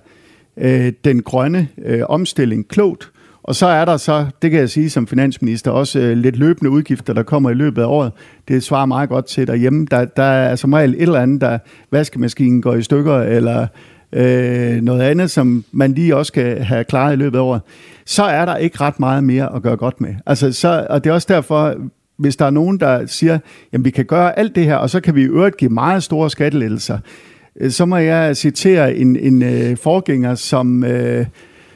øh, 0.57 0.93
den 1.05 1.23
grønne 1.23 1.69
øh, 1.85 2.03
omstilling 2.09 2.69
klogt, 2.69 3.11
og 3.49 3.55
så 3.55 3.67
er 3.67 3.85
der 3.85 3.97
så, 3.97 4.27
det 4.43 4.51
kan 4.51 4.61
jeg 4.61 4.71
sige 4.71 4.91
som 4.91 5.07
finansminister, 5.07 5.71
også 5.71 5.99
øh, 5.99 6.17
lidt 6.17 6.37
løbende 6.37 6.71
udgifter, 6.71 7.13
der 7.13 7.23
kommer 7.23 7.51
i 7.51 7.55
løbet 7.55 7.83
af 7.83 7.87
året. 7.87 8.13
Det 8.49 8.63
svarer 8.63 8.87
meget 8.87 9.09
godt 9.09 9.27
til 9.27 9.47
derhjemme. 9.47 9.87
Der, 9.91 10.05
der 10.05 10.23
er 10.23 10.57
som 10.57 10.73
regel 10.73 10.95
et 10.95 11.03
eller 11.03 11.21
andet, 11.21 11.41
der 11.41 11.59
vaskemaskinen 11.91 12.63
går 12.63 12.75
i 12.75 12.83
stykker, 12.83 13.19
eller 13.19 13.67
øh, 14.13 14.81
noget 14.83 15.03
andet, 15.03 15.31
som 15.31 15.65
man 15.73 15.93
lige 15.93 16.17
også 16.17 16.31
skal 16.31 16.63
have 16.63 16.85
klaret 16.85 17.13
i 17.13 17.17
løbet 17.17 17.39
af 17.39 17.43
året, 17.43 17.61
så 18.07 18.23
er 18.23 18.45
der 18.45 18.57
ikke 18.57 18.81
ret 18.81 19.01
meget 19.01 19.25
mere 19.25 19.55
at 19.55 19.63
gøre 19.63 19.77
godt 19.77 20.01
med. 20.01 20.15
Altså, 20.27 20.53
så, 20.53 20.87
og 20.91 21.05
det 21.05 21.11
er 21.11 21.15
også 21.15 21.29
derfor, 21.31 21.75
hvis 22.17 22.37
der 22.37 22.47
er 22.47 22.51
nogen, 22.51 22.81
der 22.81 23.07
siger, 23.07 23.39
at 23.73 23.85
vi 23.85 23.91
kan 23.91 24.05
gøre 24.05 24.39
alt 24.39 24.55
det 24.55 24.65
her, 24.65 24.77
og 24.77 24.91
så 24.91 25.01
kan 25.01 25.15
vi 25.15 25.23
i 25.23 25.27
øvrigt 25.27 25.57
give 25.57 25.71
meget 25.71 26.03
store 26.03 26.31
skattelettelser, 26.31 26.99
øh, 27.61 27.71
så 27.71 27.87
må 27.87 27.97
jeg 27.97 28.37
citere 28.37 28.95
en, 28.95 29.17
en 29.17 29.43
øh, 29.43 29.77
forgænger, 29.77 30.35
som, 30.35 30.85
øh, 30.85 31.27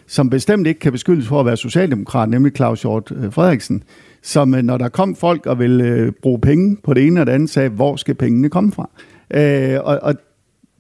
som 0.07 0.31
bestemt 0.31 0.67
ikke 0.67 0.81
kan 0.81 0.93
beskyldes 0.93 1.29
for 1.29 1.41
at 1.41 1.47
være 1.47 1.57
socialdemokrat, 1.57 2.29
nemlig 2.29 2.53
Claus 2.57 2.83
Hjort 2.83 3.13
øh, 3.17 3.33
Frederiksen, 3.33 3.83
som 4.23 4.55
øh, 4.55 4.63
når 4.63 4.79
der 4.79 4.89
kom 4.89 5.17
folk 5.17 5.47
og 5.47 5.59
ville 5.59 5.85
øh, 5.85 6.13
bruge 6.23 6.41
penge 6.41 6.77
på 6.85 6.95
det 6.95 7.07
ene 7.07 7.21
og 7.21 7.27
det 7.27 7.33
andet, 7.33 7.51
sagde, 7.51 7.69
hvor 7.69 7.97
skal 7.97 8.15
pengene 8.15 8.49
komme 8.49 8.73
fra? 8.73 8.91
Øh, 9.31 9.81
og, 9.85 9.99
og 10.03 10.15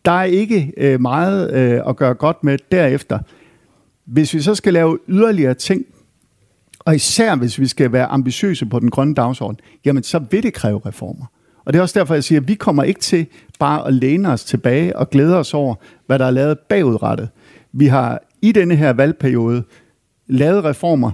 der 0.05 0.13
er 0.13 0.25
ikke 0.25 0.73
øh, 0.77 1.01
meget 1.01 1.53
øh, 1.55 1.81
at 1.89 1.97
gøre 1.97 2.15
godt 2.15 2.45
med 2.45 2.59
derefter. 2.73 3.19
Hvis 4.05 4.35
vi 4.35 4.41
så 4.41 4.55
skal 4.55 4.73
lave 4.73 4.99
yderligere 5.09 5.55
ting, 5.55 5.85
og 6.79 6.95
især 6.95 7.37
hvis 7.37 7.59
vi 7.59 7.67
skal 7.67 7.93
være 7.93 8.07
ambitiøse 8.07 8.67
på 8.67 8.79
den 8.79 8.91
grønne 8.91 9.15
dagsorden, 9.15 9.61
jamen 9.85 10.03
så 10.03 10.19
vil 10.31 10.43
det 10.43 10.55
kræve 10.55 10.81
reformer. 10.87 11.27
Og 11.65 11.73
det 11.73 11.79
er 11.79 11.83
også 11.83 11.99
derfor, 11.99 12.15
jeg 12.15 12.25
siger, 12.25 12.41
at 12.41 12.49
vi 12.49 12.55
kommer 12.55 12.83
ikke 12.83 13.01
til 13.01 13.27
bare 13.59 13.87
at 13.87 13.95
læne 13.95 14.29
os 14.29 14.45
tilbage 14.45 14.97
og 14.97 15.11
glæde 15.11 15.37
os 15.37 15.55
over, 15.55 15.75
hvad 16.07 16.19
der 16.19 16.25
er 16.25 16.31
lavet 16.31 16.59
bagudrettet. 16.59 17.29
Vi 17.73 17.87
har 17.87 18.23
i 18.43 18.53
denne 18.53 18.77
her 18.77 18.93
valgperiode 18.93 19.65
lavet 20.27 20.65
reformer, 20.65 21.11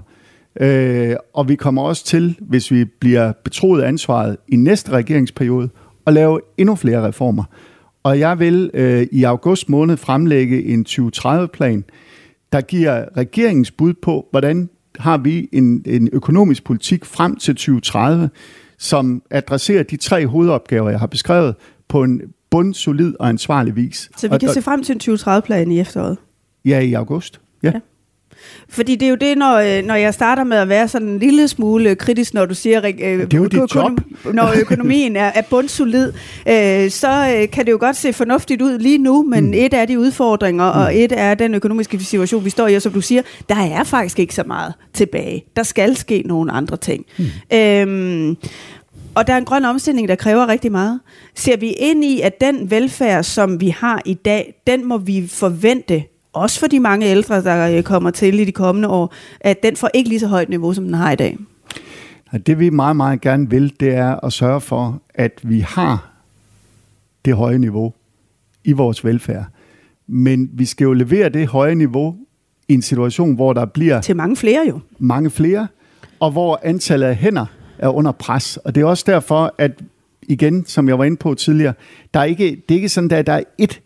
øh, 0.60 1.16
og 1.34 1.48
vi 1.48 1.54
kommer 1.54 1.82
også 1.82 2.04
til, 2.04 2.38
hvis 2.40 2.70
vi 2.70 2.84
bliver 2.84 3.32
betroet 3.44 3.82
ansvaret 3.82 4.36
i 4.48 4.56
næste 4.56 4.90
regeringsperiode, 4.90 5.68
at 6.06 6.12
lave 6.12 6.40
endnu 6.56 6.74
flere 6.74 7.06
reformer. 7.06 7.44
Og 8.02 8.18
jeg 8.18 8.38
vil 8.38 8.70
øh, 8.74 9.06
i 9.12 9.24
august 9.24 9.68
måned 9.68 9.96
fremlægge 9.96 10.64
en 10.64 10.86
2030-plan, 10.88 11.84
der 12.52 12.60
giver 12.60 13.04
regeringens 13.16 13.70
bud 13.70 13.94
på, 14.02 14.26
hvordan 14.30 14.70
har 14.98 15.18
vi 15.18 15.48
en, 15.52 15.82
en 15.86 16.08
økonomisk 16.12 16.64
politik 16.64 17.04
frem 17.04 17.36
til 17.36 17.54
2030, 17.54 18.30
som 18.78 19.22
adresserer 19.30 19.82
de 19.82 19.96
tre 19.96 20.26
hovedopgaver, 20.26 20.90
jeg 20.90 21.00
har 21.00 21.06
beskrevet, 21.06 21.54
på 21.88 22.02
en 22.02 22.20
bundsolid 22.50 23.14
og 23.20 23.28
ansvarlig 23.28 23.76
vis. 23.76 24.10
Så 24.16 24.28
vi 24.28 24.38
kan 24.38 24.48
og, 24.48 24.54
se 24.54 24.62
frem 24.62 24.82
til 24.82 24.94
en 24.94 25.14
2030-plan 25.14 25.72
i 25.72 25.80
efteråret? 25.80 26.18
Ja, 26.64 26.78
i 26.78 26.92
august. 26.92 27.40
Ja. 27.62 27.70
ja. 27.74 27.80
Fordi 28.68 28.96
det 28.96 29.06
er 29.06 29.10
jo 29.10 29.16
det, 29.16 29.38
når, 29.38 29.56
øh, 29.56 29.84
når 29.84 29.94
jeg 29.94 30.14
starter 30.14 30.44
med 30.44 30.56
at 30.56 30.68
være 30.68 30.88
sådan 30.88 31.08
en 31.08 31.18
lille 31.18 31.48
smule 31.48 31.94
kritisk, 31.94 32.34
når 32.34 32.46
du 32.46 32.54
siger, 32.54 32.78
øh, 32.84 32.92
det 32.92 33.34
er 33.34 33.38
jo 33.38 33.46
dit 33.46 33.74
job. 33.74 34.00
når 34.24 34.52
økonomien 34.60 35.16
er, 35.16 35.30
er 35.34 35.42
bundsolid, 35.50 36.12
øh, 36.48 36.90
så 36.90 37.36
øh, 37.36 37.50
kan 37.50 37.66
det 37.66 37.72
jo 37.72 37.76
godt 37.80 37.96
se 37.96 38.12
fornuftigt 38.12 38.62
ud 38.62 38.78
lige 38.78 38.98
nu, 38.98 39.22
men 39.22 39.46
mm. 39.46 39.52
et 39.52 39.74
er 39.74 39.84
de 39.84 39.98
udfordringer, 39.98 40.72
mm. 40.72 40.80
og 40.80 40.96
et 40.96 41.12
er 41.16 41.34
den 41.34 41.54
økonomiske 41.54 41.98
situation, 42.04 42.44
vi 42.44 42.50
står 42.50 42.68
i, 42.68 42.74
og 42.74 42.82
som 42.82 42.92
du 42.92 43.00
siger, 43.00 43.22
der 43.48 43.56
er 43.56 43.84
faktisk 43.84 44.18
ikke 44.18 44.34
så 44.34 44.42
meget 44.46 44.74
tilbage. 44.94 45.44
Der 45.56 45.62
skal 45.62 45.96
ske 45.96 46.22
nogle 46.26 46.52
andre 46.52 46.76
ting. 46.76 47.06
Mm. 47.18 47.24
Øhm, 47.56 48.36
og 49.14 49.26
der 49.26 49.32
er 49.32 49.38
en 49.38 49.44
grøn 49.44 49.64
omstilling, 49.64 50.08
der 50.08 50.14
kræver 50.14 50.48
rigtig 50.48 50.72
meget. 50.72 51.00
Ser 51.34 51.56
vi 51.56 51.70
ind 51.70 52.04
i, 52.04 52.20
at 52.20 52.40
den 52.40 52.70
velfærd, 52.70 53.24
som 53.24 53.60
vi 53.60 53.68
har 53.68 54.02
i 54.04 54.14
dag, 54.14 54.54
den 54.66 54.88
må 54.88 54.98
vi 54.98 55.28
forvente 55.28 56.04
også 56.32 56.60
for 56.60 56.66
de 56.66 56.80
mange 56.80 57.06
ældre, 57.06 57.42
der 57.42 57.76
øh, 57.76 57.82
kommer 57.82 58.10
til 58.10 58.40
i 58.40 58.44
de 58.44 58.52
kommende 58.52 58.88
år, 58.88 59.14
at 59.40 59.62
den 59.62 59.76
får 59.76 59.90
ikke 59.94 60.08
lige 60.08 60.20
så 60.20 60.26
højt 60.26 60.48
niveau, 60.48 60.72
som 60.72 60.84
den 60.84 60.94
har 60.94 61.12
i 61.12 61.16
dag? 61.16 61.38
Det 62.46 62.58
vi 62.58 62.70
meget, 62.70 62.96
meget 62.96 63.20
gerne 63.20 63.50
vil, 63.50 63.72
det 63.80 63.94
er 63.94 64.24
at 64.24 64.32
sørge 64.32 64.60
for, 64.60 65.02
at 65.14 65.40
vi 65.42 65.60
har 65.60 66.10
det 67.24 67.36
høje 67.36 67.58
niveau 67.58 67.92
i 68.64 68.72
vores 68.72 69.04
velfærd. 69.04 69.44
Men 70.06 70.50
vi 70.52 70.64
skal 70.64 70.84
jo 70.84 70.92
levere 70.92 71.28
det 71.28 71.46
høje 71.46 71.74
niveau 71.74 72.16
i 72.68 72.74
en 72.74 72.82
situation, 72.82 73.34
hvor 73.34 73.52
der 73.52 73.64
bliver... 73.64 74.00
Til 74.00 74.16
mange 74.16 74.36
flere 74.36 74.64
jo. 74.68 74.80
Mange 74.98 75.30
flere, 75.30 75.68
og 76.20 76.30
hvor 76.30 76.60
antallet 76.62 77.06
af 77.06 77.16
hænder 77.16 77.46
er 77.78 77.88
under 77.88 78.12
pres. 78.12 78.56
Og 78.56 78.74
det 78.74 78.80
er 78.80 78.84
også 78.84 79.04
derfor, 79.06 79.54
at 79.58 79.72
igen, 80.22 80.66
som 80.66 80.88
jeg 80.88 80.98
var 80.98 81.04
inde 81.04 81.16
på 81.16 81.34
tidligere, 81.34 81.74
der 82.14 82.20
er 82.20 82.24
ikke, 82.24 82.44
det 82.68 82.74
er 82.74 82.76
ikke 82.76 82.88
sådan, 82.88 83.10
at 83.10 83.26
der 83.26 83.32
er 83.32 83.42
et 83.58 83.80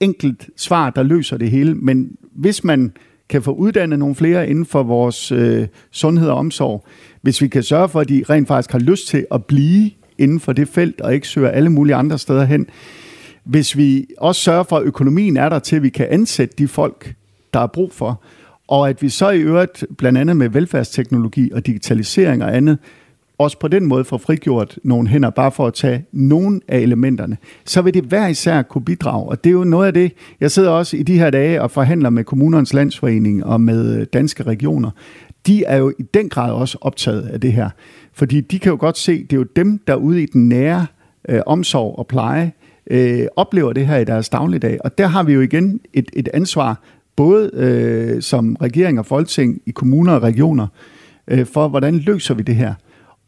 enkelt 0.00 0.50
svar, 0.56 0.90
der 0.90 1.02
løser 1.02 1.36
det 1.36 1.50
hele, 1.50 1.74
men 1.74 2.16
hvis 2.32 2.64
man 2.64 2.92
kan 3.28 3.42
få 3.42 3.52
uddannet 3.52 3.98
nogle 3.98 4.14
flere 4.14 4.48
inden 4.48 4.66
for 4.66 4.82
vores 4.82 5.32
øh, 5.32 5.66
sundhed 5.90 6.28
og 6.28 6.36
omsorg, 6.36 6.86
hvis 7.22 7.42
vi 7.42 7.48
kan 7.48 7.62
sørge 7.62 7.88
for, 7.88 8.00
at 8.00 8.08
de 8.08 8.24
rent 8.30 8.48
faktisk 8.48 8.72
har 8.72 8.78
lyst 8.78 9.08
til 9.08 9.26
at 9.30 9.44
blive 9.44 9.90
inden 10.18 10.40
for 10.40 10.52
det 10.52 10.68
felt, 10.68 11.00
og 11.00 11.14
ikke 11.14 11.28
søger 11.28 11.48
alle 11.48 11.70
mulige 11.70 11.94
andre 11.94 12.18
steder 12.18 12.44
hen, 12.44 12.66
hvis 13.44 13.76
vi 13.76 14.06
også 14.18 14.40
sørger 14.40 14.62
for, 14.62 14.76
at 14.76 14.84
økonomien 14.84 15.36
er 15.36 15.48
der 15.48 15.58
til, 15.58 15.76
at 15.76 15.82
vi 15.82 15.88
kan 15.88 16.06
ansætte 16.10 16.54
de 16.58 16.68
folk, 16.68 17.14
der 17.54 17.60
er 17.60 17.66
brug 17.66 17.92
for, 17.92 18.22
og 18.68 18.88
at 18.88 19.02
vi 19.02 19.08
så 19.08 19.30
i 19.30 19.40
øvrigt, 19.40 19.84
blandt 19.98 20.18
andet 20.18 20.36
med 20.36 20.48
velfærdsteknologi 20.48 21.50
og 21.52 21.66
digitalisering 21.66 22.44
og 22.44 22.56
andet, 22.56 22.78
også 23.38 23.58
på 23.58 23.68
den 23.68 23.86
måde 23.86 24.04
får 24.04 24.18
frigjort 24.18 24.78
nogle 24.84 25.08
hænder, 25.08 25.30
bare 25.30 25.52
for 25.52 25.66
at 25.66 25.74
tage 25.74 26.04
nogle 26.12 26.60
af 26.68 26.78
elementerne, 26.78 27.36
så 27.64 27.82
vil 27.82 27.94
det 27.94 28.04
hver 28.04 28.26
især 28.26 28.62
kunne 28.62 28.84
bidrage. 28.84 29.28
Og 29.28 29.44
det 29.44 29.50
er 29.50 29.54
jo 29.54 29.64
noget 29.64 29.86
af 29.86 29.94
det, 29.94 30.12
jeg 30.40 30.50
sidder 30.50 30.70
også 30.70 30.96
i 30.96 31.02
de 31.02 31.18
her 31.18 31.30
dage 31.30 31.62
og 31.62 31.70
forhandler 31.70 32.10
med 32.10 32.24
kommunernes 32.24 32.74
landsforening 32.74 33.44
og 33.44 33.60
med 33.60 34.06
danske 34.06 34.42
regioner. 34.42 34.90
De 35.46 35.64
er 35.64 35.76
jo 35.76 35.92
i 35.98 36.02
den 36.02 36.28
grad 36.28 36.52
også 36.52 36.78
optaget 36.80 37.22
af 37.22 37.40
det 37.40 37.52
her. 37.52 37.70
Fordi 38.12 38.40
de 38.40 38.58
kan 38.58 38.70
jo 38.70 38.76
godt 38.80 38.98
se, 38.98 39.22
det 39.22 39.32
er 39.32 39.36
jo 39.36 39.46
dem, 39.56 39.78
der 39.86 39.94
ude 39.94 40.22
i 40.22 40.26
den 40.26 40.48
nære 40.48 40.86
øh, 41.28 41.40
omsorg 41.46 41.98
og 41.98 42.06
pleje, 42.06 42.52
øh, 42.90 43.26
oplever 43.36 43.72
det 43.72 43.86
her 43.86 43.96
i 43.96 44.04
deres 44.04 44.28
dagligdag. 44.28 44.78
Og 44.84 44.98
der 44.98 45.06
har 45.06 45.22
vi 45.22 45.32
jo 45.32 45.40
igen 45.40 45.80
et, 45.94 46.10
et 46.12 46.28
ansvar, 46.34 46.82
både 47.16 47.50
øh, 47.54 48.22
som 48.22 48.56
regering 48.60 48.98
og 48.98 49.06
folketing 49.06 49.62
i 49.66 49.70
kommuner 49.70 50.12
og 50.12 50.22
regioner, 50.22 50.66
øh, 51.28 51.46
for 51.46 51.68
hvordan 51.68 51.98
løser 51.98 52.34
vi 52.34 52.42
det 52.42 52.56
her 52.56 52.74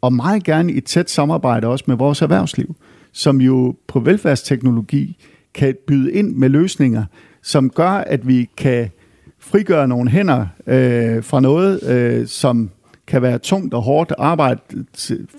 og 0.00 0.12
meget 0.12 0.44
gerne 0.44 0.72
i 0.72 0.80
tæt 0.80 1.10
samarbejde 1.10 1.66
også 1.66 1.84
med 1.88 1.96
vores 1.96 2.22
erhvervsliv, 2.22 2.76
som 3.12 3.40
jo 3.40 3.76
på 3.86 4.00
velfærdsteknologi 4.00 5.16
kan 5.54 5.74
byde 5.86 6.12
ind 6.12 6.34
med 6.34 6.48
løsninger, 6.48 7.04
som 7.42 7.70
gør, 7.70 7.90
at 7.90 8.28
vi 8.28 8.48
kan 8.56 8.90
frigøre 9.38 9.88
nogle 9.88 10.10
hænder 10.10 10.46
øh, 10.66 11.24
fra 11.24 11.40
noget, 11.40 11.82
øh, 11.82 12.26
som 12.26 12.70
kan 13.06 13.22
være 13.22 13.38
tungt 13.38 13.74
og 13.74 13.82
hårdt 13.82 14.12
arbejde 14.18 14.60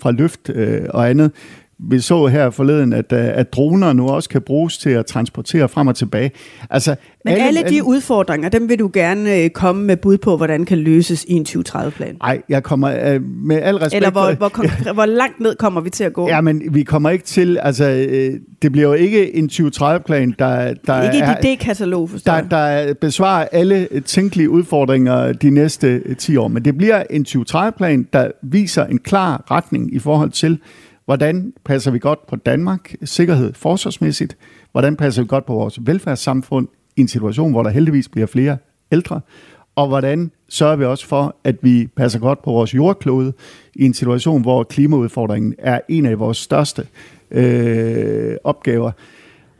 fra 0.02 0.10
løft 0.10 0.50
øh, 0.50 0.82
og 0.90 1.10
andet, 1.10 1.32
vi 1.82 2.00
så 2.00 2.26
her 2.26 2.50
forleden, 2.50 2.92
at, 2.92 3.12
øh, 3.12 3.18
at 3.24 3.52
droner 3.52 3.92
nu 3.92 4.08
også 4.08 4.28
kan 4.28 4.42
bruges 4.42 4.78
til 4.78 4.90
at 4.90 5.06
transportere 5.06 5.68
frem 5.68 5.86
og 5.86 5.96
tilbage. 5.96 6.30
Altså, 6.70 6.96
Men 7.24 7.34
alle, 7.34 7.44
alle 7.44 7.70
de 7.70 7.84
udfordringer, 7.84 8.48
dem 8.48 8.68
vil 8.68 8.78
du 8.78 8.90
gerne 8.92 9.36
øh, 9.36 9.50
komme 9.50 9.84
med 9.84 9.96
bud 9.96 10.18
på, 10.18 10.36
hvordan 10.36 10.64
kan 10.64 10.78
løses 10.78 11.24
i 11.24 11.32
en 11.32 11.46
2030-plan? 11.48 12.16
Nej, 12.22 12.42
jeg 12.48 12.62
kommer 12.62 13.14
uh, 13.14 13.22
med 13.22 13.56
al 13.62 13.76
respekt... 13.76 13.94
Eller 13.94 14.10
hvor, 14.10 14.32
hvor, 14.32 14.64
ja. 14.86 14.92
hvor 14.98 15.06
langt 15.06 15.40
ned 15.40 15.56
kommer 15.56 15.80
vi 15.80 15.90
til 15.90 16.04
at 16.04 16.12
gå? 16.12 16.28
Ja, 16.28 16.40
men 16.40 16.62
vi 16.70 16.82
kommer 16.82 17.10
ikke 17.10 17.24
til... 17.24 17.58
Altså, 17.62 17.84
det 18.62 18.72
bliver 18.72 18.88
jo 18.88 18.94
ikke 18.94 19.36
en 19.36 19.50
2030-plan, 19.52 20.34
der, 20.38 20.74
der 20.86 21.02
ikke 21.02 21.18
er... 21.18 21.36
Ikke 21.36 21.52
et 21.52 21.58
idékatalog, 21.58 22.08
forstår 22.10 22.32
der, 22.32 22.42
der 22.42 22.94
besvarer 22.94 23.48
alle 23.52 23.88
tænkelige 24.06 24.50
udfordringer 24.50 25.32
de 25.32 25.50
næste 25.50 26.14
10 26.14 26.36
år. 26.36 26.48
Men 26.48 26.64
det 26.64 26.76
bliver 26.76 27.02
en 27.10 27.26
2030-plan, 27.28 28.08
der 28.12 28.30
viser 28.42 28.84
en 28.84 28.98
klar 28.98 29.44
retning 29.50 29.94
i 29.94 29.98
forhold 29.98 30.30
til, 30.30 30.58
Hvordan 31.04 31.52
passer 31.64 31.90
vi 31.90 31.98
godt 31.98 32.26
på 32.26 32.36
Danmark, 32.36 32.94
sikkerhed 33.04 33.54
forsvarsmæssigt? 33.54 34.36
Hvordan 34.72 34.96
passer 34.96 35.22
vi 35.22 35.28
godt 35.28 35.46
på 35.46 35.52
vores 35.52 35.78
velfærdssamfund 35.80 36.68
i 36.96 37.00
en 37.00 37.08
situation, 37.08 37.50
hvor 37.52 37.62
der 37.62 37.70
heldigvis 37.70 38.08
bliver 38.08 38.26
flere 38.26 38.56
ældre? 38.92 39.20
Og 39.76 39.88
hvordan 39.88 40.30
sørger 40.48 40.76
vi 40.76 40.84
også 40.84 41.06
for, 41.06 41.36
at 41.44 41.56
vi 41.62 41.86
passer 41.96 42.18
godt 42.18 42.42
på 42.42 42.52
vores 42.52 42.74
jordklode 42.74 43.32
i 43.74 43.84
en 43.84 43.94
situation, 43.94 44.42
hvor 44.42 44.62
klimaudfordringen 44.62 45.54
er 45.58 45.80
en 45.88 46.06
af 46.06 46.18
vores 46.18 46.38
største 46.38 46.86
øh, 47.30 48.36
opgaver? 48.44 48.90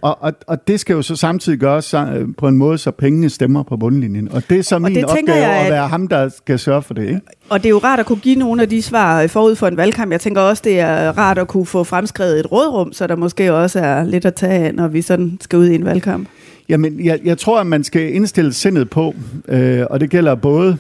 Og, 0.02 0.18
og, 0.20 0.32
og 0.46 0.68
det 0.68 0.80
skal 0.80 0.94
jo 0.94 1.02
så 1.02 1.16
samtidig 1.16 1.58
gøres 1.58 1.94
øh, 1.94 2.26
på 2.38 2.48
en 2.48 2.56
måde, 2.56 2.78
så 2.78 2.90
pengene 2.90 3.30
stemmer 3.30 3.62
på 3.62 3.76
bundlinjen. 3.76 4.32
Og 4.32 4.42
det 4.50 4.58
er 4.58 4.62
så 4.62 4.78
min 4.78 4.94
det 4.94 5.04
opgave 5.04 5.36
jeg, 5.36 5.50
at 5.50 5.72
være 5.72 5.88
ham, 5.88 6.08
der 6.08 6.28
skal 6.28 6.58
sørge 6.58 6.82
for 6.82 6.94
det. 6.94 7.02
Ikke? 7.02 7.20
Og 7.48 7.58
det 7.58 7.66
er 7.66 7.70
jo 7.70 7.78
rart 7.78 8.00
at 8.00 8.06
kunne 8.06 8.18
give 8.18 8.36
nogle 8.36 8.62
af 8.62 8.68
de 8.68 8.82
svar 8.82 9.26
forud 9.26 9.56
for 9.56 9.66
en 9.66 9.76
valgkamp. 9.76 10.12
Jeg 10.12 10.20
tænker 10.20 10.40
også, 10.40 10.62
det 10.64 10.80
er 10.80 11.18
rart 11.18 11.38
at 11.38 11.48
kunne 11.48 11.66
få 11.66 11.84
fremskrevet 11.84 12.40
et 12.40 12.52
rådrum, 12.52 12.92
så 12.92 13.06
der 13.06 13.16
måske 13.16 13.52
også 13.52 13.78
er 13.80 14.04
lidt 14.04 14.24
at 14.24 14.34
tage 14.34 14.52
af, 14.52 14.74
når 14.74 14.88
vi 14.88 15.02
sådan 15.02 15.38
skal 15.40 15.58
ud 15.58 15.66
i 15.66 15.74
en 15.74 15.84
valgkamp. 15.84 16.28
Jamen, 16.68 17.04
jeg, 17.04 17.20
jeg 17.24 17.38
tror, 17.38 17.60
at 17.60 17.66
man 17.66 17.84
skal 17.84 18.14
indstille 18.14 18.52
sindet 18.52 18.90
på, 18.90 19.14
øh, 19.48 19.86
og 19.90 20.00
det 20.00 20.10
gælder 20.10 20.34
både 20.34 20.76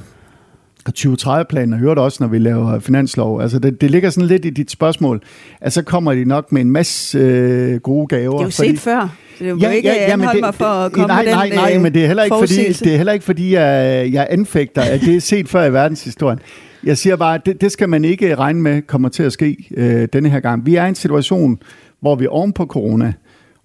2030-planen, 0.88 1.72
og 1.72 1.78
hørt 1.78 1.98
også, 1.98 2.18
når 2.20 2.28
vi 2.28 2.38
laver 2.38 2.78
finanslov. 2.78 3.40
Altså, 3.40 3.58
det, 3.58 3.80
det 3.80 3.90
ligger 3.90 4.10
sådan 4.10 4.28
lidt 4.28 4.44
i 4.44 4.50
dit 4.50 4.70
spørgsmål, 4.70 5.22
at 5.60 5.72
så 5.72 5.82
kommer 5.82 6.14
de 6.14 6.24
nok 6.24 6.52
med 6.52 6.60
en 6.60 6.70
masse 6.70 7.18
øh, 7.18 7.80
gode 7.80 8.06
gaver. 8.06 8.32
Det 8.32 8.40
er 8.40 8.44
jo 8.44 8.50
fordi, 8.50 8.68
set 8.68 8.78
før. 8.78 9.16
Det 9.38 9.46
er 9.46 9.50
jo 9.50 9.56
ja, 9.56 9.70
ikke 9.70 9.88
ja, 9.88 10.16
ja, 10.16 10.16
det, 10.32 10.40
mig 10.40 10.54
for 10.54 10.64
at 10.64 10.92
komme 10.92 11.06
nej, 11.06 11.24
nej, 11.24 11.46
den 11.46 11.54
nej, 11.54 11.72
øh, 11.74 11.82
men 11.82 11.94
det 11.94 12.02
er 12.02 12.06
heller 12.06 12.22
ikke 12.22 12.36
fordi, 12.38 12.72
det 12.72 12.92
er 12.92 12.96
heller 12.96 13.12
ikke 13.12 13.24
fordi 13.24 13.54
jeg, 13.54 14.08
jeg 14.12 14.26
anfægter, 14.30 14.82
at 14.82 15.00
det 15.00 15.16
er 15.16 15.20
set 15.20 15.48
før 15.48 15.64
i 15.64 15.72
verdenshistorien. 15.72 16.38
Jeg 16.84 16.98
siger 16.98 17.16
bare, 17.16 17.34
at 17.34 17.46
det, 17.46 17.60
det 17.60 17.72
skal 17.72 17.88
man 17.88 18.04
ikke 18.04 18.34
regne 18.34 18.60
med 18.60 18.82
kommer 18.82 19.08
til 19.08 19.22
at 19.22 19.32
ske 19.32 19.68
øh, 19.76 20.08
denne 20.12 20.28
her 20.28 20.40
gang. 20.40 20.66
Vi 20.66 20.74
er 20.74 20.84
i 20.84 20.88
en 20.88 20.94
situation, 20.94 21.58
hvor 22.00 22.14
vi 22.14 22.26
oven 22.26 22.52
på 22.52 22.66
corona, 22.66 23.12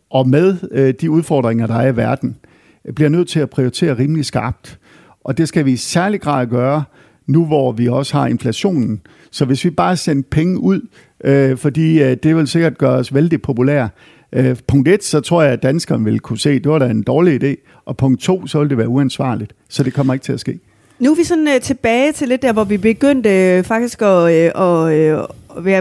og 0.10 0.30
med 0.30 0.58
øh, 0.72 0.94
de 1.02 1.12
udfordringer, 1.12 1.68
der 1.68 1.76
er 1.76 1.88
i 1.88 1.96
verden, 1.96 2.36
bliver 2.96 3.10
nødt 3.10 3.28
til 3.28 3.40
at 3.40 3.50
prioritere 3.50 3.98
rimelig 3.98 4.26
skarpt. 4.26 4.80
Og 5.24 5.38
det 5.38 5.48
skal 5.48 5.66
vi 5.66 5.72
i 5.72 5.78
særlig 5.78 6.22
grad 6.22 6.48
gøre, 6.48 6.84
nu 7.28 7.46
hvor 7.46 7.72
vi 7.72 7.88
også 7.88 8.18
har 8.18 8.28
inflationen. 8.28 9.02
Så 9.32 9.46
hvis 9.46 9.66
vi 9.66 9.70
bare 9.70 9.98
sender 9.98 10.24
penge 10.32 10.60
ud, 10.60 10.82
øh, 11.24 11.58
fordi 11.58 12.04
øh, 12.04 12.18
det 12.24 12.36
vil 12.36 12.48
sikkert 12.48 12.78
gøre 12.78 12.98
os 12.98 13.14
vældig 13.14 13.42
populære, 13.42 13.90
øh, 14.34 14.56
punkt 14.68 14.88
et, 14.88 15.04
så 15.04 15.20
tror 15.20 15.42
jeg, 15.42 15.52
at 15.52 15.64
danskerne 15.64 16.04
vil 16.04 16.20
kunne 16.20 16.40
se, 16.40 16.50
at 16.50 16.64
det 16.64 16.72
var 16.72 16.80
da 16.80 16.86
en 16.86 17.04
dårlig 17.04 17.44
idé, 17.44 17.82
og 17.86 17.98
punkt 17.98 18.22
to, 18.22 18.48
så 18.48 18.60
vil 18.60 18.70
det 18.70 18.78
være 18.78 18.88
uansvarligt. 18.88 19.54
Så 19.70 19.84
det 19.84 19.94
kommer 19.94 20.14
ikke 20.14 20.24
til 20.24 20.34
at 20.34 20.40
ske. 20.40 20.60
Nu 21.00 21.12
er 21.12 21.16
vi 21.16 21.24
sådan 21.24 21.48
øh, 21.48 21.62
tilbage 21.62 22.12
til 22.12 22.28
lidt 22.28 22.42
der, 22.42 22.54
hvor 22.54 22.64
vi 22.64 22.78
begyndte 22.78 23.30
øh, 23.30 23.64
faktisk 23.64 24.02
at, 24.02 24.34
øh, 24.34 24.52
og, 24.56 24.98
øh, 24.98 25.24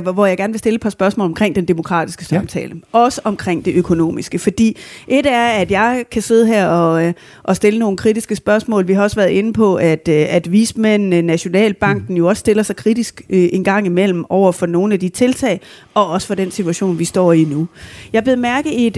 hvor 0.00 0.26
jeg 0.26 0.36
gerne 0.36 0.52
vil 0.52 0.58
stille 0.58 0.74
et 0.74 0.80
par 0.80 0.90
spørgsmål 0.90 1.24
omkring 1.24 1.54
den 1.54 1.64
demokratiske 1.64 2.24
samtale. 2.24 2.74
Ja. 2.74 2.98
Også 2.98 3.20
omkring 3.24 3.64
det 3.64 3.74
økonomiske. 3.74 4.38
Fordi 4.38 4.76
et 5.08 5.26
er, 5.26 5.46
at 5.46 5.70
jeg 5.70 6.04
kan 6.10 6.22
sidde 6.22 6.46
her 6.46 6.66
og, 6.66 7.06
uh, 7.06 7.12
og 7.42 7.56
stille 7.56 7.78
nogle 7.78 7.96
kritiske 7.96 8.36
spørgsmål. 8.36 8.88
Vi 8.88 8.92
har 8.92 9.02
også 9.02 9.16
været 9.16 9.30
inde 9.30 9.52
på, 9.52 9.74
at, 9.74 10.08
uh, 10.08 10.14
at 10.14 10.52
vismændene, 10.52 11.22
Nationalbanken 11.22 12.06
mm. 12.08 12.16
jo 12.16 12.28
også 12.28 12.40
stiller 12.40 12.62
sig 12.62 12.76
kritisk 12.76 13.22
uh, 13.30 13.36
en 13.36 13.64
gang 13.64 13.86
imellem 13.86 14.24
over 14.28 14.52
for 14.52 14.66
nogle 14.66 14.94
af 14.94 15.00
de 15.00 15.08
tiltag, 15.08 15.60
og 15.94 16.08
også 16.08 16.26
for 16.26 16.34
den 16.34 16.50
situation, 16.50 16.98
vi 16.98 17.04
står 17.04 17.32
i 17.32 17.44
nu. 17.44 17.68
Jeg 18.12 18.24
blev 18.24 18.38
mærke 18.38 18.74
i 18.74 18.86
et, 18.86 18.96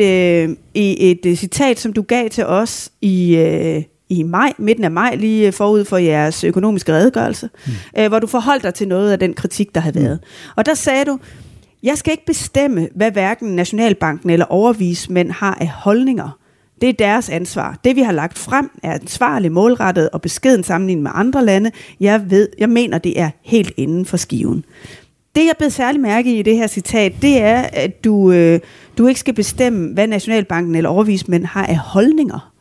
i 0.74 1.10
et 1.10 1.38
citat, 1.38 1.78
som 1.78 1.92
du 1.92 2.02
gav 2.02 2.28
til 2.28 2.46
os 2.46 2.90
i... 3.00 3.86
i 4.08 4.22
maj, 4.22 4.52
midten 4.58 4.84
af 4.84 4.90
maj, 4.90 5.14
lige 5.14 5.52
forud 5.52 5.84
for 5.84 5.96
jeres 5.96 6.44
økonomiske 6.44 6.92
redegørelse, 6.92 7.48
mm. 7.66 7.72
øh, 7.98 8.08
hvor 8.08 8.18
du 8.18 8.26
forholdt 8.26 8.62
dig 8.62 8.74
til 8.74 8.88
noget 8.88 9.12
af 9.12 9.18
den 9.18 9.34
kritik, 9.34 9.74
der 9.74 9.80
har 9.80 9.92
mm. 9.94 10.00
været. 10.00 10.18
Og 10.56 10.66
der 10.66 10.74
sagde 10.74 11.04
du, 11.04 11.18
jeg 11.82 11.98
skal 11.98 12.12
ikke 12.12 12.26
bestemme, 12.26 12.88
hvad 12.94 13.10
hverken 13.10 13.48
Nationalbanken 13.48 14.30
eller 14.30 14.46
overvismænd 14.46 15.30
har 15.30 15.58
af 15.60 15.68
holdninger. 15.68 16.38
Det 16.80 16.88
er 16.88 16.92
deres 16.92 17.28
ansvar. 17.28 17.78
Det, 17.84 17.96
vi 17.96 18.00
har 18.00 18.12
lagt 18.12 18.38
frem, 18.38 18.70
er 18.82 18.92
ansvarligt, 18.92 19.52
målrettet 19.52 20.10
og 20.10 20.22
beskeden 20.22 20.64
sammenlignet 20.64 21.02
med 21.02 21.10
andre 21.14 21.44
lande. 21.44 21.70
Jeg, 22.00 22.30
ved, 22.30 22.48
jeg 22.58 22.68
mener, 22.68 22.98
det 22.98 23.20
er 23.20 23.30
helt 23.42 23.72
inden 23.76 24.04
for 24.04 24.16
skiven. 24.16 24.64
Det, 25.34 25.46
jeg 25.46 25.54
blev 25.58 25.70
særlig 25.70 26.00
mærke 26.00 26.38
i 26.38 26.42
det 26.42 26.56
her 26.56 26.66
citat, 26.66 27.12
det 27.22 27.40
er, 27.40 27.62
at 27.72 28.04
du, 28.04 28.32
øh, 28.32 28.60
du 28.98 29.06
ikke 29.06 29.20
skal 29.20 29.34
bestemme, 29.34 29.94
hvad 29.94 30.06
Nationalbanken 30.06 30.74
eller 30.74 30.90
overvismænd 30.90 31.44
har 31.44 31.66
af 31.66 31.76
holdninger. 31.76 32.52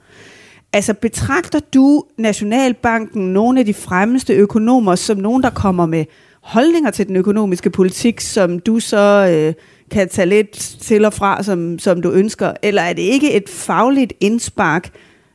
Altså 0.76 0.94
betragter 0.94 1.60
du 1.74 2.04
Nationalbanken, 2.18 3.34
nogle 3.34 3.60
af 3.60 3.66
de 3.66 3.74
fremmeste 3.74 4.34
økonomer, 4.34 4.96
som 4.96 5.18
nogen, 5.18 5.44
der 5.44 5.50
kommer 5.50 5.86
med 5.86 6.06
holdninger 6.42 6.92
til 6.92 7.08
den 7.08 7.16
økonomiske 7.16 7.70
politik, 7.70 8.22
som 8.22 8.60
du 8.60 8.80
så 8.80 9.32
øh, 9.32 9.54
kan 9.92 10.10
tage 10.10 10.26
lidt 10.26 10.52
til 10.82 11.06
og 11.06 11.14
fra, 11.14 11.44
som, 11.44 11.80
som 11.80 12.02
du 12.02 12.12
ønsker? 12.12 12.54
Eller 12.64 12.82
er 12.82 12.94
det 12.94 13.02
ikke 13.02 13.34
et 13.34 13.50
fagligt 13.50 14.14
indspark 14.20 14.90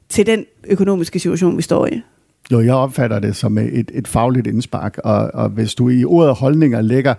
til 0.08 0.26
den 0.26 0.44
økonomiske 0.68 1.18
situation, 1.18 1.56
vi 1.56 1.62
står 1.62 1.86
i? 1.86 2.00
Jo, 2.52 2.60
jeg 2.60 2.74
opfatter 2.74 3.18
det 3.18 3.36
som 3.36 3.58
et, 3.58 3.90
et 3.94 4.08
fagligt 4.08 4.46
indspark, 4.46 4.98
og, 5.04 5.30
og 5.34 5.48
hvis 5.48 5.74
du 5.74 5.88
i 5.88 6.04
ordet 6.04 6.34
holdninger 6.34 6.80
lægger, 6.80 7.14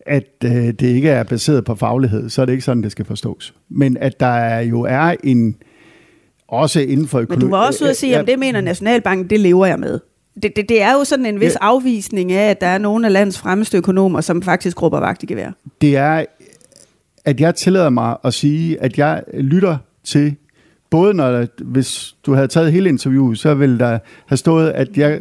at 0.00 0.28
øh, 0.44 0.50
det 0.50 0.82
ikke 0.82 1.08
er 1.08 1.22
baseret 1.22 1.64
på 1.64 1.74
faglighed, 1.74 2.28
så 2.28 2.42
er 2.42 2.46
det 2.46 2.52
ikke 2.52 2.64
sådan, 2.64 2.82
det 2.82 2.92
skal 2.92 3.04
forstås. 3.04 3.54
Men 3.68 3.96
at 3.96 4.20
der 4.20 4.58
jo 4.58 4.80
er 4.80 5.14
en 5.24 5.56
også 6.48 6.80
inden 6.80 7.08
for 7.08 7.18
økonomi. 7.18 7.44
Men 7.44 7.50
du 7.50 7.56
var 7.56 7.66
også 7.66 7.84
ude 7.84 7.90
at 7.90 7.96
sige, 7.96 8.16
at 8.16 8.26
det 8.26 8.38
mener 8.38 8.60
Nationalbanken, 8.60 9.30
det 9.30 9.40
lever 9.40 9.66
jeg 9.66 9.78
med. 9.78 10.00
Det, 10.42 10.56
det, 10.56 10.68
det 10.68 10.82
er 10.82 10.92
jo 10.92 11.04
sådan 11.04 11.26
en 11.26 11.40
vis 11.40 11.52
ja. 11.52 11.58
afvisning 11.60 12.32
af, 12.32 12.50
at 12.50 12.60
der 12.60 12.66
er 12.66 12.78
nogle 12.78 13.06
af 13.06 13.12
landets 13.12 13.38
fremmeste 13.38 13.76
økonomer, 13.76 14.20
som 14.20 14.42
faktisk 14.42 14.82
råber 14.82 15.00
vagt 15.00 15.22
i 15.22 15.26
gevær. 15.26 15.50
Det 15.80 15.96
er, 15.96 16.24
at 17.24 17.40
jeg 17.40 17.54
tillader 17.54 17.90
mig 17.90 18.16
at 18.24 18.34
sige, 18.34 18.82
at 18.82 18.98
jeg 18.98 19.22
lytter 19.34 19.76
til, 20.04 20.36
både 20.90 21.14
når, 21.14 21.46
hvis 21.64 22.14
du 22.26 22.34
havde 22.34 22.48
taget 22.48 22.72
hele 22.72 22.88
interviewet, 22.88 23.38
så 23.38 23.54
ville 23.54 23.78
der 23.78 23.98
have 24.26 24.36
stået, 24.36 24.70
at 24.70 24.96
jeg, 24.96 25.20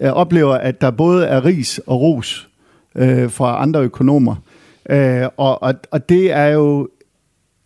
jeg 0.00 0.12
oplever, 0.12 0.54
at 0.54 0.80
der 0.80 0.90
både 0.90 1.26
er 1.26 1.44
ris 1.44 1.80
og 1.86 2.00
ros 2.00 2.48
øh, 2.96 3.30
fra 3.30 3.62
andre 3.62 3.80
økonomer. 3.80 4.34
Øh, 4.90 5.26
og, 5.36 5.62
og, 5.62 5.74
og 5.90 6.08
det 6.08 6.32
er 6.32 6.46
jo 6.46 6.88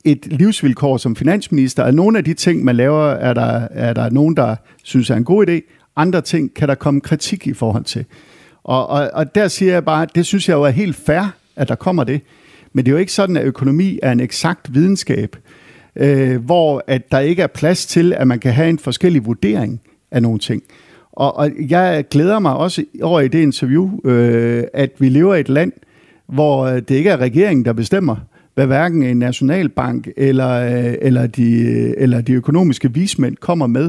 et 0.07 0.27
livsvilkår 0.27 0.97
som 0.97 1.17
finansminister, 1.17 1.85
at 1.85 1.95
nogle 1.95 2.19
af 2.19 2.25
de 2.25 2.35
ting, 2.35 2.65
man 2.65 2.77
laver, 2.77 3.05
er 3.05 3.35
der, 3.35 3.69
er 3.71 3.93
der 3.93 4.11
nogen, 4.11 4.37
der 4.37 4.57
synes 4.83 5.11
er 5.11 5.15
en 5.15 5.25
god 5.25 5.49
idé. 5.49 5.61
Andre 5.97 6.21
ting 6.21 6.55
kan 6.55 6.69
der 6.69 6.75
komme 6.75 7.01
kritik 7.01 7.47
i 7.47 7.53
forhold 7.53 7.85
til. 7.85 8.05
Og, 8.65 8.89
og, 8.89 9.11
og 9.13 9.35
der 9.35 9.49
siger 9.49 9.73
jeg 9.73 9.85
bare, 9.85 10.07
det 10.15 10.27
synes 10.27 10.49
jeg 10.49 10.55
jo 10.55 10.63
er 10.63 10.71
helt 10.71 10.97
fair, 10.97 11.35
at 11.57 11.69
der 11.69 11.75
kommer 11.75 12.05
det. 12.05 12.21
Men 12.73 12.85
det 12.85 12.91
er 12.91 12.93
jo 12.93 12.99
ikke 12.99 13.13
sådan, 13.13 13.37
at 13.37 13.45
økonomi 13.45 13.99
er 14.03 14.13
en 14.13 14.21
eksakt 14.21 14.75
videnskab, 14.75 15.37
øh, 15.97 16.45
hvor 16.45 16.85
at 16.87 17.13
der 17.13 17.19
ikke 17.19 17.43
er 17.43 17.47
plads 17.47 17.87
til, 17.87 18.13
at 18.13 18.29
man 18.29 18.39
kan 18.39 18.53
have 18.53 18.69
en 18.69 18.79
forskellig 18.79 19.27
vurdering 19.27 19.81
af 20.11 20.23
nogle 20.23 20.39
ting. 20.39 20.63
Og, 21.13 21.37
og 21.37 21.51
jeg 21.69 22.05
glæder 22.11 22.39
mig 22.39 22.57
også 22.57 22.85
over 23.03 23.21
i 23.21 23.29
det 23.29 23.43
interview, 23.43 24.01
øh, 24.05 24.65
at 24.75 24.91
vi 24.99 25.09
lever 25.09 25.35
i 25.35 25.41
et 25.41 25.49
land, 25.49 25.73
hvor 26.27 26.65
øh, 26.65 26.75
det 26.75 26.91
ikke 26.91 27.11
er 27.11 27.17
regeringen, 27.17 27.65
der 27.65 27.73
bestemmer, 27.73 28.17
hvad 28.57 28.67
hverken 28.67 29.03
en 29.03 29.19
nationalbank 29.19 30.09
eller, 30.17 30.51
øh, 30.51 30.95
eller, 31.03 31.27
de, 31.27 31.61
øh, 31.61 31.95
eller 31.99 32.21
de 32.21 32.33
økonomiske 32.33 32.95
vismænd 32.95 33.37
kommer 33.37 33.67
med 33.67 33.85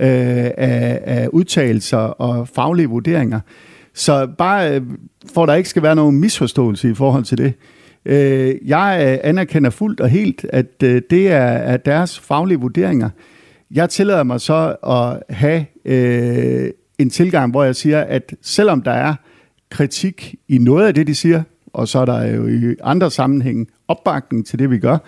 øh, 0.00 0.50
af, 0.56 1.00
af 1.04 1.28
udtalelser 1.32 1.98
og 1.98 2.48
faglige 2.48 2.86
vurderinger. 2.86 3.40
Så 3.94 4.26
bare 4.38 4.74
øh, 4.74 4.82
for 5.34 5.46
der 5.46 5.54
ikke 5.54 5.68
skal 5.68 5.82
være 5.82 5.94
nogen 5.94 6.20
misforståelse 6.20 6.90
i 6.90 6.94
forhold 6.94 7.24
til 7.24 7.38
det. 7.38 7.52
Øh, 8.06 8.54
jeg 8.66 9.06
øh, 9.08 9.30
anerkender 9.30 9.70
fuldt 9.70 10.00
og 10.00 10.08
helt, 10.08 10.46
at 10.48 10.82
øh, 10.84 11.02
det 11.10 11.32
er, 11.32 11.36
er 11.38 11.76
deres 11.76 12.18
faglige 12.18 12.60
vurderinger. 12.60 13.10
Jeg 13.70 13.90
tillader 13.90 14.22
mig 14.22 14.40
så 14.40 14.76
at 14.86 15.36
have 15.36 15.66
øh, 15.84 16.70
en 16.98 17.10
tilgang, 17.10 17.50
hvor 17.50 17.64
jeg 17.64 17.76
siger, 17.76 18.00
at 18.00 18.34
selvom 18.42 18.82
der 18.82 18.92
er 18.92 19.14
kritik 19.70 20.34
i 20.48 20.58
noget 20.58 20.86
af 20.86 20.94
det, 20.94 21.06
de 21.06 21.14
siger, 21.14 21.42
og 21.76 21.88
så 21.88 21.98
er 21.98 22.04
der 22.04 22.26
jo 22.26 22.46
i 22.46 22.74
andre 22.82 23.10
sammenhænge 23.10 23.66
opbakning 23.88 24.46
til 24.46 24.58
det, 24.58 24.70
vi 24.70 24.78
gør, 24.78 24.98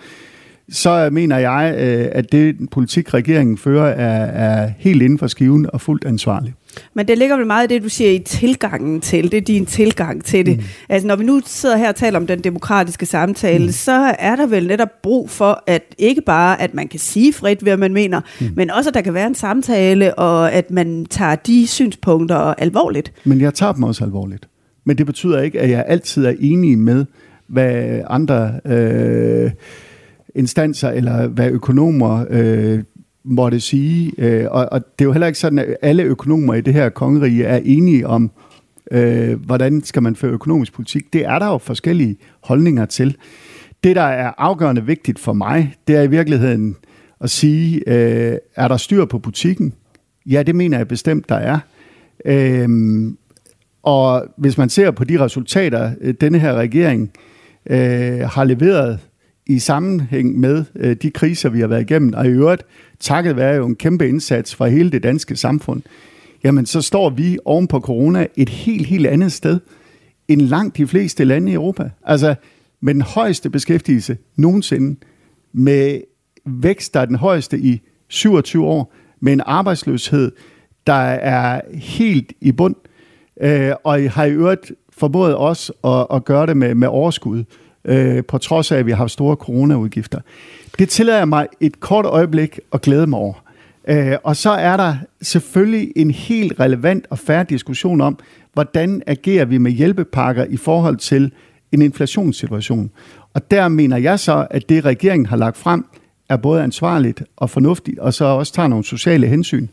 så 0.71 1.09
mener 1.11 1.37
jeg, 1.37 1.75
øh, 1.77 2.07
at 2.11 2.31
det 2.31 2.55
politik, 2.71 3.13
regeringen 3.13 3.57
fører, 3.57 3.85
er, 3.85 4.25
er 4.25 4.71
helt 4.77 5.01
inden 5.01 5.19
for 5.19 5.27
skiven 5.27 5.67
og 5.73 5.81
fuldt 5.81 6.05
ansvarlig. 6.05 6.53
Men 6.93 7.07
det 7.07 7.17
ligger 7.17 7.37
vel 7.37 7.47
meget 7.47 7.71
i 7.71 7.73
det, 7.73 7.83
du 7.83 7.89
siger 7.89 8.11
i 8.11 8.19
tilgangen 8.19 9.01
til 9.01 9.31
det, 9.31 9.37
er 9.37 9.41
din 9.41 9.65
tilgang 9.65 10.23
til 10.23 10.45
det. 10.45 10.57
Mm. 10.57 10.63
Altså 10.89 11.07
når 11.07 11.15
vi 11.15 11.23
nu 11.23 11.41
sidder 11.45 11.77
her 11.77 11.89
og 11.89 11.95
taler 11.95 12.19
om 12.19 12.27
den 12.27 12.39
demokratiske 12.39 13.05
samtale, 13.05 13.65
mm. 13.65 13.71
så 13.71 14.15
er 14.19 14.35
der 14.35 14.45
vel 14.45 14.67
netop 14.67 15.01
brug 15.03 15.29
for, 15.29 15.63
at 15.67 15.83
ikke 15.97 16.21
bare, 16.21 16.61
at 16.61 16.73
man 16.73 16.87
kan 16.87 16.99
sige 16.99 17.33
frit, 17.33 17.59
hvad 17.59 17.77
man 17.77 17.93
mener, 17.93 18.21
mm. 18.41 18.47
men 18.55 18.71
også, 18.71 18.89
at 18.89 18.93
der 18.93 19.01
kan 19.01 19.13
være 19.13 19.27
en 19.27 19.35
samtale, 19.35 20.15
og 20.15 20.51
at 20.51 20.71
man 20.71 21.05
tager 21.05 21.35
de 21.35 21.67
synspunkter 21.67 22.37
alvorligt. 22.37 23.13
Men 23.23 23.41
jeg 23.41 23.53
tager 23.53 23.73
dem 23.73 23.83
også 23.83 24.03
alvorligt. 24.03 24.47
Men 24.85 24.97
det 24.97 25.05
betyder 25.05 25.41
ikke, 25.41 25.59
at 25.59 25.69
jeg 25.69 25.85
altid 25.87 26.25
er 26.25 26.33
enig 26.39 26.79
med, 26.79 27.05
hvad 27.47 28.01
andre 28.07 28.59
øh, 28.65 29.51
instanser 30.35 30.89
eller 30.89 31.27
hvad 31.27 31.49
økonomer 31.51 32.25
øh, 32.29 32.83
måtte 33.23 33.59
sige. 33.59 34.13
Øh, 34.17 34.45
og, 34.51 34.67
og 34.71 34.81
det 34.99 35.05
er 35.05 35.09
jo 35.09 35.11
heller 35.11 35.27
ikke 35.27 35.39
sådan, 35.39 35.59
at 35.59 35.77
alle 35.81 36.03
økonomer 36.03 36.53
i 36.53 36.61
det 36.61 36.73
her 36.73 36.89
kongerige 36.89 37.43
er 37.43 37.59
enige 37.63 38.07
om, 38.07 38.31
øh, 38.91 39.45
hvordan 39.45 39.83
skal 39.83 40.03
man 40.03 40.15
føre 40.15 40.31
økonomisk 40.31 40.73
politik. 40.73 41.13
Det 41.13 41.25
er 41.25 41.39
der 41.39 41.47
jo 41.47 41.57
forskellige 41.57 42.17
holdninger 42.43 42.85
til. 42.85 43.15
Det, 43.83 43.95
der 43.95 44.01
er 44.01 44.31
afgørende 44.37 44.85
vigtigt 44.85 45.19
for 45.19 45.33
mig, 45.33 45.75
det 45.87 45.95
er 45.95 46.01
i 46.01 46.09
virkeligheden 46.09 46.75
at 47.21 47.29
sige, 47.29 47.83
øh, 47.87 48.37
er 48.55 48.67
der 48.67 48.77
styr 48.77 49.05
på 49.05 49.19
butikken? 49.19 49.73
Ja, 50.25 50.43
det 50.43 50.55
mener 50.55 50.77
jeg 50.77 50.87
bestemt, 50.87 51.29
der 51.29 51.35
er. 51.35 51.59
Øh, 52.25 52.69
og 53.83 54.25
hvis 54.37 54.57
man 54.57 54.69
ser 54.69 54.91
på 54.91 55.03
de 55.03 55.19
resultater, 55.19 55.91
øh, 56.01 56.13
denne 56.21 56.39
her 56.39 56.53
regering 56.53 57.11
øh, 57.69 58.19
har 58.19 58.43
leveret 58.43 58.99
i 59.47 59.59
sammenhæng 59.59 60.39
med 60.39 60.65
øh, 60.75 60.95
de 60.95 61.11
kriser, 61.11 61.49
vi 61.49 61.59
har 61.59 61.67
været 61.67 61.81
igennem, 61.81 62.13
og 62.13 62.25
i 62.25 62.29
øvrigt 62.29 62.63
takket 62.99 63.35
være 63.35 63.55
jo 63.55 63.65
en 63.65 63.75
kæmpe 63.75 64.09
indsats 64.09 64.55
fra 64.55 64.67
hele 64.67 64.91
det 64.91 65.03
danske 65.03 65.35
samfund, 65.35 65.81
jamen 66.43 66.65
så 66.65 66.81
står 66.81 67.09
vi 67.09 67.37
oven 67.45 67.67
på 67.67 67.79
corona 67.79 68.27
et 68.35 68.49
helt, 68.49 68.87
helt 68.87 69.07
andet 69.07 69.31
sted 69.31 69.59
end 70.27 70.41
langt 70.41 70.77
de 70.77 70.87
fleste 70.87 71.23
lande 71.23 71.51
i 71.51 71.55
Europa. 71.55 71.89
Altså 72.03 72.35
med 72.81 72.93
den 72.93 73.01
højeste 73.01 73.49
beskæftigelse 73.49 74.17
nogensinde, 74.35 74.99
med 75.53 76.01
vækst, 76.45 76.93
der 76.93 76.99
er 76.99 77.05
den 77.05 77.15
højeste 77.15 77.59
i 77.59 77.81
27 78.07 78.65
år, 78.65 78.93
med 79.19 79.33
en 79.33 79.41
arbejdsløshed, 79.45 80.31
der 80.87 80.93
er 80.93 81.61
helt 81.73 82.33
i 82.41 82.51
bund, 82.51 82.75
øh, 83.39 83.71
og 83.83 84.11
har 84.11 84.25
i 84.25 84.31
øvrigt 84.31 84.71
formået 84.97 85.35
også 85.35 85.73
at, 85.83 86.17
at 86.17 86.25
gøre 86.25 86.45
det 86.45 86.57
med, 86.57 86.75
med 86.75 86.87
overskud, 86.87 87.43
øh, 87.85 88.23
på 88.23 88.37
trods 88.37 88.71
af, 88.71 88.77
at 88.77 88.85
vi 88.85 88.91
har 88.91 88.97
haft 88.97 89.11
store 89.11 89.35
coronaudgifter. 89.35 90.19
Det 90.79 90.89
tillader 90.89 91.25
mig 91.25 91.47
et 91.59 91.79
kort 91.79 92.05
øjeblik 92.05 92.59
at 92.73 92.81
glæde 92.81 93.07
mig 93.07 93.19
over. 93.19 93.33
Øh, 93.87 94.17
og 94.23 94.35
så 94.35 94.49
er 94.49 94.77
der 94.77 94.95
selvfølgelig 95.21 95.91
en 95.95 96.11
helt 96.11 96.59
relevant 96.59 97.07
og 97.09 97.19
færre 97.19 97.43
diskussion 97.43 98.01
om, 98.01 98.19
hvordan 98.53 99.01
agerer 99.07 99.45
vi 99.45 99.57
med 99.57 99.71
hjælpepakker 99.71 100.45
i 100.49 100.57
forhold 100.57 100.97
til 100.97 101.31
en 101.71 101.81
inflationssituation. 101.81 102.91
Og 103.33 103.51
der 103.51 103.67
mener 103.67 103.97
jeg 103.97 104.19
så, 104.19 104.47
at 104.51 104.69
det 104.69 104.85
regeringen 104.85 105.25
har 105.25 105.37
lagt 105.37 105.57
frem, 105.57 105.85
er 106.29 106.37
både 106.37 106.63
ansvarligt 106.63 107.23
og 107.37 107.49
fornuftigt, 107.49 107.99
og 107.99 108.13
så 108.13 108.25
også 108.25 108.53
tager 108.53 108.67
nogle 108.67 108.85
sociale 108.85 109.27
hensyn. 109.27 109.67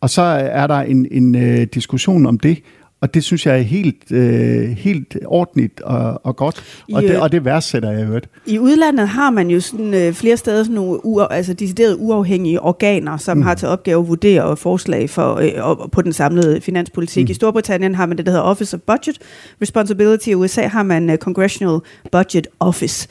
Og 0.00 0.10
så 0.10 0.22
er 0.22 0.66
der 0.66 0.80
en, 0.80 1.06
en 1.10 1.34
øh, 1.34 1.66
diskussion 1.74 2.26
om 2.26 2.38
det, 2.38 2.62
og 3.00 3.14
det 3.14 3.24
synes 3.24 3.46
jeg 3.46 3.58
er 3.58 3.62
helt, 3.62 4.12
øh, 4.12 4.68
helt 4.68 5.16
ordentligt 5.26 5.80
og, 5.80 6.20
og 6.26 6.36
godt, 6.36 6.84
og, 6.92 7.02
I, 7.02 7.06
det, 7.06 7.20
og 7.20 7.32
det 7.32 7.44
værdsætter 7.44 7.90
jeg 7.90 8.06
hørt. 8.06 8.28
I 8.46 8.58
udlandet 8.58 9.08
har 9.08 9.30
man 9.30 9.50
jo 9.50 9.60
sådan, 9.60 9.94
øh, 9.94 10.12
flere 10.12 10.36
steder 10.36 10.62
sådan 10.62 10.74
nogle 10.74 11.06
u, 11.06 11.20
altså 11.20 11.52
deciderede 11.52 11.98
uafhængige 11.98 12.60
organer, 12.60 13.16
som 13.16 13.36
mm. 13.36 13.42
har 13.42 13.54
til 13.54 13.68
opgave 13.68 14.02
at 14.02 14.08
vurdere 14.08 14.56
forslag 14.56 15.10
for, 15.10 15.34
øh, 15.34 15.90
på 15.92 16.02
den 16.02 16.12
samlede 16.12 16.60
finanspolitik. 16.60 17.26
Mm. 17.26 17.30
I 17.30 17.34
Storbritannien 17.34 17.94
har 17.94 18.06
man 18.06 18.16
det, 18.16 18.26
der 18.26 18.32
hedder 18.32 18.44
Office 18.44 18.76
of 18.76 18.80
Budget 18.80 19.18
Responsibility, 19.62 20.28
i 20.28 20.34
USA 20.34 20.66
har 20.66 20.82
man 20.82 21.10
uh, 21.10 21.16
Congressional 21.16 21.80
Budget 22.12 22.46
Office. 22.60 23.08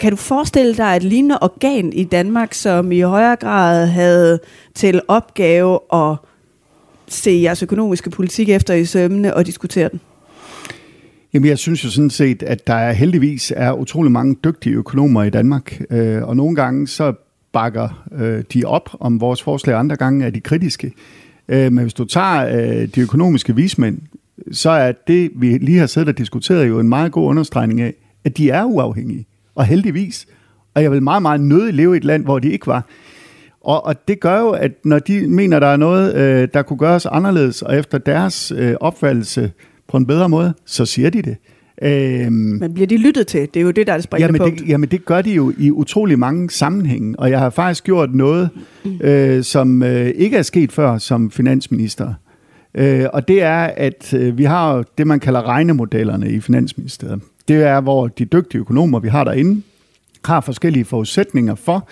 Kan 0.00 0.10
du 0.10 0.16
forestille 0.16 0.76
dig 0.76 0.96
et 0.96 1.02
lignende 1.02 1.38
organ 1.40 1.92
i 1.92 2.04
Danmark, 2.04 2.54
som 2.54 2.92
i 2.92 3.00
højere 3.00 3.36
grad 3.36 3.86
havde 3.86 4.40
til 4.74 5.00
opgave 5.08 5.78
at 5.92 6.16
se 7.08 7.40
jeres 7.42 7.62
økonomiske 7.62 8.10
politik 8.10 8.48
efter 8.48 8.74
i 8.74 8.84
sømmene 8.84 9.34
og 9.34 9.46
diskutere 9.46 9.88
den? 9.88 10.00
Jamen, 11.34 11.48
jeg 11.48 11.58
synes 11.58 11.84
jo 11.84 11.90
sådan 11.90 12.10
set, 12.10 12.42
at 12.42 12.66
der 12.66 12.74
er 12.74 12.92
heldigvis 12.92 13.52
er 13.56 13.72
utrolig 13.72 14.12
mange 14.12 14.36
dygtige 14.44 14.74
økonomer 14.74 15.22
i 15.22 15.30
Danmark, 15.30 15.80
øh, 15.90 16.22
og 16.22 16.36
nogle 16.36 16.56
gange 16.56 16.88
så 16.88 17.12
bakker 17.52 18.06
øh, 18.12 18.44
de 18.52 18.64
op 18.64 18.90
om 19.00 19.20
vores 19.20 19.42
forslag, 19.42 19.76
andre 19.76 19.96
gange 19.96 20.26
er 20.26 20.30
de 20.30 20.40
kritiske. 20.40 20.92
Øh, 21.48 21.72
men 21.72 21.78
hvis 21.78 21.94
du 21.94 22.04
tager 22.04 22.46
øh, 22.46 22.88
de 22.94 23.00
økonomiske 23.00 23.56
vismænd, 23.56 23.98
så 24.52 24.70
er 24.70 24.92
det, 25.06 25.30
vi 25.34 25.58
lige 25.58 25.78
har 25.78 25.86
siddet 25.86 26.08
og 26.08 26.18
diskuteret, 26.18 26.68
jo 26.68 26.80
en 26.80 26.88
meget 26.88 27.12
god 27.12 27.28
understregning 27.28 27.80
af, 27.80 27.94
at 28.24 28.36
de 28.36 28.50
er 28.50 28.64
uafhængige, 28.64 29.26
og 29.54 29.64
heldigvis. 29.64 30.26
Og 30.74 30.82
jeg 30.82 30.90
vil 30.90 31.02
meget, 31.02 31.22
meget 31.22 31.40
nødig 31.40 31.74
leve 31.74 31.94
i 31.94 31.96
et 31.96 32.04
land, 32.04 32.24
hvor 32.24 32.38
de 32.38 32.50
ikke 32.50 32.66
var. 32.66 32.86
Og, 33.66 33.86
og 33.86 34.08
det 34.08 34.20
gør 34.20 34.40
jo, 34.40 34.50
at 34.50 34.72
når 34.84 34.98
de 34.98 35.28
mener, 35.28 35.58
der 35.58 35.66
er 35.66 35.76
noget, 35.76 36.14
øh, 36.14 36.48
der 36.54 36.62
kunne 36.62 36.78
gøres 36.78 37.06
anderledes, 37.06 37.62
og 37.62 37.78
efter 37.78 37.98
deres 37.98 38.52
øh, 38.56 38.74
opfattelse 38.80 39.52
på 39.88 39.96
en 39.96 40.06
bedre 40.06 40.28
måde, 40.28 40.54
så 40.64 40.86
siger 40.86 41.10
de 41.10 41.22
det. 41.22 41.36
Øhm, 41.82 42.32
Men 42.32 42.74
bliver 42.74 42.86
de 42.86 42.96
lyttet 42.96 43.26
til? 43.26 43.40
Det 43.40 43.56
er 43.56 43.64
jo 43.64 43.70
det, 43.70 43.86
der 43.86 43.92
er 43.92 43.96
det 43.96 44.04
springende 44.04 44.38
jamen 44.38 44.50
punkt. 44.50 44.60
Det, 44.60 44.68
jamen 44.68 44.88
det 44.88 45.04
gør 45.04 45.22
de 45.22 45.30
jo 45.30 45.52
i 45.58 45.70
utrolig 45.70 46.18
mange 46.18 46.50
sammenhænge, 46.50 47.14
og 47.18 47.30
jeg 47.30 47.38
har 47.38 47.50
faktisk 47.50 47.84
gjort 47.84 48.14
noget, 48.14 48.48
øh, 49.00 49.44
som 49.44 49.82
øh, 49.82 50.06
ikke 50.06 50.36
er 50.36 50.42
sket 50.42 50.72
før 50.72 50.98
som 50.98 51.30
finansminister. 51.30 52.14
Øh, 52.74 53.04
og 53.12 53.28
det 53.28 53.42
er, 53.42 53.70
at 53.76 54.14
øh, 54.14 54.38
vi 54.38 54.44
har 54.44 54.84
det, 54.98 55.06
man 55.06 55.20
kalder 55.20 55.42
regnemodellerne 55.42 56.30
i 56.30 56.40
Finansministeriet. 56.40 57.20
Det 57.48 57.56
er, 57.56 57.80
hvor 57.80 58.08
de 58.08 58.24
dygtige 58.24 58.60
økonomer, 58.60 59.00
vi 59.00 59.08
har 59.08 59.24
derinde, 59.24 59.62
har 60.24 60.40
forskellige 60.40 60.84
forudsætninger 60.84 61.54
for, 61.54 61.88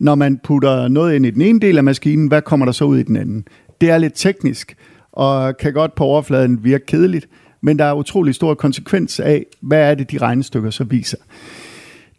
når 0.00 0.14
man 0.14 0.38
putter 0.44 0.88
noget 0.88 1.14
ind 1.14 1.26
i 1.26 1.30
den 1.30 1.42
ene 1.42 1.60
del 1.60 1.78
af 1.78 1.84
maskinen, 1.84 2.28
hvad 2.28 2.42
kommer 2.42 2.66
der 2.66 2.72
så 2.72 2.84
ud 2.84 2.98
i 2.98 3.02
den 3.02 3.16
anden? 3.16 3.44
Det 3.80 3.90
er 3.90 3.98
lidt 3.98 4.12
teknisk, 4.16 4.76
og 5.12 5.56
kan 5.56 5.72
godt 5.72 5.94
på 5.94 6.04
overfladen 6.04 6.64
virke 6.64 6.86
kedeligt, 6.86 7.28
men 7.60 7.78
der 7.78 7.84
er 7.84 7.92
utrolig 7.92 8.34
stor 8.34 8.54
konsekvens 8.54 9.20
af, 9.20 9.46
hvad 9.60 9.90
er 9.90 9.94
det, 9.94 10.10
de 10.10 10.18
regnestykker 10.18 10.70
så 10.70 10.84
viser. 10.84 11.16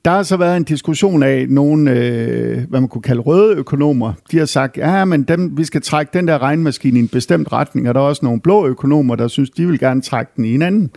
Der 0.06 0.12
har 0.12 0.24
så 0.24 0.38
været 0.38 0.58
en 0.58 0.64
diskussion 0.64 1.24
af 1.24 1.50
nogle, 1.50 1.92
øh, 1.92 2.64
hvad 2.70 2.80
man 2.80 2.90
kunne 2.90 3.02
kalde 3.02 3.22
røde 3.22 3.56
økonomer. 3.56 4.14
De 4.32 4.38
har 4.38 4.46
sagt, 4.46 4.78
ja, 4.78 5.06
men 5.06 5.24
dem, 5.24 5.58
vi 5.58 5.64
skal 5.64 5.82
trække 5.82 6.10
den 6.14 6.28
der 6.28 6.42
regnmaskine 6.42 7.00
i 7.00 7.02
en 7.02 7.08
bestemt 7.08 7.52
retning, 7.52 7.90
og 7.90 7.96
der 7.96 8.02
er 8.02 8.06
også 8.06 8.26
nogle 8.26 8.42
blå 8.42 8.68
økonomer, 8.68 9.16
der 9.16 9.28
synes, 9.28 9.50
de 9.50 9.68
vil 9.68 9.80
gerne 9.80 10.02
trække 10.02 10.32
den 10.36 10.46
i 10.46 10.54
en 10.54 10.62
anden. 10.62 10.92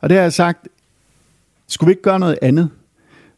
Og 0.00 0.08
det 0.08 0.16
har 0.16 0.22
jeg 0.22 0.32
sagt, 0.32 0.68
skulle 1.68 1.88
vi 1.88 1.92
ikke 1.92 2.02
gøre 2.02 2.18
noget 2.18 2.38
andet? 2.42 2.68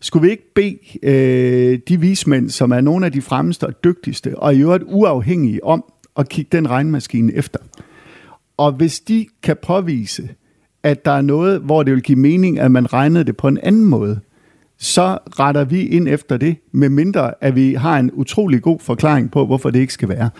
Skulle 0.02 0.26
vi 0.26 0.30
ikke 0.30 0.54
bede 0.54 0.78
øh, 1.02 1.78
de 1.88 2.00
vismænd, 2.00 2.50
som 2.50 2.70
er 2.70 2.80
nogle 2.80 3.06
af 3.06 3.12
de 3.12 3.22
fremmeste 3.22 3.66
og 3.66 3.84
dygtigste, 3.84 4.38
og 4.38 4.54
i 4.54 4.60
øvrigt 4.60 4.84
uafhængige, 4.86 5.64
om 5.64 5.84
at 6.16 6.28
kigge 6.28 6.48
den 6.56 6.70
regnmaskine 6.70 7.32
efter? 7.34 7.58
Og 8.56 8.72
hvis 8.72 9.00
de 9.00 9.26
kan 9.42 9.56
påvise, 9.62 10.28
at 10.82 11.04
der 11.04 11.10
er 11.10 11.20
noget, 11.20 11.60
hvor 11.60 11.82
det 11.82 11.94
vil 11.94 12.02
give 12.02 12.18
mening, 12.18 12.58
at 12.58 12.70
man 12.70 12.92
regnede 12.92 13.24
det 13.24 13.36
på 13.36 13.48
en 13.48 13.58
anden 13.62 13.84
måde, 13.84 14.20
så 14.78 15.18
retter 15.38 15.64
vi 15.64 15.86
ind 15.86 16.08
efter 16.08 16.36
det, 16.36 16.56
med 16.72 16.88
mindre 16.88 17.34
at 17.40 17.56
vi 17.56 17.74
har 17.74 17.98
en 17.98 18.10
utrolig 18.12 18.62
god 18.62 18.80
forklaring 18.80 19.30
på, 19.30 19.46
hvorfor 19.46 19.70
det 19.70 19.80
ikke 19.80 19.92
skal 19.92 20.08
være. 20.08 20.30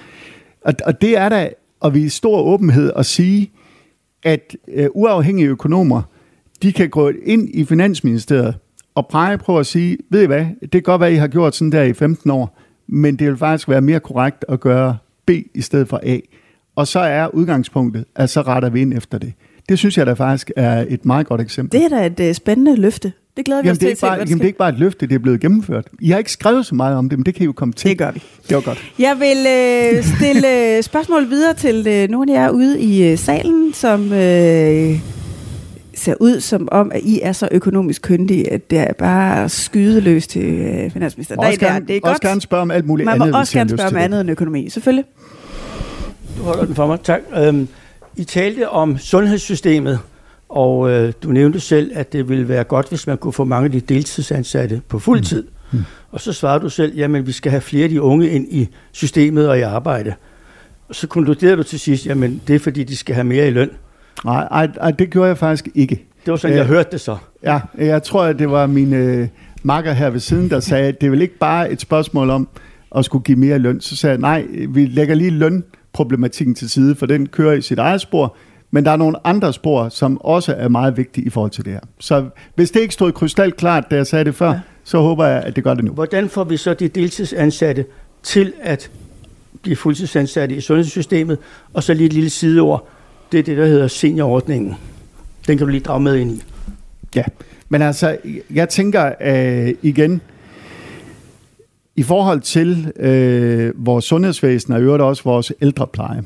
Og, 0.64 0.74
og 0.84 1.00
det 1.00 1.16
er 1.16 1.28
da, 1.28 1.50
og 1.80 1.94
vi 1.94 2.04
er 2.04 2.10
stor 2.10 2.42
åbenhed 2.42 2.92
at 2.96 3.06
sige, 3.06 3.52
at 4.22 4.56
øh, 4.68 4.88
uafhængige 4.94 5.48
økonomer, 5.48 6.02
de 6.62 6.72
kan 6.72 6.90
gå 6.90 7.12
ind 7.24 7.48
i 7.54 7.64
Finansministeriet 7.64 8.54
og 8.95 9.07
pege 9.09 9.38
på 9.38 9.59
at 9.59 9.66
sige, 9.66 9.99
ved 10.11 10.22
I 10.22 10.26
hvad, 10.26 10.47
det 10.61 10.70
kan 10.70 10.82
godt 10.82 11.01
være, 11.01 11.11
at 11.11 11.14
I 11.14 11.18
har 11.18 11.28
gjort 11.28 11.55
sådan 11.55 11.72
der 11.72 11.82
i 11.82 11.93
15 11.93 12.30
år, 12.30 12.59
men 12.86 13.16
det 13.16 13.26
vil 13.26 13.36
faktisk 13.36 13.68
være 13.68 13.80
mere 13.80 14.01
korrekt 14.01 14.45
at 14.49 14.61
gøre 14.61 14.97
B 15.26 15.30
i 15.55 15.61
stedet 15.61 15.88
for 15.88 16.01
A. 16.03 16.18
Og 16.76 16.86
så 16.86 16.99
er 16.99 17.26
udgangspunktet, 17.26 18.05
at 18.16 18.30
så 18.30 18.43
retter 18.43 18.70
vi 18.70 18.80
ind 18.80 18.95
efter 18.95 19.18
det. 19.18 19.32
Det 19.68 19.78
synes 19.78 19.99
jeg 19.99 20.07
da 20.07 20.12
faktisk 20.12 20.51
er 20.57 20.84
et 20.88 21.05
meget 21.05 21.26
godt 21.26 21.40
eksempel. 21.40 21.80
Det 21.80 21.93
er 21.93 21.97
da 21.99 22.07
et 22.07 22.28
uh, 22.28 22.34
spændende 22.34 22.76
løfte. 22.76 23.12
Det 23.36 23.45
glæder 23.45 23.62
vi 23.62 23.68
jamen, 23.68 23.72
os 23.72 23.78
til. 23.78 23.90
Er 23.90 23.95
bare, 24.01 24.12
jamen, 24.12 24.28
det 24.28 24.40
er 24.40 24.47
ikke 24.47 24.59
bare 24.59 24.68
et 24.68 24.78
løfte, 24.78 25.07
det 25.07 25.14
er 25.14 25.18
blevet 25.18 25.40
gennemført. 25.40 25.86
I 26.01 26.11
har 26.11 26.18
ikke 26.18 26.32
skrevet 26.32 26.66
så 26.66 26.74
meget 26.74 26.97
om 26.97 27.09
det, 27.09 27.18
men 27.18 27.26
det 27.26 27.34
kan 27.34 27.43
I 27.43 27.47
jo 27.47 27.53
komme 27.53 27.74
til. 27.74 27.90
Det 27.90 27.99
gør 27.99 28.11
vi. 28.11 28.22
Det 28.49 28.55
var 28.55 28.62
godt. 28.62 28.93
Jeg 28.99 29.16
vil 29.20 29.99
uh, 29.99 30.05
stille 30.05 30.82
spørgsmål 30.82 31.30
videre 31.30 31.55
til 31.55 31.78
uh, 32.05 32.11
nogle 32.11 32.36
af 32.36 32.43
jer 32.43 32.51
ude 32.51 32.80
i 32.80 33.12
uh, 33.12 33.18
salen, 33.18 33.72
som 33.72 34.01
uh, 34.01 35.22
ser 35.95 36.14
ud 36.20 36.40
som 36.40 36.68
om, 36.72 36.93
at 36.95 37.01
I 37.03 37.20
er 37.22 37.32
så 37.32 37.49
økonomisk 37.51 38.03
kyndige, 38.03 38.53
at 38.53 38.70
det 38.70 38.78
er 38.78 38.93
bare 38.93 39.49
skydeløst 39.49 40.30
til 40.30 40.45
øh, 40.45 40.90
finansministeren. 40.90 41.40
Også, 41.40 41.61
der, 41.61 41.66
gerne, 41.66 41.86
det 41.86 41.97
er 41.97 42.01
også 42.03 42.12
godt. 42.12 42.20
gerne 42.20 42.40
spørge 42.40 42.62
om 42.62 42.70
alt 42.70 42.86
muligt 42.86 43.05
Man 43.05 43.14
andet. 43.14 43.26
Man 43.26 43.32
må 43.32 43.38
også 43.38 43.53
gerne 43.53 43.70
spørge 43.70 43.88
om 43.88 43.97
andet 43.97 44.20
end 44.20 44.30
økonomi, 44.30 44.68
selvfølgelig. 44.68 45.05
Du 46.38 46.43
holder 46.43 46.64
den 46.64 46.74
for 46.74 46.86
mig, 46.86 47.01
tak. 47.01 47.20
Øhm, 47.36 47.68
I 48.16 48.24
talte 48.24 48.68
om 48.68 48.99
sundhedssystemet, 48.99 49.99
og 50.49 50.90
øh, 50.90 51.12
du 51.22 51.28
nævnte 51.28 51.61
selv, 51.61 51.90
at 51.95 52.12
det 52.12 52.28
ville 52.28 52.49
være 52.49 52.64
godt, 52.64 52.88
hvis 52.88 53.07
man 53.07 53.18
kunne 53.18 53.32
få 53.32 53.45
mange 53.45 53.64
af 53.64 53.72
de 53.72 53.80
deltidsansatte 53.80 54.82
på 54.88 54.99
fuld 54.99 55.22
tid. 55.22 55.43
Mm. 55.43 55.78
Mm. 55.78 55.84
Og 56.11 56.20
så 56.20 56.32
svarede 56.32 56.61
du 56.61 56.68
selv, 56.68 56.97
jamen 56.97 57.26
vi 57.26 57.32
skal 57.32 57.51
have 57.51 57.61
flere 57.61 57.84
af 57.84 57.90
de 57.90 58.03
unge 58.03 58.28
ind 58.28 58.47
i 58.51 58.68
systemet 58.93 59.49
og 59.49 59.59
i 59.59 59.62
arbejde. 59.62 60.14
Og 60.88 60.95
så 60.95 61.07
konkluderede 61.07 61.57
du 61.57 61.62
til 61.62 61.80
sidst, 61.80 62.07
jamen 62.07 62.43
det 62.47 62.55
er 62.55 62.59
fordi, 62.59 62.84
de 62.84 62.97
skal 62.97 63.14
have 63.14 63.24
mere 63.24 63.49
i 63.49 63.51
løn. 63.51 63.70
Nej, 64.24 64.48
ej, 64.50 64.68
ej, 64.80 64.90
det 64.90 65.10
gjorde 65.10 65.28
jeg 65.28 65.38
faktisk 65.38 65.68
ikke. 65.74 66.06
Det 66.24 66.30
var 66.30 66.36
sådan, 66.36 66.56
jeg 66.56 66.62
øh, 66.62 66.68
hørte 66.68 66.88
det 66.92 67.00
så. 67.00 67.16
Ja, 67.42 67.60
jeg 67.78 68.02
tror, 68.02 68.22
at 68.22 68.38
det 68.38 68.50
var 68.50 68.66
mine 68.66 68.96
øh, 68.96 69.28
makker 69.62 69.92
her 69.92 70.10
ved 70.10 70.20
siden, 70.20 70.50
der 70.50 70.60
sagde, 70.60 70.88
at 70.88 71.00
det 71.00 71.06
er 71.06 71.10
vel 71.10 71.22
ikke 71.22 71.38
bare 71.38 71.72
et 71.72 71.80
spørgsmål 71.80 72.30
om 72.30 72.48
at 72.96 73.04
skulle 73.04 73.24
give 73.24 73.38
mere 73.38 73.58
løn. 73.58 73.80
Så 73.80 73.96
sagde 73.96 74.12
jeg, 74.12 74.20
nej, 74.20 74.46
vi 74.68 74.86
lægger 74.86 75.14
lige 75.14 75.30
lønproblematikken 75.30 76.54
til 76.54 76.70
side, 76.70 76.94
for 76.94 77.06
den 77.06 77.26
kører 77.26 77.52
i 77.52 77.60
sit 77.62 77.78
eget 77.78 78.00
spor. 78.00 78.36
Men 78.70 78.84
der 78.84 78.90
er 78.90 78.96
nogle 78.96 79.26
andre 79.26 79.52
spor, 79.52 79.88
som 79.88 80.20
også 80.20 80.54
er 80.58 80.68
meget 80.68 80.96
vigtige 80.96 81.26
i 81.26 81.30
forhold 81.30 81.50
til 81.50 81.64
det 81.64 81.72
her. 81.72 81.80
Så 81.98 82.24
hvis 82.54 82.70
det 82.70 82.80
ikke 82.80 82.94
stod 82.94 83.12
krystalklart, 83.12 83.90
da 83.90 83.96
jeg 83.96 84.06
sagde 84.06 84.24
det 84.24 84.34
før, 84.34 84.50
ja. 84.50 84.60
så 84.84 84.98
håber 84.98 85.26
jeg, 85.26 85.42
at 85.42 85.56
det 85.56 85.64
gør 85.64 85.74
det 85.74 85.84
nu. 85.84 85.92
Hvordan 85.92 86.28
får 86.28 86.44
vi 86.44 86.56
så 86.56 86.74
de 86.74 86.88
deltidsansatte 86.88 87.84
til 88.22 88.52
at 88.62 88.90
blive 89.62 89.76
fuldtidsansatte 89.76 90.54
i 90.54 90.60
sundhedssystemet? 90.60 91.38
Og 91.74 91.82
så 91.82 91.94
lige 91.94 92.06
et 92.06 92.12
lille 92.12 92.30
sideord 92.30 92.88
det 93.33 93.39
er 93.39 93.43
det, 93.43 93.57
der 93.57 93.66
hedder 93.66 93.89
seniorordningen. 93.89 94.74
Den 95.47 95.59
kan 95.59 95.66
du 95.66 95.70
lige 95.70 95.80
drage 95.80 96.01
med 96.01 96.16
ind 96.16 96.30
i. 96.30 96.43
Ja, 97.16 97.24
men 97.68 97.83
altså, 97.83 98.16
jeg 98.55 98.68
tænker 98.68 99.12
øh, 99.20 99.74
igen, 99.83 100.20
i 101.97 102.03
forhold 102.03 102.41
til 102.41 102.93
øh, 102.97 103.72
vores 103.87 104.05
sundhedsvæsen 104.05 104.72
og 104.72 104.80
i 104.80 104.83
øvrigt 104.83 105.03
også 105.03 105.22
vores 105.24 105.53
ældrepleje, 105.61 106.22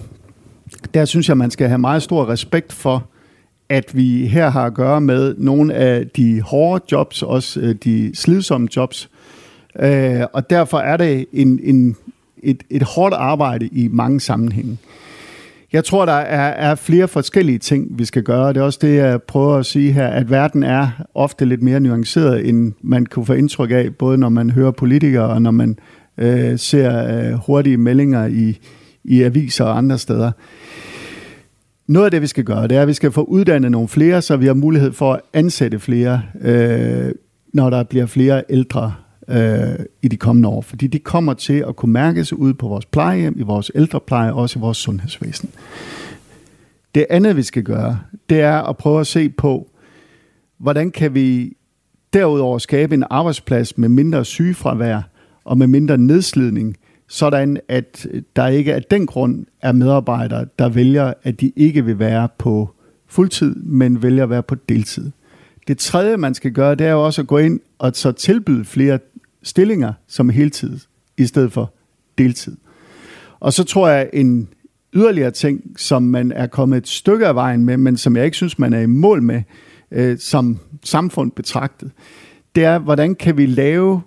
der 0.94 1.04
synes 1.04 1.28
jeg, 1.28 1.36
man 1.36 1.50
skal 1.50 1.68
have 1.68 1.78
meget 1.78 2.02
stor 2.02 2.28
respekt 2.28 2.72
for, 2.72 3.06
at 3.68 3.96
vi 3.96 4.26
her 4.26 4.50
har 4.50 4.64
at 4.64 4.74
gøre 4.74 5.00
med 5.00 5.34
nogle 5.38 5.74
af 5.74 6.06
de 6.08 6.40
hårde 6.40 6.84
jobs, 6.92 7.22
også 7.22 7.60
øh, 7.60 7.74
de 7.84 8.10
slidsomme 8.14 8.68
jobs. 8.76 9.10
Øh, 9.78 10.22
og 10.32 10.50
derfor 10.50 10.78
er 10.78 10.96
det 10.96 11.26
en, 11.32 11.60
en, 11.62 11.96
et, 12.42 12.62
et 12.70 12.82
hårdt 12.82 13.14
arbejde 13.14 13.66
i 13.66 13.88
mange 13.88 14.20
sammenhænge. 14.20 14.78
Jeg 15.72 15.84
tror, 15.84 16.06
der 16.06 16.12
er, 16.12 16.70
er 16.70 16.74
flere 16.74 17.08
forskellige 17.08 17.58
ting, 17.58 17.98
vi 17.98 18.04
skal 18.04 18.22
gøre. 18.22 18.48
Det 18.48 18.56
er 18.56 18.62
også 18.62 18.78
det, 18.82 18.96
jeg 18.96 19.22
prøver 19.22 19.56
at 19.56 19.66
sige 19.66 19.92
her, 19.92 20.06
at 20.06 20.30
verden 20.30 20.62
er 20.62 20.88
ofte 21.14 21.44
lidt 21.44 21.62
mere 21.62 21.80
nuanceret, 21.80 22.48
end 22.48 22.72
man 22.80 23.06
kunne 23.06 23.26
få 23.26 23.32
indtryk 23.32 23.70
af, 23.70 23.94
både 23.94 24.18
når 24.18 24.28
man 24.28 24.50
hører 24.50 24.70
politikere 24.70 25.28
og 25.28 25.42
når 25.42 25.50
man 25.50 25.78
øh, 26.18 26.58
ser 26.58 27.18
øh, 27.18 27.32
hurtige 27.46 27.76
meldinger 27.76 28.26
i, 28.26 28.58
i 29.04 29.22
aviser 29.22 29.64
og 29.64 29.78
andre 29.78 29.98
steder. 29.98 30.32
Noget 31.86 32.04
af 32.04 32.10
det, 32.10 32.22
vi 32.22 32.26
skal 32.26 32.44
gøre, 32.44 32.68
det 32.68 32.76
er, 32.76 32.82
at 32.82 32.88
vi 32.88 32.92
skal 32.92 33.12
få 33.12 33.22
uddannet 33.22 33.70
nogle 33.70 33.88
flere, 33.88 34.22
så 34.22 34.36
vi 34.36 34.46
har 34.46 34.54
mulighed 34.54 34.92
for 34.92 35.12
at 35.12 35.20
ansætte 35.32 35.78
flere, 35.78 36.22
øh, 36.40 37.12
når 37.52 37.70
der 37.70 37.82
bliver 37.82 38.06
flere 38.06 38.42
ældre 38.50 38.94
øh, 39.28 39.86
i 40.02 40.08
de 40.08 40.16
kommende 40.16 40.48
år, 40.48 40.60
fordi 40.60 40.86
de 40.86 40.98
kommer 40.98 41.34
til 41.34 41.64
at 41.68 41.76
kunne 41.76 41.92
mærkes 41.92 42.32
ud 42.32 42.54
på 42.54 42.68
vores 42.68 42.86
plejehjem, 42.86 43.34
i 43.38 43.42
vores 43.42 43.70
ældrepleje 43.74 44.32
og 44.32 44.38
også 44.38 44.58
i 44.58 44.60
vores 44.60 44.78
sundhedsvæsen. 44.78 45.50
Det 46.94 47.06
andet, 47.10 47.36
vi 47.36 47.42
skal 47.42 47.62
gøre, 47.62 48.00
det 48.30 48.40
er 48.40 48.62
at 48.62 48.76
prøve 48.76 49.00
at 49.00 49.06
se 49.06 49.28
på, 49.28 49.70
hvordan 50.58 50.90
kan 50.90 51.14
vi 51.14 51.56
derudover 52.12 52.58
skabe 52.58 52.94
en 52.94 53.04
arbejdsplads 53.10 53.78
med 53.78 53.88
mindre 53.88 54.24
sygefravær 54.24 55.00
og 55.44 55.58
med 55.58 55.66
mindre 55.66 55.98
nedslidning, 55.98 56.76
sådan 57.08 57.60
at 57.68 58.06
der 58.36 58.46
ikke 58.46 58.74
af 58.74 58.82
den 58.82 59.06
grund 59.06 59.46
er 59.62 59.72
medarbejdere, 59.72 60.46
der 60.58 60.68
vælger, 60.68 61.12
at 61.22 61.40
de 61.40 61.52
ikke 61.56 61.84
vil 61.84 61.98
være 61.98 62.28
på 62.38 62.70
fuldtid, 63.06 63.54
men 63.54 64.02
vælger 64.02 64.22
at 64.22 64.30
være 64.30 64.42
på 64.42 64.54
deltid. 64.54 65.10
Det 65.68 65.78
tredje, 65.78 66.16
man 66.16 66.34
skal 66.34 66.52
gøre, 66.52 66.74
det 66.74 66.86
er 66.86 66.90
jo 66.90 67.04
også 67.04 67.22
at 67.22 67.26
gå 67.26 67.38
ind 67.38 67.60
og 67.78 67.90
så 67.94 68.12
tilbyde 68.12 68.64
flere 68.64 68.98
stillinger 69.46 69.92
som 70.08 70.28
heltid, 70.28 70.78
i 71.18 71.26
stedet 71.26 71.52
for 71.52 71.74
deltid. 72.18 72.56
Og 73.40 73.52
så 73.52 73.64
tror 73.64 73.88
jeg, 73.88 74.10
en 74.12 74.48
yderligere 74.94 75.30
ting, 75.30 75.74
som 75.76 76.02
man 76.02 76.32
er 76.32 76.46
kommet 76.46 76.76
et 76.76 76.88
stykke 76.88 77.26
af 77.26 77.34
vejen 77.34 77.64
med, 77.64 77.76
men 77.76 77.96
som 77.96 78.16
jeg 78.16 78.24
ikke 78.24 78.36
synes, 78.36 78.58
man 78.58 78.72
er 78.72 78.80
i 78.80 78.86
mål 78.86 79.22
med, 79.22 79.42
øh, 79.90 80.18
som 80.18 80.58
samfund 80.84 81.32
betragtet, 81.32 81.90
det 82.54 82.64
er, 82.64 82.78
hvordan 82.78 83.14
kan 83.14 83.36
vi 83.36 83.46
lave, 83.46 84.00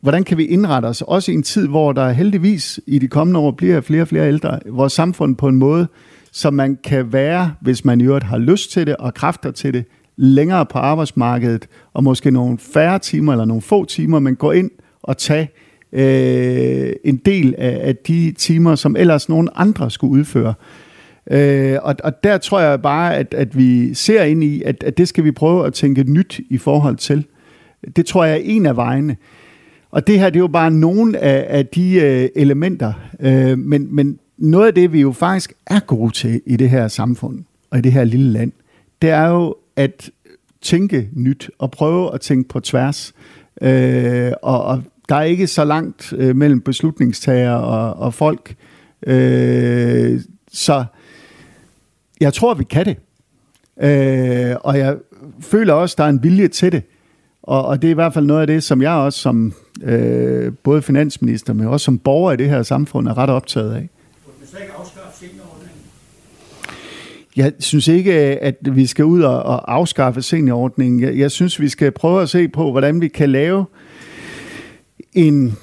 hvordan 0.00 0.24
kan 0.24 0.38
vi 0.38 0.44
indrette 0.44 0.86
os, 0.86 1.02
også 1.02 1.32
i 1.32 1.34
en 1.34 1.42
tid, 1.42 1.68
hvor 1.68 1.92
der 1.92 2.10
heldigvis 2.10 2.80
i 2.86 2.98
de 2.98 3.08
kommende 3.08 3.40
år 3.40 3.50
bliver 3.50 3.80
flere 3.80 4.02
og 4.02 4.08
flere 4.08 4.28
ældre, 4.28 4.58
vores 4.66 4.92
samfund 4.92 5.36
på 5.36 5.48
en 5.48 5.56
måde, 5.56 5.88
så 6.32 6.50
man 6.50 6.78
kan 6.84 7.12
være, 7.12 7.54
hvis 7.60 7.84
man 7.84 8.00
i 8.00 8.04
øvrigt 8.04 8.24
har 8.24 8.38
lyst 8.38 8.70
til 8.70 8.86
det 8.86 8.96
og 8.96 9.14
kræfter 9.14 9.50
til 9.50 9.74
det, 9.74 9.84
længere 10.18 10.66
på 10.66 10.78
arbejdsmarkedet, 10.78 11.68
og 11.94 12.04
måske 12.04 12.30
nogle 12.30 12.58
færre 12.58 12.98
timer 12.98 13.32
eller 13.32 13.44
nogle 13.44 13.62
få 13.62 13.84
timer, 13.84 14.18
men 14.18 14.36
gå 14.36 14.50
ind 14.50 14.70
og 15.02 15.16
tage 15.18 15.50
øh, 15.92 16.92
en 17.04 17.16
del 17.16 17.54
af, 17.58 17.80
af 17.88 17.96
de 17.96 18.32
timer, 18.38 18.74
som 18.74 18.96
ellers 18.96 19.28
nogen 19.28 19.48
andre 19.54 19.90
skulle 19.90 20.10
udføre. 20.10 20.54
Øh, 21.30 21.78
og, 21.82 21.94
og 22.04 22.24
der 22.24 22.38
tror 22.38 22.60
jeg 22.60 22.82
bare, 22.82 23.16
at, 23.16 23.34
at 23.34 23.58
vi 23.58 23.94
ser 23.94 24.22
ind 24.22 24.44
i, 24.44 24.62
at, 24.62 24.82
at 24.82 24.98
det 24.98 25.08
skal 25.08 25.24
vi 25.24 25.30
prøve 25.30 25.66
at 25.66 25.74
tænke 25.74 26.04
nyt 26.04 26.40
i 26.50 26.58
forhold 26.58 26.96
til. 26.96 27.24
Det 27.96 28.06
tror 28.06 28.24
jeg 28.24 28.34
er 28.34 28.42
en 28.44 28.66
af 28.66 28.76
vejene. 28.76 29.16
Og 29.90 30.06
det 30.06 30.18
her, 30.18 30.30
det 30.30 30.36
er 30.36 30.40
jo 30.40 30.46
bare 30.48 30.70
nogle 30.70 31.18
af, 31.18 31.58
af 31.58 31.66
de 31.66 31.94
øh, 31.94 32.28
elementer. 32.36 32.92
Øh, 33.20 33.58
men, 33.58 33.94
men 33.94 34.18
noget 34.38 34.66
af 34.66 34.74
det, 34.74 34.92
vi 34.92 35.00
jo 35.00 35.12
faktisk 35.12 35.52
er 35.66 35.80
gode 35.80 36.10
til 36.12 36.40
i 36.46 36.56
det 36.56 36.70
her 36.70 36.88
samfund, 36.88 37.44
og 37.70 37.78
i 37.78 37.80
det 37.80 37.92
her 37.92 38.04
lille 38.04 38.32
land, 38.32 38.52
det 39.02 39.10
er 39.10 39.28
jo 39.28 39.54
at 39.78 40.10
tænke 40.60 41.08
nyt, 41.12 41.50
og 41.58 41.70
prøve 41.70 42.14
at 42.14 42.20
tænke 42.20 42.48
på 42.48 42.60
tværs. 42.60 43.12
Øh, 43.60 44.32
og, 44.42 44.64
og 44.64 44.82
der 45.08 45.16
er 45.16 45.22
ikke 45.22 45.46
så 45.46 45.64
langt 45.64 46.12
øh, 46.16 46.36
mellem 46.36 46.60
beslutningstager 46.60 47.52
og, 47.52 47.94
og 47.94 48.14
folk. 48.14 48.54
Øh, 49.06 50.20
så 50.52 50.84
jeg 52.20 52.34
tror, 52.34 52.54
vi 52.54 52.64
kan 52.64 52.86
det. 52.86 52.96
Øh, 53.80 54.56
og 54.60 54.78
jeg 54.78 54.96
føler 55.40 55.74
også, 55.74 55.94
der 55.98 56.04
er 56.04 56.08
en 56.08 56.22
vilje 56.22 56.48
til 56.48 56.72
det. 56.72 56.82
Og, 57.42 57.64
og 57.64 57.82
det 57.82 57.88
er 57.88 57.92
i 57.92 57.94
hvert 57.94 58.14
fald 58.14 58.26
noget 58.26 58.40
af 58.40 58.46
det, 58.46 58.62
som 58.62 58.82
jeg 58.82 58.92
også 58.92 59.18
som 59.18 59.52
øh, 59.82 60.52
både 60.62 60.82
finansminister, 60.82 61.52
men 61.52 61.66
også 61.66 61.84
som 61.84 61.98
borger 61.98 62.32
i 62.32 62.36
det 62.36 62.50
her 62.50 62.62
samfund 62.62 63.08
er 63.08 63.18
ret 63.18 63.30
optaget 63.30 63.74
af. 63.74 63.88
Jeg 67.38 67.52
synes 67.58 67.88
ikke, 67.88 68.12
at 68.42 68.56
vi 68.62 68.86
skal 68.86 69.04
ud 69.04 69.22
og, 69.22 69.74
afskaffe 69.74 70.22
seniorordningen. 70.22 71.00
Jeg, 71.00 71.18
jeg 71.18 71.30
synes, 71.30 71.60
vi 71.60 71.68
skal 71.68 71.90
prøve 71.90 72.22
at 72.22 72.28
se 72.28 72.48
på, 72.48 72.70
hvordan 72.70 73.00
vi 73.00 73.08
kan 73.08 73.30
lave 73.30 73.64
en 75.12 75.56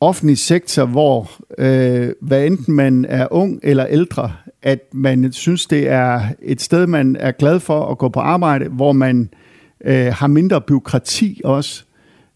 offentlig 0.00 0.38
sektor, 0.38 0.84
hvor 0.84 1.30
øh, 1.58 2.10
hvad 2.20 2.46
enten 2.46 2.74
man 2.74 3.04
er 3.08 3.26
ung 3.30 3.60
eller 3.62 3.86
ældre, 3.86 4.32
at 4.62 4.80
man 4.92 5.32
synes, 5.32 5.66
det 5.66 5.88
er 5.88 6.20
et 6.42 6.60
sted, 6.60 6.86
man 6.86 7.16
er 7.20 7.32
glad 7.32 7.60
for 7.60 7.90
at 7.90 7.98
gå 7.98 8.08
på 8.08 8.20
arbejde, 8.20 8.68
hvor 8.68 8.92
man 8.92 9.30
øh, 9.84 10.06
har 10.06 10.26
mindre 10.26 10.60
byråkrati 10.60 11.40
også. 11.44 11.84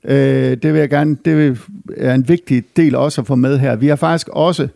Øh, 0.04 0.56
det 0.62 0.72
vil 0.72 0.78
jeg 0.78 0.90
gerne, 0.90 1.16
det 1.24 1.58
er 1.96 2.14
en 2.14 2.28
vigtig 2.28 2.64
del 2.76 2.94
også 2.94 3.20
at 3.20 3.26
få 3.26 3.34
med 3.34 3.58
her. 3.58 3.76
Vi 3.76 3.88
har 3.88 3.96
faktisk 3.96 4.28
også 4.28 4.68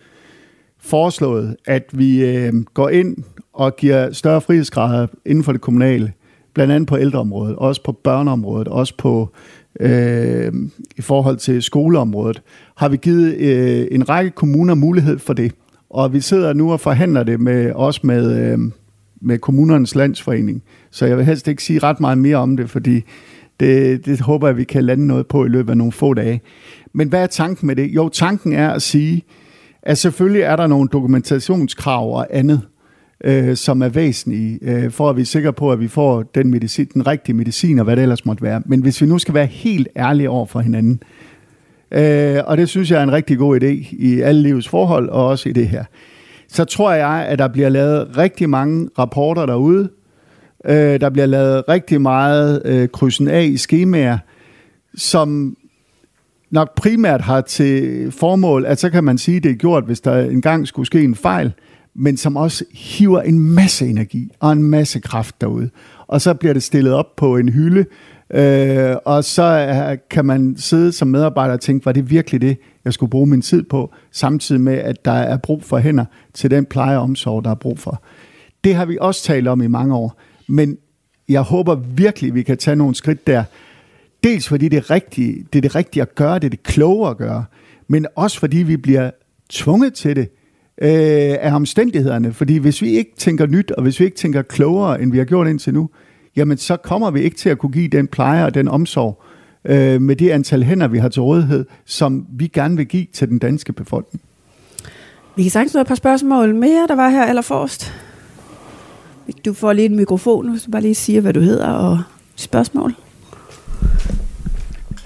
foreslået, 0.85 1.57
at 1.65 1.85
vi 1.93 2.25
øh, 2.25 2.53
går 2.75 2.89
ind 2.89 3.17
og 3.53 3.77
giver 3.77 4.13
større 4.13 4.41
frihedsgrader 4.41 5.07
inden 5.27 5.45
for 5.45 5.53
det 5.53 5.61
kommunale, 5.61 6.13
blandt 6.55 6.73
andet 6.73 6.89
på 6.89 6.99
ældreområdet, 6.99 7.57
også 7.57 7.83
på 7.83 7.93
børneområdet, 7.93 8.69
også 8.69 8.95
på 8.99 9.33
øh, 9.81 10.53
i 10.97 11.03
forhold 11.03 11.37
til 11.37 11.63
skoleområdet, 11.63 12.43
har 12.77 12.89
vi 12.89 12.97
givet 12.97 13.37
øh, 13.37 13.87
en 13.91 14.09
række 14.09 14.31
kommuner 14.31 14.75
mulighed 14.75 15.19
for 15.19 15.33
det. 15.33 15.53
Og 15.91 16.13
vi 16.13 16.21
sidder 16.21 16.53
nu 16.53 16.73
og 16.73 16.81
forhandler 16.81 17.23
det 17.23 17.41
med 17.41 17.73
også 17.73 18.01
med, 18.03 18.53
øh, 18.53 18.59
med 19.21 19.39
kommunernes 19.39 19.95
landsforening. 19.95 20.63
Så 20.91 21.07
jeg 21.07 21.17
vil 21.17 21.25
helst 21.25 21.49
ikke 21.49 21.63
sige 21.63 21.79
ret 21.79 22.01
meget 22.01 22.19
mere 22.19 22.37
om 22.37 22.57
det, 22.57 22.71
fordi 22.71 23.05
det, 23.61 24.07
det 24.07 24.21
håber 24.21 24.49
jeg, 24.49 24.57
vi 24.57 24.65
kan 24.65 24.85
lande 24.85 25.07
noget 25.07 25.27
på 25.27 25.45
i 25.45 25.49
løbet 25.49 25.71
af 25.71 25.77
nogle 25.77 25.93
få 25.93 26.15
dage. 26.15 26.41
Men 26.93 27.09
hvad 27.09 27.23
er 27.23 27.27
tanken 27.27 27.67
med 27.67 27.77
det? 27.77 27.91
Jo, 27.91 28.09
tanken 28.09 28.53
er 28.53 28.71
at 28.71 28.83
sige, 28.83 29.17
at 29.17 29.44
selvfølgelig 29.93 30.43
er 30.43 30.57
der 30.57 30.67
nogle 30.67 30.89
dokumentationskrav 30.93 32.17
og 32.17 32.27
andet, 32.31 32.61
øh, 33.25 33.57
som 33.57 33.83
er 33.83 33.89
væsentlige, 33.89 34.59
øh, 34.63 34.91
for 34.91 35.11
at 35.11 35.17
vi 35.17 35.21
er 35.21 35.27
sikre 35.27 35.53
på, 35.53 35.73
at 35.73 35.81
vi 35.81 35.89
får 35.89 36.23
den, 36.23 36.51
medicin, 36.51 36.89
den 36.95 37.07
rigtige 37.07 37.37
medicin 37.37 37.79
og 37.79 37.85
hvad 37.85 37.97
det 37.97 38.03
ellers 38.03 38.25
måtte 38.25 38.43
være. 38.43 38.63
Men 38.67 38.81
hvis 38.81 39.01
vi 39.01 39.07
nu 39.07 39.19
skal 39.19 39.35
være 39.35 39.47
helt 39.47 39.89
ærlige 39.97 40.31
over 40.31 40.47
for 40.47 40.61
hinanden, 40.61 41.03
øh, 41.91 42.37
og 42.47 42.57
det 42.57 42.69
synes 42.69 42.91
jeg 42.91 42.99
er 42.99 43.03
en 43.03 43.13
rigtig 43.13 43.39
god 43.39 43.63
idé 43.63 43.97
i 43.99 44.21
alle 44.21 44.43
livets 44.43 44.69
forhold, 44.69 45.09
og 45.09 45.27
også 45.27 45.49
i 45.49 45.53
det 45.53 45.69
her, 45.69 45.85
så 46.49 46.65
tror 46.65 46.93
jeg, 46.93 47.27
at 47.29 47.39
der 47.39 47.49
bliver 47.49 47.69
lavet 47.69 48.19
rigtig 48.19 48.51
mange 48.51 48.89
rapporter 48.99 49.47
derude, 49.47 49.89
øh, 50.65 51.01
der 51.01 51.11
bliver 51.11 51.27
lavet 51.27 51.63
rigtig 51.69 52.01
meget 52.01 52.63
øh, 52.65 52.89
krydsen 52.89 53.29
af 53.29 53.45
i 53.45 53.57
skemaer, 53.57 54.19
som 54.95 55.57
nok 56.55 56.75
primært 56.75 57.21
har 57.21 57.41
til 57.41 58.13
formål, 58.13 58.67
at 58.67 58.81
så 58.81 58.91
kan 58.91 59.05
man 59.05 59.19
sige, 59.19 59.37
at 59.37 59.43
det 59.43 59.51
er 59.51 59.55
gjort, 59.55 59.85
hvis 59.85 60.01
der 60.01 60.31
engang 60.31 60.69
skulle 60.69 60.87
ske 60.87 61.05
en 61.05 61.15
fejl, 61.15 61.53
men 61.95 62.17
som 62.17 62.37
også 62.37 62.65
hiver 62.73 63.21
en 63.21 63.41
masse 63.41 63.87
energi 63.87 64.31
og 64.41 64.53
en 64.53 64.63
masse 64.63 65.01
kraft 65.01 65.41
derude. 65.41 65.71
Og 66.07 66.21
så 66.21 66.35
bliver 66.35 66.53
det 66.53 66.63
stillet 66.63 66.93
op 66.93 67.17
på 67.17 67.37
en 67.37 67.49
hylde, 67.49 67.85
øh, 68.35 68.97
og 69.05 69.25
så 69.25 69.43
øh, 69.93 69.99
kan 70.11 70.25
man 70.25 70.57
sidde 70.59 70.93
som 70.93 71.09
medarbejder 71.09 71.55
og 71.55 71.61
tænke, 71.61 71.87
var 71.87 71.93
det 71.93 72.11
virkelig 72.11 72.41
det, 72.41 72.59
jeg 72.85 72.93
skulle 72.93 73.11
bruge 73.11 73.27
min 73.27 73.43
tid 73.43 73.63
på, 73.63 73.93
samtidig 74.13 74.61
med, 74.61 74.75
at 74.75 75.05
der 75.05 75.13
er 75.13 75.37
brug 75.37 75.65
for 75.65 75.79
hænder 75.79 76.05
til 76.35 76.51
den 76.51 76.65
pleje 76.65 76.97
og 76.97 77.03
omsorg, 77.03 77.45
der 77.45 77.51
er 77.51 77.55
brug 77.55 77.79
for. 77.79 78.03
Det 78.65 78.75
har 78.75 78.85
vi 78.85 78.99
også 79.01 79.25
talt 79.25 79.49
om 79.49 79.63
i 79.63 79.67
mange 79.67 79.95
år, 79.95 80.21
men 80.49 80.77
jeg 81.29 81.41
håber 81.41 81.75
virkelig, 81.75 82.35
vi 82.35 82.43
kan 82.43 82.57
tage 82.57 82.77
nogle 82.77 82.95
skridt 82.95 83.27
der. 83.27 83.45
Dels 84.25 84.49
fordi 84.49 84.69
det 84.69 84.77
er, 84.77 84.91
rigtigt, 84.91 85.53
det 85.53 85.59
er 85.59 85.63
det 85.63 85.75
rigtige 85.75 86.03
at 86.03 86.15
gøre, 86.15 86.35
det 86.35 86.45
er 86.45 86.51
det 86.51 86.63
kloge 86.63 87.09
at 87.09 87.17
gøre, 87.17 87.45
men 87.89 88.07
også 88.17 88.39
fordi 88.41 88.57
vi 88.57 88.77
bliver 88.77 89.11
tvunget 89.51 89.95
til 89.95 90.17
det 90.17 90.29
øh, 90.83 91.37
af 91.41 91.55
omstændighederne. 91.55 92.33
Fordi 92.33 92.57
hvis 92.57 92.83
vi 92.83 92.91
ikke 92.91 93.13
tænker 93.17 93.47
nyt, 93.47 93.71
og 93.71 93.83
hvis 93.83 94.01
vi 94.01 94.05
ikke 94.05 94.17
tænker 94.17 94.43
klogere, 94.43 95.03
end 95.03 95.13
vi 95.13 95.19
har 95.19 95.25
gjort 95.25 95.49
indtil 95.49 95.75
nu, 95.75 95.91
jamen 96.37 96.59
så 96.59 96.77
kommer 96.77 97.11
vi 97.11 97.23
ikke 97.23 97.37
til 97.37 97.49
at 97.49 97.59
kunne 97.59 97.73
give 97.73 97.89
den 97.89 98.07
pleje 98.07 98.45
og 98.45 98.55
den 98.55 98.69
omsorg 98.69 99.23
øh, 99.65 100.03
med 100.03 100.17
det 100.17 100.31
antal 100.31 100.63
hænder, 100.63 100.89
vi 100.89 100.99
har 100.99 101.09
til 101.09 101.23
rådighed, 101.23 101.65
som 101.85 102.27
vi 102.31 102.47
gerne 102.47 102.77
vil 102.77 102.87
give 102.87 103.07
til 103.13 103.29
den 103.29 103.39
danske 103.39 103.73
befolkning. 103.73 104.23
Vi 105.37 105.43
kan 105.43 105.51
sagtens 105.51 105.75
nå 105.75 105.81
et 105.81 105.87
par 105.87 105.95
spørgsmål 105.95 106.55
mere, 106.55 106.87
der 106.89 106.95
var 106.95 107.09
her 107.09 107.25
allerforrest. 107.25 107.95
Du 109.45 109.53
får 109.53 109.73
lige 109.73 109.87
en 109.87 109.97
mikrofon, 109.97 110.51
hvis 110.51 110.63
du 110.63 110.71
bare 110.71 110.83
lige 110.83 110.95
siger, 110.95 111.21
hvad 111.21 111.33
du 111.33 111.41
hedder 111.41 111.69
og 111.69 111.99
spørgsmål. 112.37 112.95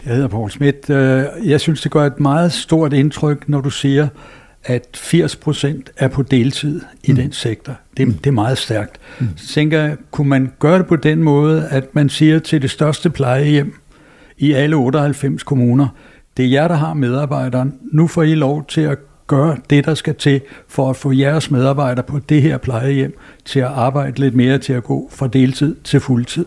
Jeg 0.09 0.16
hedder 0.16 0.28
Poul 0.28 0.50
Schmidt. 0.50 0.90
Øh, 0.90 1.24
jeg 1.44 1.61
synes, 1.61 1.80
det 1.80 1.90
gør 1.90 2.06
et 2.06 2.20
meget 2.20 2.52
stort 2.52 2.92
indtryk, 2.92 3.48
når 3.48 3.61
du 3.61 3.70
siger, 3.70 4.09
at 4.64 4.86
80 4.94 5.36
procent 5.36 5.90
er 5.96 6.09
på 6.09 6.22
deltid 6.22 6.80
i 7.04 7.11
mm. 7.11 7.16
den 7.16 7.32
sektor. 7.32 7.74
Det, 7.96 8.09
mm. 8.09 8.12
det 8.12 8.26
er 8.26 8.34
meget 8.34 8.59
stærkt. 8.59 9.00
Mm. 9.20 9.28
Så 9.36 9.48
tænker 9.54 9.80
jeg, 9.80 9.96
kunne 10.11 10.28
man 10.28 10.52
gøre 10.59 10.78
det 10.78 10.86
på 10.86 10.96
den 10.96 11.22
måde, 11.22 11.68
at 11.70 11.94
man 11.94 12.09
siger 12.09 12.38
til 12.38 12.62
det 12.62 12.70
største 12.70 13.11
plejehjem 13.11 13.74
i 14.38 14.52
alle 14.52 14.76
98 14.76 15.42
kommuner, 15.42 15.88
det 16.36 16.44
er 16.44 16.50
jer, 16.50 16.68
der 16.68 16.74
har 16.74 16.94
medarbejderen. 16.94 17.74
Nu 17.92 18.06
får 18.06 18.22
I 18.22 18.34
lov 18.34 18.66
til 18.68 18.80
at 18.80 18.98
gøre 19.26 19.56
det, 19.70 19.84
der 19.84 19.94
skal 19.94 20.14
til 20.14 20.40
for 20.68 20.90
at 20.90 20.96
få 20.96 21.12
jeres 21.12 21.50
medarbejdere 21.50 22.04
på 22.04 22.18
det 22.18 22.42
her 22.42 22.59
plejehjem 22.59 23.14
til 23.44 23.61
at 23.61 23.66
arbejde 23.66 24.20
lidt 24.20 24.34
mere, 24.34 24.59
til 24.59 24.72
at 24.72 24.84
gå 24.84 25.09
fra 25.12 25.26
deltid 25.26 25.76
til 25.84 26.00
fuldtid. 26.00 26.44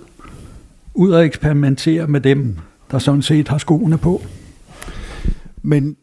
Ud 0.93 1.11
og 1.11 1.25
eksperimentere 1.25 2.07
med 2.07 2.21
dem, 2.21 2.37
mm 2.37 2.55
der 2.91 2.99
sådan 2.99 3.21
set 3.21 3.47
har 3.47 3.57
skoene 3.57 3.97
på. 3.97 4.21
Men 5.61 5.95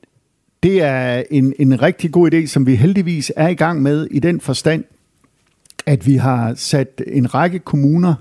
det 0.63 0.83
er 0.83 1.23
en, 1.31 1.55
en 1.59 1.83
rigtig 1.83 2.13
god 2.13 2.35
idé, 2.35 2.47
som 2.47 2.67
vi 2.67 2.75
heldigvis 2.75 3.33
er 3.37 3.49
i 3.49 3.55
gang 3.55 3.83
med 3.83 4.07
i 4.11 4.19
den 4.19 4.41
forstand, 4.41 4.85
at 5.87 6.07
vi 6.07 6.17
har 6.17 6.55
sat 6.55 7.03
en 7.07 7.35
række 7.35 7.59
kommuner 7.59 8.15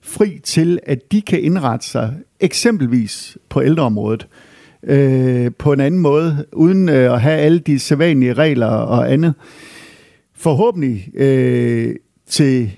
fri 0.00 0.40
til, 0.42 0.78
at 0.82 1.12
de 1.12 1.22
kan 1.22 1.40
indrette 1.40 1.86
sig 1.86 2.14
eksempelvis 2.40 3.38
på 3.48 3.62
ældreområdet 3.62 4.26
øh, 4.82 5.50
på 5.58 5.72
en 5.72 5.80
anden 5.80 6.00
måde, 6.00 6.46
uden 6.52 6.88
øh, 6.88 7.12
at 7.14 7.20
have 7.20 7.38
alle 7.38 7.58
de 7.58 7.78
sædvanlige 7.78 8.34
regler 8.34 8.66
og 8.66 9.12
andet. 9.12 9.34
Forhåbentlig 10.34 11.10
øh, 11.14 11.94
til 12.26 12.70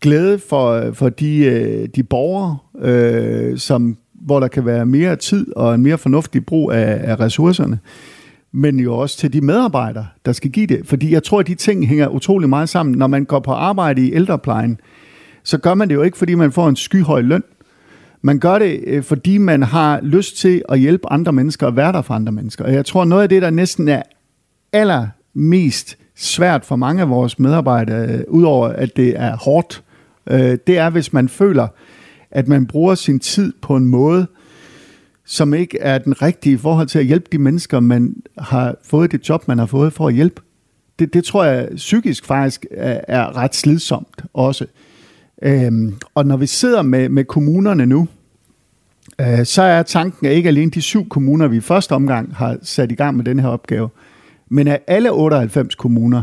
glæde 0.00 0.38
for, 0.38 0.92
for 0.92 1.08
de, 1.08 1.38
øh, 1.38 1.88
de 1.96 2.02
borgere, 2.02 2.58
øh, 2.82 3.58
som 3.58 3.96
hvor 4.26 4.40
der 4.40 4.48
kan 4.48 4.66
være 4.66 4.86
mere 4.86 5.16
tid 5.16 5.56
og 5.56 5.74
en 5.74 5.82
mere 5.82 5.98
fornuftig 5.98 6.46
brug 6.46 6.72
af, 6.72 7.00
af 7.10 7.20
ressourcerne, 7.20 7.78
men 8.52 8.80
jo 8.80 8.94
også 8.96 9.18
til 9.18 9.32
de 9.32 9.40
medarbejdere, 9.40 10.06
der 10.26 10.32
skal 10.32 10.50
give 10.50 10.66
det. 10.66 10.86
Fordi 10.86 11.12
jeg 11.12 11.22
tror, 11.22 11.40
at 11.40 11.46
de 11.46 11.54
ting 11.54 11.86
hænger 11.86 12.08
utrolig 12.08 12.48
meget 12.48 12.68
sammen. 12.68 12.98
Når 12.98 13.06
man 13.06 13.24
går 13.24 13.40
på 13.40 13.52
arbejde 13.52 14.08
i 14.08 14.14
ældreplejen, 14.14 14.80
så 15.42 15.58
gør 15.58 15.74
man 15.74 15.88
det 15.88 15.94
jo 15.94 16.02
ikke, 16.02 16.18
fordi 16.18 16.34
man 16.34 16.52
får 16.52 16.68
en 16.68 16.76
skyhøj 16.76 17.20
løn. 17.20 17.42
Man 18.22 18.38
gør 18.38 18.58
det, 18.58 18.80
øh, 18.86 19.02
fordi 19.02 19.38
man 19.38 19.62
har 19.62 20.00
lyst 20.02 20.36
til 20.36 20.62
at 20.68 20.78
hjælpe 20.78 21.12
andre 21.12 21.32
mennesker 21.32 21.66
og 21.66 21.76
være 21.76 21.92
der 21.92 22.02
for 22.02 22.14
andre 22.14 22.32
mennesker. 22.32 22.64
Og 22.64 22.72
jeg 22.72 22.84
tror, 22.84 23.04
noget 23.04 23.22
af 23.22 23.28
det, 23.28 23.42
der 23.42 23.50
næsten 23.50 23.88
er 23.88 24.02
allermest 24.72 25.98
svært 26.16 26.64
for 26.64 26.76
mange 26.76 27.02
af 27.02 27.08
vores 27.10 27.38
medarbejdere, 27.38 28.08
øh, 28.08 28.20
udover 28.28 28.68
at 28.68 28.96
det 28.96 29.20
er 29.20 29.36
hårdt, 29.36 29.82
øh, 30.30 30.58
det 30.66 30.78
er, 30.78 30.90
hvis 30.90 31.12
man 31.12 31.28
føler, 31.28 31.68
at 32.30 32.48
man 32.48 32.66
bruger 32.66 32.94
sin 32.94 33.18
tid 33.18 33.52
på 33.62 33.76
en 33.76 33.86
måde, 33.86 34.26
som 35.24 35.54
ikke 35.54 35.78
er 35.78 35.98
den 35.98 36.22
rigtige 36.22 36.54
i 36.54 36.58
forhold 36.58 36.88
til 36.88 36.98
at 36.98 37.04
hjælpe 37.04 37.26
de 37.32 37.38
mennesker, 37.38 37.80
man 37.80 38.16
har 38.38 38.74
fået 38.84 39.12
det 39.12 39.28
job, 39.28 39.48
man 39.48 39.58
har 39.58 39.66
fået 39.66 39.92
for 39.92 40.08
at 40.08 40.14
hjælpe. 40.14 40.42
Det, 40.98 41.14
det 41.14 41.24
tror 41.24 41.44
jeg 41.44 41.68
psykisk 41.76 42.24
faktisk 42.24 42.66
er, 42.70 43.00
er 43.08 43.36
ret 43.36 43.54
slidsomt 43.54 44.22
også. 44.34 44.66
Øhm, 45.42 45.94
og 46.14 46.26
når 46.26 46.36
vi 46.36 46.46
sidder 46.46 46.82
med, 46.82 47.08
med 47.08 47.24
kommunerne 47.24 47.86
nu, 47.86 48.08
øh, 49.20 49.44
så 49.44 49.62
er 49.62 49.82
tanken, 49.82 50.26
at 50.26 50.32
ikke 50.32 50.48
alene 50.48 50.70
de 50.70 50.82
syv 50.82 51.08
kommuner, 51.08 51.48
vi 51.48 51.56
i 51.56 51.60
første 51.60 51.92
omgang 51.92 52.34
har 52.34 52.56
sat 52.62 52.92
i 52.92 52.94
gang 52.94 53.16
med 53.16 53.24
den 53.24 53.38
her 53.38 53.48
opgave, 53.48 53.88
men 54.48 54.68
at 54.68 54.82
alle 54.86 55.10
98 55.12 55.74
kommuner 55.74 56.22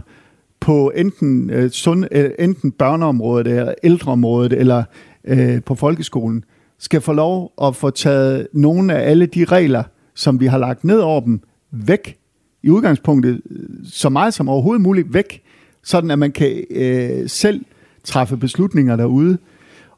på 0.60 0.92
enten, 0.96 1.50
øh, 1.50 1.72
sund, 1.72 2.06
øh, 2.12 2.32
enten 2.40 2.72
børneområdet, 2.72 3.48
eller 3.48 3.74
ældreområdet, 3.84 4.54
eller 4.54 4.84
øh, 5.28 5.64
på 5.64 5.76
folkeskolen, 5.76 6.44
skal 6.80 7.02
få 7.02 7.14
lov 7.14 7.54
at 7.62 7.76
få 7.76 7.90
taget 7.90 8.48
nogle 8.54 8.96
af 8.96 9.10
alle 9.10 9.26
de 9.26 9.46
regler, 9.46 9.84
som 10.16 10.40
vi 10.40 10.46
har 10.46 10.58
lagt 10.58 10.84
ned 10.84 11.00
over 11.00 11.22
dem, 11.22 11.42
væk. 11.72 12.18
I 12.64 12.70
udgangspunktet 12.70 13.42
øh, 13.52 13.60
så 13.84 14.10
meget 14.10 14.34
som 14.34 14.50
overhovedet 14.50 14.82
muligt 14.82 15.14
væk, 15.14 15.42
sådan 15.84 16.12
at 16.12 16.20
man 16.20 16.32
kan 16.32 16.64
øh, 16.72 17.30
selv 17.30 17.66
træffe 18.04 18.38
beslutninger 18.38 18.96
derude. 18.96 19.38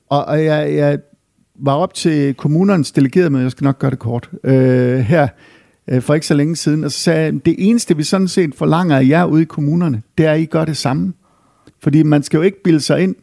Og, 0.09 0.25
og 0.25 0.43
jeg, 0.45 0.75
jeg 0.75 0.99
var 1.55 1.73
op 1.73 1.93
til 1.93 2.33
kommunernes 2.33 2.91
delegerede 2.91 3.29
med, 3.29 3.41
jeg 3.41 3.51
skal 3.51 3.65
nok 3.65 3.79
gøre 3.79 3.91
det 3.91 3.99
kort, 3.99 4.29
øh, 4.43 4.99
her 4.99 5.27
øh, 5.87 6.01
for 6.01 6.13
ikke 6.13 6.27
så 6.27 6.33
længe 6.33 6.55
siden, 6.55 6.83
og 6.83 6.91
så 6.91 6.99
sagde 6.99 7.39
det 7.39 7.55
eneste 7.57 7.97
vi 7.97 8.03
sådan 8.03 8.27
set 8.27 8.55
forlanger 8.55 8.97
af 8.97 9.07
jer 9.07 9.25
ude 9.25 9.41
i 9.41 9.45
kommunerne, 9.45 10.01
det 10.17 10.25
er, 10.25 10.31
at 10.31 10.39
I 10.39 10.45
gør 10.45 10.65
det 10.65 10.77
samme. 10.77 11.13
Fordi 11.83 12.03
man 12.03 12.23
skal 12.23 12.37
jo 12.37 12.43
ikke 12.43 12.63
bilde 12.63 12.79
sig 12.79 13.03
ind, 13.03 13.15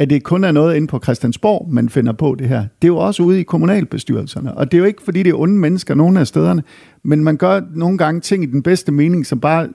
at 0.00 0.10
det 0.10 0.22
kun 0.22 0.44
er 0.44 0.52
noget 0.52 0.76
inde 0.76 0.86
på 0.86 1.00
Christiansborg, 1.02 1.66
man 1.70 1.88
finder 1.88 2.12
på 2.12 2.34
det 2.38 2.48
her. 2.48 2.58
Det 2.60 2.88
er 2.88 2.92
jo 2.92 2.96
også 2.96 3.22
ude 3.22 3.40
i 3.40 3.42
kommunalbestyrelserne. 3.42 4.54
Og 4.54 4.72
det 4.72 4.76
er 4.76 4.78
jo 4.78 4.84
ikke, 4.84 5.02
fordi 5.02 5.22
det 5.22 5.30
er 5.30 5.34
onde 5.34 5.54
mennesker 5.54 5.94
nogle 5.94 6.20
af 6.20 6.26
stederne, 6.26 6.62
men 7.02 7.24
man 7.24 7.36
gør 7.36 7.60
nogle 7.74 7.98
gange 7.98 8.20
ting 8.20 8.42
i 8.42 8.46
den 8.46 8.62
bedste 8.62 8.92
mening, 8.92 9.26
som 9.26 9.40
bare 9.40 9.68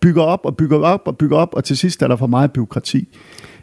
bygger 0.00 0.22
op 0.22 0.40
og 0.44 0.56
bygger 0.56 0.78
op 0.78 1.02
og 1.04 1.18
bygger 1.18 1.36
op, 1.36 1.54
og 1.54 1.64
til 1.64 1.76
sidst 1.76 2.02
er 2.02 2.08
der 2.08 2.16
for 2.16 2.26
meget 2.26 2.52
byråkrati. 2.52 3.08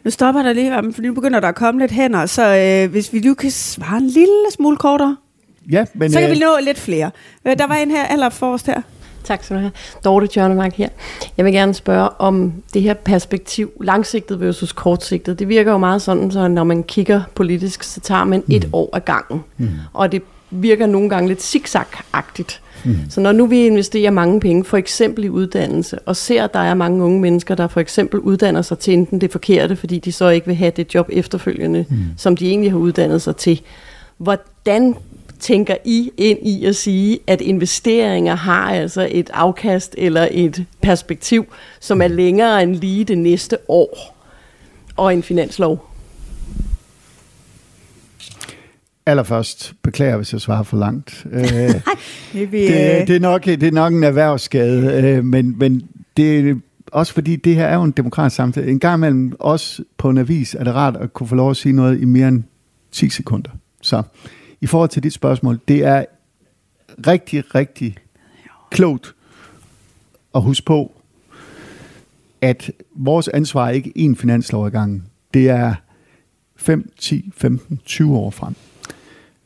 Nu 0.04 0.10
stopper 0.10 0.42
der 0.42 0.52
lige, 0.52 0.92
for 0.92 1.02
nu 1.02 1.14
begynder 1.14 1.40
der 1.40 1.48
at 1.48 1.54
komme 1.54 1.80
lidt 1.80 1.92
hænder, 1.92 2.26
så 2.26 2.56
øh, 2.56 2.90
hvis 2.90 3.12
vi 3.12 3.20
nu 3.20 3.34
kan 3.34 3.50
svare 3.50 3.96
en 3.96 4.06
lille 4.06 4.50
smule 4.50 4.76
kortere, 4.76 5.16
Ja, 5.70 5.84
men, 5.94 6.12
så 6.12 6.18
kan 6.20 6.28
øh, 6.30 6.34
vi 6.34 6.40
nå 6.40 6.50
lidt 6.64 6.78
flere. 6.78 7.10
Øh, 7.46 7.58
Der 7.58 7.66
var 7.66 7.74
en 7.74 7.90
her 7.90 8.04
allerforrest 8.04 8.66
her. 8.66 8.80
Tak 9.26 9.44
skal 9.44 9.56
du 9.56 9.60
have. 9.60 9.72
Dorte 10.04 10.26
Tjørnemark 10.26 10.74
her. 10.74 10.88
Jeg 11.36 11.44
vil 11.44 11.52
gerne 11.52 11.74
spørge 11.74 12.08
om 12.18 12.52
det 12.74 12.82
her 12.82 12.94
perspektiv, 12.94 13.70
langsigtet 13.80 14.40
versus 14.40 14.72
kortsigtet. 14.72 15.38
Det 15.38 15.48
virker 15.48 15.72
jo 15.72 15.78
meget 15.78 16.02
sådan, 16.02 16.30
så 16.30 16.48
når 16.48 16.64
man 16.64 16.82
kigger 16.82 17.22
politisk, 17.34 17.82
så 17.82 18.00
tager 18.00 18.24
man 18.24 18.42
et 18.50 18.64
Mm. 18.64 18.70
år 18.72 18.96
ad 18.96 19.00
gangen. 19.00 19.44
Og 19.92 20.12
det 20.12 20.22
virker 20.50 20.86
nogle 20.86 21.08
gange 21.10 21.28
lidt 21.28 21.42
zigzag-agtigt. 21.42 22.60
Så 23.10 23.20
når 23.20 23.32
nu 23.32 23.46
vi 23.46 23.66
investerer 23.66 24.10
mange 24.10 24.40
penge, 24.40 24.64
for 24.64 24.76
eksempel 24.76 25.24
i 25.24 25.28
uddannelse, 25.28 25.98
og 25.98 26.16
ser, 26.16 26.44
at 26.44 26.54
der 26.54 26.60
er 26.60 26.74
mange 26.74 27.04
unge 27.04 27.20
mennesker, 27.20 27.54
der 27.54 27.68
for 27.68 27.80
eksempel 27.80 28.20
uddanner 28.20 28.62
sig 28.62 28.78
til 28.78 28.92
enten 28.94 29.20
det 29.20 29.32
forkerte, 29.32 29.76
fordi 29.76 29.98
de 29.98 30.12
så 30.12 30.28
ikke 30.28 30.46
vil 30.46 30.56
have 30.56 30.72
det 30.76 30.94
job 30.94 31.08
efterfølgende, 31.12 31.84
mm. 31.88 31.96
som 32.16 32.36
de 32.36 32.48
egentlig 32.48 32.70
har 32.70 32.78
uddannet 32.78 33.22
sig 33.22 33.36
til. 33.36 33.60
Hvordan 34.18 34.94
tænker 35.40 35.76
I 35.84 36.10
ind 36.16 36.38
i 36.42 36.64
at 36.64 36.76
sige, 36.76 37.18
at 37.26 37.40
investeringer 37.40 38.34
har 38.34 38.70
altså 38.70 39.08
et 39.10 39.30
afkast 39.32 39.94
eller 39.98 40.28
et 40.30 40.64
perspektiv, 40.82 41.46
som 41.80 42.02
er 42.02 42.08
længere 42.08 42.62
end 42.62 42.74
lige 42.74 43.04
det 43.04 43.18
næste 43.18 43.58
år, 43.68 44.16
og 44.96 45.14
en 45.14 45.22
finanslov? 45.22 45.90
Allerførst 49.06 49.74
beklager, 49.82 50.16
hvis 50.16 50.32
jeg 50.32 50.40
svarer 50.40 50.62
for 50.62 50.76
langt. 50.76 51.26
Øh, 51.32 51.42
Det, 52.32 52.52
det, 52.52 53.08
det, 53.08 53.16
er 53.16 53.20
nok, 53.20 53.44
det 53.44 53.62
er 53.62 53.70
nok 53.70 53.92
en 53.92 54.02
erhvervsskade, 54.02 55.02
øh, 55.02 55.24
men, 55.24 55.58
men 55.58 55.88
det 56.16 56.50
er 56.50 56.54
også 56.92 57.12
fordi, 57.12 57.36
det 57.36 57.54
her 57.54 57.66
er 57.66 57.74
jo 57.74 57.82
en 57.82 57.90
demokratisk 57.90 58.36
samtale. 58.36 58.70
En 58.70 58.78
gang 58.78 58.98
imellem, 58.98 59.32
også 59.40 59.82
på 59.98 60.10
en 60.10 60.18
avis, 60.18 60.54
er 60.54 60.64
det 60.64 60.74
rart 60.74 60.96
at 60.96 61.12
kunne 61.12 61.28
få 61.28 61.34
lov 61.34 61.50
at 61.50 61.56
sige 61.56 61.72
noget 61.72 62.00
i 62.00 62.04
mere 62.04 62.28
end 62.28 62.42
10 62.92 63.10
sekunder. 63.10 63.50
Så 63.82 64.02
i 64.60 64.66
forhold 64.66 64.90
til 64.90 65.02
dit 65.02 65.12
spørgsmål, 65.12 65.60
det 65.68 65.84
er 65.84 66.04
rigtig, 67.06 67.54
rigtig 67.54 67.96
klogt 68.70 69.14
at 70.34 70.42
huske 70.42 70.66
på, 70.66 70.92
at 72.40 72.70
vores 72.94 73.28
ansvar 73.28 73.66
er 73.66 73.70
ikke 73.70 73.92
én 73.98 74.14
finanslov 74.16 74.66
ad 74.66 74.70
gangen. 74.70 75.06
Det 75.34 75.50
er 75.50 75.74
5, 76.56 76.90
10, 76.98 77.30
15, 77.34 77.80
20 77.84 78.16
år 78.16 78.30
frem. 78.30 78.54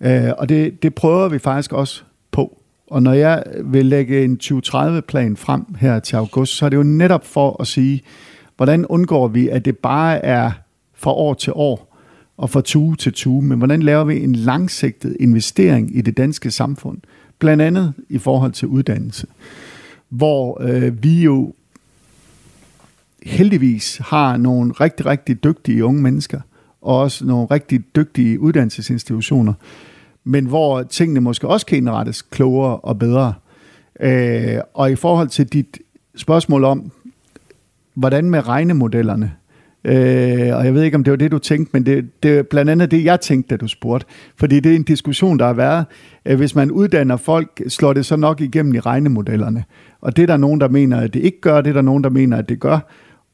Øh, 0.01 0.33
og 0.39 0.49
det, 0.49 0.83
det 0.83 0.95
prøver 0.95 1.29
vi 1.29 1.39
faktisk 1.39 1.73
også 1.73 2.03
på. 2.31 2.61
Og 2.87 3.03
når 3.03 3.13
jeg 3.13 3.45
vil 3.65 3.87
lægge 3.87 4.25
en 4.25 4.41
2030-plan 4.43 5.37
frem 5.37 5.75
her 5.81 5.99
til 5.99 6.17
august, 6.17 6.57
så 6.57 6.65
er 6.65 6.69
det 6.69 6.77
jo 6.77 6.83
netop 6.83 7.27
for 7.27 7.61
at 7.61 7.67
sige, 7.67 8.03
hvordan 8.57 8.87
undgår 8.87 9.29
vi, 9.29 9.49
at 9.49 9.65
det 9.65 9.79
bare 9.79 10.25
er 10.25 10.51
fra 10.95 11.13
år 11.13 11.35
til 11.35 11.53
år 11.57 11.89
og 12.41 12.51
fra 12.51 12.61
tue 12.61 12.97
til 12.97 13.12
tue, 13.12 13.43
men 13.43 13.59
hvordan 13.59 13.82
laver 13.82 14.05
vi 14.05 14.22
en 14.22 14.34
langsigtet 14.34 15.16
investering 15.20 15.97
i 15.97 16.01
det 16.01 16.16
danske 16.16 16.51
samfund, 16.51 16.99
blandt 17.38 17.62
andet 17.62 17.95
i 18.09 18.18
forhold 18.18 18.53
til 18.53 18.68
uddannelse, 18.68 19.26
hvor 20.09 20.62
øh, 20.62 21.03
vi 21.03 21.22
jo 21.22 21.55
heldigvis 23.22 24.01
har 24.05 24.36
nogle 24.36 24.72
rigtig, 24.72 25.07
rigtig 25.07 25.45
dygtige 25.45 25.84
unge 25.84 26.03
mennesker, 26.03 26.41
og 26.82 26.99
også 26.99 27.26
nogle 27.26 27.47
rigtig 27.51 27.80
dygtige 27.97 28.41
uddannelsesinstitutioner, 28.41 29.55
men 30.24 30.47
hvor 30.47 30.82
tingene 30.82 31.20
måske 31.20 31.49
også 31.49 31.66
kan 31.66 31.78
indrettes 31.78 32.22
klogere 32.22 32.76
og 32.76 32.99
bedre. 32.99 33.34
Øh, 34.01 34.59
og 34.74 34.91
i 34.93 34.97
forhold 34.97 35.28
til 35.28 35.47
dit 35.47 35.78
spørgsmål 36.16 36.64
om, 36.64 36.93
hvordan 37.95 38.30
med 38.30 38.49
regnemodellerne, 38.49 39.32
øh, 39.85 40.57
og 40.57 40.64
jeg 40.64 40.74
ved 40.74 40.83
ikke, 40.83 40.95
om 40.95 41.05
det 41.05 41.11
var 41.11 41.16
det, 41.16 41.33
du 41.33 41.39
tænkte, 41.39 41.70
men 41.72 41.87
det, 41.87 42.22
det 42.22 42.39
er 42.39 42.43
blandt 42.43 42.70
andet 42.70 42.91
det, 42.91 43.05
jeg 43.05 43.20
tænkte, 43.20 43.49
da 43.51 43.57
du 43.57 43.68
spurgte. 43.68 44.07
Fordi 44.37 44.61
det 44.61 44.72
er 44.72 44.76
en 44.76 44.83
diskussion, 44.83 45.39
der 45.39 45.47
har 45.47 45.53
været. 45.53 45.85
Øh, 46.26 46.37
hvis 46.37 46.55
man 46.55 46.70
uddanner 46.70 47.16
folk, 47.16 47.62
slår 47.68 47.93
det 47.93 48.07
så 48.07 48.16
nok 48.16 48.41
igennem 48.41 48.74
i 48.74 48.81
regnemodellerne. 48.81 49.64
Og 50.01 50.16
det 50.16 50.22
er 50.22 50.26
der 50.26 50.37
nogen, 50.37 50.61
der 50.61 50.68
mener, 50.68 51.01
at 51.01 51.14
det 51.14 51.20
ikke 51.20 51.41
gør, 51.41 51.61
det 51.61 51.70
er 51.70 51.74
der 51.74 51.83
nogen, 51.83 52.05
der 52.05 52.11
mener, 52.11 52.37
at 52.37 52.49
det 52.49 52.61
gør. 52.61 52.78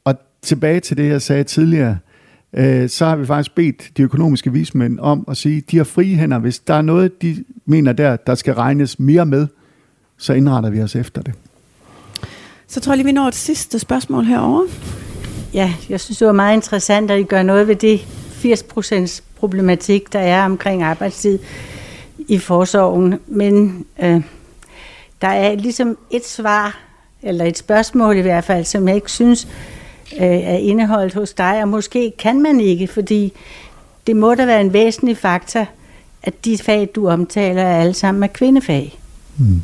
Og 0.04 0.14
tilbage 0.42 0.80
til 0.80 0.96
det, 0.96 1.08
jeg 1.08 1.22
sagde 1.22 1.44
tidligere, 1.44 1.98
øh, 2.52 2.88
så 2.88 3.06
har 3.06 3.16
vi 3.16 3.26
faktisk 3.26 3.54
bedt 3.54 3.90
de 3.96 4.02
økonomiske 4.02 4.52
vismænd 4.52 4.98
om 5.00 5.24
at 5.28 5.36
sige, 5.36 5.56
at 5.56 5.70
de 5.70 5.76
har 5.76 5.84
frie 5.84 6.16
hænder. 6.16 6.38
Hvis 6.38 6.58
der 6.58 6.74
er 6.74 6.82
noget, 6.82 7.22
de 7.22 7.44
mener 7.66 7.92
der, 7.92 8.16
der 8.16 8.34
skal 8.34 8.54
regnes 8.54 8.98
mere 8.98 9.26
med, 9.26 9.46
så 10.18 10.32
indretter 10.32 10.70
vi 10.70 10.82
os 10.82 10.96
efter 10.96 11.22
det. 11.22 11.34
Så 12.68 12.80
tror 12.80 12.92
jeg 12.92 12.96
lige, 12.96 13.06
vi 13.06 13.12
når 13.12 13.28
et 13.28 13.34
sidste 13.34 13.78
spørgsmål 13.78 14.24
herovre. 14.24 14.66
Ja, 15.56 15.74
jeg 15.88 16.00
synes, 16.00 16.18
det 16.18 16.26
var 16.26 16.32
meget 16.32 16.54
interessant, 16.54 17.10
at 17.10 17.20
I 17.20 17.22
gør 17.22 17.42
noget 17.42 17.68
ved 17.68 17.76
det 17.76 17.98
80% 17.98 19.22
problematik, 19.38 20.12
der 20.12 20.18
er 20.18 20.44
omkring 20.44 20.82
arbejdstid 20.82 21.38
i 22.18 22.38
forsorgen. 22.38 23.14
Men 23.26 23.86
øh, 24.02 24.22
der 25.20 25.28
er 25.28 25.54
ligesom 25.54 25.98
et 26.10 26.26
svar, 26.26 26.78
eller 27.22 27.44
et 27.44 27.58
spørgsmål 27.58 28.16
i 28.16 28.20
hvert 28.20 28.44
fald, 28.44 28.64
som 28.64 28.88
jeg 28.88 28.96
ikke 28.96 29.10
synes 29.10 29.48
øh, 30.16 30.22
er 30.26 30.56
indeholdt 30.56 31.14
hos 31.14 31.32
dig, 31.32 31.62
og 31.62 31.68
måske 31.68 32.12
kan 32.18 32.42
man 32.42 32.60
ikke, 32.60 32.86
fordi 32.86 33.32
det 34.06 34.16
må 34.16 34.34
da 34.34 34.46
være 34.46 34.60
en 34.60 34.72
væsentlig 34.72 35.16
faktor, 35.16 35.66
at 36.22 36.44
de 36.44 36.58
fag, 36.58 36.88
du 36.94 37.08
omtaler, 37.08 37.62
er 37.62 37.80
alle 37.80 37.94
sammen 37.94 38.22
er 38.22 38.26
kvindefag. 38.26 38.98
Mm. 39.36 39.62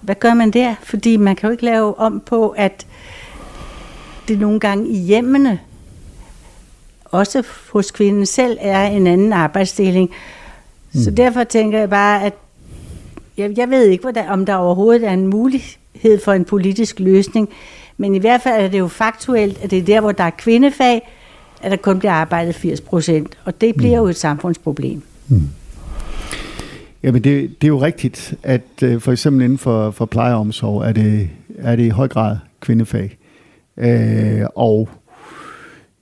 Hvad 0.00 0.14
gør 0.14 0.34
man 0.34 0.50
der? 0.50 0.74
Fordi 0.82 1.16
man 1.16 1.36
kan 1.36 1.46
jo 1.46 1.50
ikke 1.52 1.64
lave 1.64 1.98
om 1.98 2.22
på, 2.26 2.48
at 2.48 2.86
det 4.28 4.38
nogle 4.38 4.60
gange 4.60 4.88
i 4.88 4.98
hjemmene, 4.98 5.60
også 7.04 7.42
hos 7.72 7.90
kvinden 7.90 8.26
selv, 8.26 8.58
er 8.60 8.86
en 8.86 9.06
anden 9.06 9.32
arbejdsdeling. 9.32 10.10
Mm. 10.92 11.00
Så 11.00 11.10
derfor 11.10 11.44
tænker 11.44 11.78
jeg 11.78 11.90
bare, 11.90 12.24
at 12.24 12.34
jeg, 13.36 13.58
jeg 13.58 13.70
ved 13.70 13.84
ikke, 13.86 14.02
hvordan, 14.02 14.28
om 14.28 14.46
der 14.46 14.54
overhovedet 14.54 15.08
er 15.08 15.12
en 15.12 15.26
mulighed 15.26 16.20
for 16.24 16.32
en 16.32 16.44
politisk 16.44 17.00
løsning, 17.00 17.48
men 17.96 18.14
i 18.14 18.18
hvert 18.18 18.42
fald 18.42 18.64
er 18.64 18.68
det 18.68 18.78
jo 18.78 18.88
faktuelt, 18.88 19.58
at 19.62 19.70
det 19.70 19.78
er 19.78 19.82
der, 19.82 20.00
hvor 20.00 20.12
der 20.12 20.24
er 20.24 20.30
kvindefag, 20.30 21.08
at 21.62 21.70
der 21.70 21.76
kun 21.76 21.98
bliver 21.98 22.12
arbejdet 22.12 22.54
80 22.54 22.80
procent, 22.80 23.38
og 23.44 23.60
det 23.60 23.76
bliver 23.76 24.00
mm. 24.00 24.04
jo 24.04 24.08
et 24.10 24.16
samfundsproblem. 24.16 25.02
Mm. 25.28 25.42
Jamen 27.02 27.24
det, 27.24 27.62
det 27.62 27.66
er 27.66 27.68
jo 27.68 27.82
rigtigt, 27.82 28.34
at 28.42 28.62
øh, 28.82 29.00
for 29.00 29.12
eksempel 29.12 29.44
inden 29.44 29.58
for, 29.58 29.90
for 29.90 30.04
plejeomsorg 30.04 30.82
er 30.82 30.92
det, 30.92 31.30
er 31.58 31.76
det 31.76 31.84
i 31.84 31.88
høj 31.88 32.08
grad 32.08 32.36
kvindefag. 32.60 33.16
Øh, 33.78 34.46
og 34.54 34.88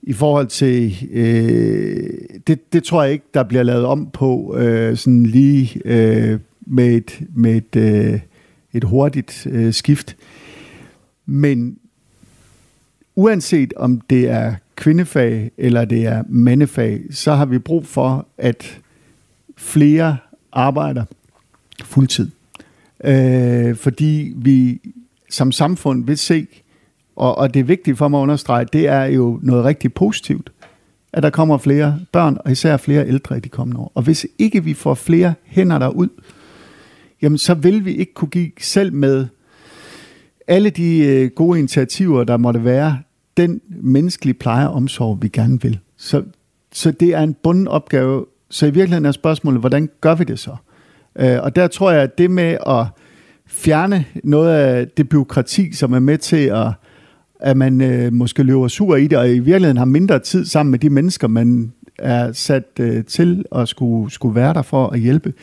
i 0.03 0.13
forhold 0.13 0.47
til, 0.47 1.07
øh, 1.11 2.09
det, 2.47 2.73
det 2.73 2.83
tror 2.83 3.03
jeg 3.03 3.11
ikke, 3.13 3.25
der 3.33 3.43
bliver 3.43 3.63
lavet 3.63 3.85
om 3.85 4.09
på 4.13 4.55
øh, 4.57 4.97
sådan 4.97 5.25
lige 5.25 5.81
øh, 5.85 6.39
med 6.65 6.87
et, 6.87 7.21
med 7.35 7.55
et, 7.55 7.75
øh, 7.75 8.19
et 8.73 8.83
hurtigt 8.83 9.47
øh, 9.51 9.73
skift. 9.73 10.15
Men 11.25 11.77
uanset 13.15 13.73
om 13.73 14.01
det 14.01 14.29
er 14.29 14.55
kvindefag 14.75 15.51
eller 15.57 15.85
det 15.85 16.05
er 16.05 16.23
mandefag, 16.29 17.01
så 17.11 17.33
har 17.33 17.45
vi 17.45 17.59
brug 17.59 17.87
for, 17.87 18.27
at 18.37 18.79
flere 19.57 20.17
arbejder 20.51 21.05
fuldtid. 21.83 22.29
Øh, 23.03 23.75
fordi 23.75 24.33
vi 24.35 24.81
som 25.29 25.51
samfund 25.51 26.05
vil 26.05 26.17
se, 26.17 26.47
og, 27.15 27.37
og 27.37 27.53
det 27.53 27.59
er 27.59 27.63
vigtigt 27.63 27.97
for 27.97 28.07
mig 28.07 28.17
at 28.17 28.21
understrege, 28.21 28.65
det 28.73 28.87
er 28.87 29.05
jo 29.05 29.39
noget 29.43 29.65
rigtig 29.65 29.93
positivt, 29.93 30.51
at 31.13 31.23
der 31.23 31.29
kommer 31.29 31.57
flere 31.57 31.99
børn, 32.11 32.37
og 32.45 32.51
især 32.51 32.77
flere 32.77 33.07
ældre 33.07 33.37
i 33.37 33.39
de 33.39 33.49
kommende 33.49 33.81
år. 33.81 33.91
Og 33.95 34.03
hvis 34.03 34.27
ikke 34.39 34.63
vi 34.63 34.73
får 34.73 34.93
flere 34.93 35.33
hænder 35.45 35.79
derud, 35.79 36.07
jamen 37.21 37.37
så 37.37 37.53
vil 37.53 37.85
vi 37.85 37.95
ikke 37.95 38.13
kunne 38.13 38.29
give 38.29 38.51
selv 38.59 38.93
med 38.93 39.27
alle 40.47 40.69
de 40.69 40.99
øh, 40.99 41.29
gode 41.35 41.59
initiativer, 41.59 42.23
der 42.23 42.37
måtte 42.37 42.63
være, 42.63 42.97
den 43.37 43.61
menneskelige 43.69 44.33
pleje 44.33 44.67
og 44.67 44.73
omsorg, 44.73 45.17
vi 45.21 45.27
gerne 45.27 45.61
vil. 45.61 45.79
Så, 45.97 46.23
så 46.71 46.91
det 46.91 47.13
er 47.13 47.21
en 47.21 47.33
bunden 47.33 47.67
opgave. 47.67 48.25
Så 48.49 48.65
i 48.65 48.69
virkeligheden 48.69 49.05
er 49.05 49.11
spørgsmålet, 49.11 49.59
hvordan 49.59 49.89
gør 50.01 50.15
vi 50.15 50.23
det 50.23 50.39
så? 50.39 50.55
Øh, 51.15 51.37
og 51.41 51.55
der 51.55 51.67
tror 51.67 51.91
jeg, 51.91 52.01
at 52.01 52.17
det 52.17 52.31
med 52.31 52.57
at 52.67 52.85
fjerne 53.47 54.05
noget 54.23 54.55
af 54.55 54.87
det 54.87 55.09
byråkrati, 55.09 55.73
som 55.73 55.93
er 55.93 55.99
med 55.99 56.17
til 56.17 56.45
at, 56.45 56.67
at 57.45 57.57
man 57.57 57.81
øh, 57.81 58.13
måske 58.13 58.43
løber 58.43 58.67
sur 58.67 58.95
i 58.95 59.07
det, 59.07 59.17
og 59.17 59.29
i 59.29 59.39
virkeligheden 59.39 59.77
har 59.77 59.85
mindre 59.85 60.19
tid 60.19 60.45
sammen 60.45 60.71
med 60.71 60.79
de 60.79 60.89
mennesker, 60.89 61.27
man 61.27 61.73
er 61.99 62.31
sat 62.31 62.63
øh, 62.79 63.03
til 63.03 63.45
at 63.55 63.67
skulle, 63.67 64.11
skulle 64.11 64.35
være 64.35 64.53
der 64.53 64.61
for 64.61 64.87
at 64.87 64.99
hjælpe. 64.99 65.33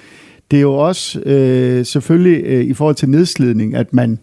Det 0.51 0.57
er 0.57 0.61
jo 0.61 0.75
også 0.75 1.21
øh, 1.21 1.87
selvfølgelig 1.87 2.43
øh, 2.45 2.65
i 2.65 2.75
forhold 2.75 2.97
til 2.97 3.09
nedslidning, 3.09 3.75
at 3.75 3.95
man, 3.95 4.19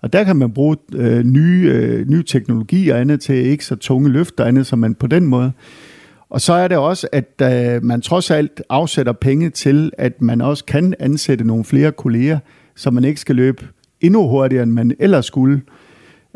og 0.00 0.12
der 0.12 0.24
kan 0.24 0.36
man 0.36 0.50
bruge 0.50 0.76
øh, 0.94 1.24
nye, 1.24 1.70
øh, 1.74 2.08
nye 2.08 2.22
teknologi 2.22 2.88
og 2.88 3.00
andet 3.00 3.20
til 3.20 3.34
ikke 3.34 3.64
så 3.64 3.76
tunge 3.76 4.08
løfter 4.08 4.44
og 4.44 4.48
andet, 4.48 4.66
så 4.66 4.76
man 4.76 4.94
på 4.94 5.06
den 5.06 5.24
måde. 5.24 5.52
Og 6.30 6.40
så 6.40 6.52
er 6.52 6.68
det 6.68 6.76
også, 6.76 7.08
at 7.12 7.42
øh, 7.42 7.84
man 7.84 8.00
trods 8.00 8.30
alt 8.30 8.62
afsætter 8.68 9.12
penge 9.12 9.50
til, 9.50 9.90
at 9.98 10.22
man 10.22 10.40
også 10.40 10.64
kan 10.64 10.94
ansætte 10.98 11.44
nogle 11.44 11.64
flere 11.64 11.92
kolleger, 11.92 12.38
så 12.76 12.90
man 12.90 13.04
ikke 13.04 13.20
skal 13.20 13.36
løbe 13.36 13.66
endnu 14.00 14.28
hurtigere, 14.28 14.62
end 14.62 14.72
man 14.72 14.92
ellers 14.98 15.26
skulle. 15.26 15.54
Øh, 15.56 15.81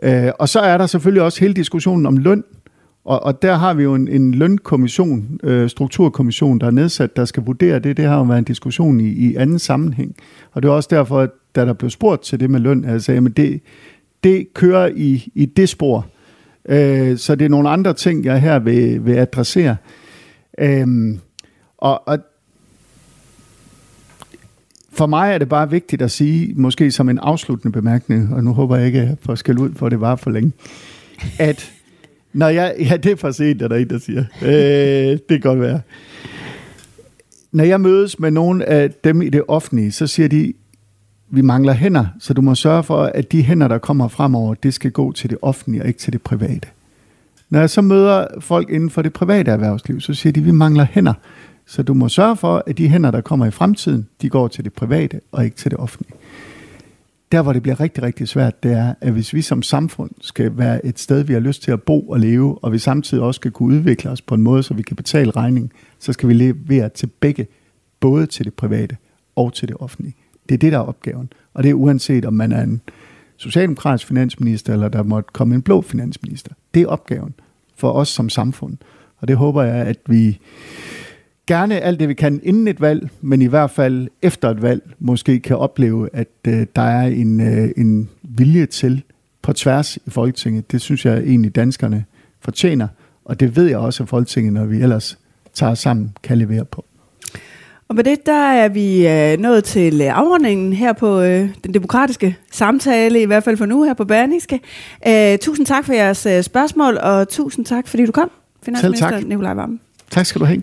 Øh, 0.03 0.31
og 0.39 0.49
så 0.49 0.61
er 0.61 0.79
der 0.79 0.87
selvfølgelig 0.87 1.23
også 1.23 1.41
hele 1.41 1.55
diskussionen 1.55 2.07
om 2.07 2.17
løn, 2.17 2.45
og, 3.07 3.23
og 3.23 3.43
der 3.43 3.55
har 3.55 3.75
vi 3.75 3.83
jo 3.83 3.95
en, 3.95 4.09
en 4.09 4.35
lønkommission, 4.35 5.41
øh, 5.43 5.69
strukturkommission, 5.69 6.59
der 6.59 6.67
er 6.67 6.71
nedsat, 6.71 7.17
der 7.17 7.25
skal 7.25 7.43
vurdere 7.43 7.79
det. 7.79 7.97
Det 7.97 8.05
har 8.05 8.17
jo 8.17 8.23
været 8.23 8.39
en 8.39 8.45
diskussion 8.45 9.01
i, 9.01 9.09
i 9.09 9.37
anden 9.37 9.59
sammenhæng. 9.59 10.17
Og 10.53 10.63
det 10.63 10.69
er 10.69 10.73
også 10.73 10.89
derfor, 10.93 11.21
at 11.21 11.31
da 11.57 11.65
der 11.65 11.73
blev 11.73 11.91
spurgt 11.91 12.23
til 12.23 12.41
det 12.41 12.51
med 12.51 12.61
løn, 12.61 12.85
at 12.85 12.93
jeg 12.93 13.03
sagde, 13.03 13.23
at 13.27 13.37
det, 13.37 13.61
det 14.25 14.47
kører 14.55 14.91
i, 14.97 15.33
i 15.35 15.47
det 15.47 15.69
spor. 15.69 16.07
Øh, 16.69 17.19
så 17.19 17.35
det 17.35 17.45
er 17.45 17.49
nogle 17.49 17.69
andre 17.69 17.93
ting, 17.95 18.25
jeg 18.25 18.41
her 18.41 18.59
vil, 18.59 19.07
vil 19.07 19.15
adressere. 19.15 19.77
Øh, 20.59 20.87
og, 21.79 22.09
og 22.09 22.19
for 24.97 25.07
mig 25.07 25.35
er 25.35 25.39
det 25.39 25.49
bare 25.49 25.71
vigtigt 25.71 26.03
at 26.03 26.11
sige, 26.11 26.55
måske 26.55 26.91
som 26.91 27.09
en 27.09 27.19
afsluttende 27.19 27.73
bemærkning, 27.73 28.35
og 28.35 28.45
nu 28.45 28.53
håber 28.53 28.77
jeg 28.77 28.87
ikke, 28.87 29.01
at 29.01 29.09
jeg 29.09 29.17
får 29.21 29.35
skal 29.35 29.59
ud, 29.59 29.71
for 29.75 29.89
det 29.89 30.01
var 30.01 30.17
for 30.17 30.31
længe, 30.31 30.53
at 31.39 31.73
når 32.33 32.49
jeg, 32.49 32.75
ja, 32.79 32.97
det 32.97 33.13
er 33.13 33.17
for 33.17 33.31
sent, 33.31 33.63
er 33.63 33.69
der 33.69 33.77
en, 33.77 33.91
der 33.91 33.99
siger. 33.99 34.25
Øh, 34.43 34.49
det 34.49 35.29
kan 35.29 35.41
godt 35.41 35.61
være. 35.61 35.81
Når 37.53 37.65
jeg 37.65 37.81
mødes 37.81 38.19
med 38.19 38.31
nogle 38.31 38.69
af 38.69 38.91
dem 38.91 39.23
i 39.23 39.29
det 39.29 39.43
offentlige, 39.49 39.93
så 39.93 40.07
siger 40.07 40.29
de, 40.29 40.53
vi 41.31 41.41
mangler 41.41 41.73
hænder, 41.73 42.07
så 42.21 42.35
du 42.35 42.41
må 42.41 42.55
sørge 42.55 42.83
for, 42.83 43.03
at 43.03 43.33
de 43.33 43.43
hænder, 43.43 43.69
der 43.69 43.79
kommer 43.79 44.09
fremover, 44.09 44.55
det 44.55 44.75
skal 44.75 44.91
gå 44.91 45.13
til 45.13 45.31
det 45.31 45.39
offentlige 45.43 45.83
og 45.83 45.89
ikke 45.89 46.01
til 46.01 46.13
det 46.13 46.23
private. 46.23 46.69
Når 47.51 47.61
jeg 47.61 47.71
så 47.71 47.83
møder 47.83 48.27
folk 48.41 48.71
inden 48.71 48.91
for 48.91 49.03
det 49.03 49.13
private 49.13 49.51
erhvervsliv, 49.51 50.01
så 50.01 50.15
siger 50.15 50.33
de, 50.33 50.41
vi 50.41 50.51
mangler 50.51 50.87
hænder, 50.91 51.15
så 51.67 51.83
du 51.83 51.95
må 51.95 52.09
sørge 52.09 52.37
for, 52.37 52.63
at 52.67 52.79
de 52.79 52.89
hænder, 52.89 53.11
der 53.11 53.21
kommer 53.21 53.47
i 53.47 53.51
fremtiden, 53.51 54.09
de 54.23 54.29
går 54.29 54.49
til 54.49 54.65
det 54.65 54.73
private 54.73 55.21
og 55.33 55.45
ikke 55.45 55.57
til 55.57 55.71
det 55.71 55.79
offentlige. 55.79 56.13
Der, 57.33 57.43
hvor 57.43 57.53
det 57.53 57.63
bliver 57.63 57.81
rigtig, 57.81 58.03
rigtig 58.03 58.29
svært, 58.29 58.63
det 58.63 58.73
er, 58.73 58.95
at 59.01 59.13
hvis 59.13 59.35
vi 59.35 59.43
som 59.43 59.63
samfund 59.63 60.11
skal 60.21 60.59
være 60.59 60.87
et 60.87 60.99
sted, 60.99 61.23
vi 61.23 61.33
har 61.33 61.41
lyst 61.41 61.63
til 61.63 61.71
at 61.71 61.83
bo 61.83 62.01
og 62.01 62.21
leve, 62.21 62.59
og 62.65 62.73
vi 62.73 62.79
samtidig 62.79 63.23
også 63.23 63.39
skal 63.39 63.51
kunne 63.51 63.77
udvikle 63.77 64.11
os 64.11 64.23
på 64.23 64.35
en 64.35 64.43
måde, 64.43 64.63
så 64.63 64.75
vi 64.75 64.83
kan 64.83 64.97
betale 64.97 65.31
regningen, 65.31 65.73
så 65.99 66.13
skal 66.13 66.29
vi 66.29 66.35
levere 66.35 66.89
til 66.89 67.07
begge, 67.07 67.47
både 68.01 68.27
til 68.27 68.45
det 68.45 68.55
private 68.55 68.97
og 69.37 69.53
til 69.53 69.69
det 69.69 69.77
offentlige. 69.81 70.15
Det 70.49 70.55
er 70.55 70.59
det, 70.59 70.73
der 70.73 70.79
er 70.79 70.83
opgaven. 70.83 71.33
Og 71.55 71.63
det 71.63 71.71
er 71.71 71.75
uanset, 71.75 72.25
om 72.25 72.35
man 72.35 72.53
er 72.53 72.63
en 72.63 72.81
socialdemokratisk 73.37 74.07
finansminister, 74.07 74.73
eller 74.73 74.89
der 74.89 75.03
måtte 75.03 75.31
komme 75.33 75.55
en 75.55 75.63
blå 75.63 75.83
finansminister. 75.83 76.53
Det 76.75 76.83
er 76.83 76.87
opgaven 76.87 77.35
for 77.77 77.93
os 77.93 78.09
som 78.09 78.29
samfund. 78.29 78.77
Og 79.19 79.29
det 79.29 79.37
håber 79.37 79.63
jeg, 79.63 79.87
at 79.87 79.99
vi 80.07 80.39
gerne 81.47 81.81
alt 81.81 82.01
det, 82.01 82.09
vi 82.09 82.15
kan 82.15 82.41
inden 82.43 82.69
et 82.69 82.81
valg, 82.81 83.09
men 83.21 83.43
i 83.43 83.47
hvert 83.47 83.71
fald 83.71 84.09
efter 84.23 84.51
et 84.51 84.63
valg, 84.63 84.83
måske 84.99 85.41
kan 85.41 85.57
opleve, 85.57 86.09
at 86.13 86.29
øh, 86.49 86.67
der 86.77 86.83
er 86.83 87.07
en, 87.07 87.41
øh, 87.41 87.71
en 87.77 88.09
vilje 88.23 88.67
til 88.67 89.03
på 89.43 89.53
tværs 89.53 89.97
i 89.97 90.11
Folketinget. 90.11 90.73
Det 90.73 90.81
synes 90.81 91.07
jeg 91.07 91.19
egentlig 91.19 91.57
danskerne 91.57 92.05
fortjener, 92.41 92.89
og 93.25 93.41
det 93.41 93.57
ved 93.57 93.67
jeg 93.67 93.79
også, 93.79 94.03
at 94.03 94.09
Folketinget, 94.09 94.53
når 94.53 94.65
vi 94.65 94.77
ellers 94.77 95.19
tager 95.55 95.75
sammen, 95.75 96.13
kan 96.23 96.39
levere 96.39 96.65
på. 96.65 96.85
Og 97.89 97.95
med 97.95 98.05
det, 98.05 98.27
der 98.27 98.53
er 98.53 98.69
vi 98.69 99.09
øh, 99.09 99.39
nået 99.39 99.65
til 99.65 100.01
øh, 100.01 100.19
afrundingen 100.19 100.73
her 100.73 100.93
på 100.93 101.21
øh, 101.21 101.49
den 101.65 101.75
demokratiske 101.75 102.37
samtale, 102.53 103.23
i 103.23 103.25
hvert 103.25 103.45
fald 103.45 103.57
for 103.57 103.67
nu 103.67 103.83
her 103.83 103.95
på 103.95 104.05
Berlingske. 104.05 104.61
Øh, 105.09 105.39
tusind 105.39 105.67
tak 105.67 105.85
for 105.85 105.93
jeres 105.93 106.27
øh, 106.27 106.43
spørgsmål, 106.43 106.99
og 106.99 107.29
tusind 107.29 107.65
tak, 107.65 107.89
fordi 107.89 108.07
du 108.07 108.13
kom, 108.13 108.31
finansminister 108.63 109.21
Nikolaj 109.21 109.55
Vammen. 109.55 109.81
Tak 110.11 110.27
skal 110.27 110.41
du 110.41 110.45
have. 110.45 110.63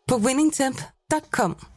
på 0.11 0.17
winningtemp.com. 0.17 1.70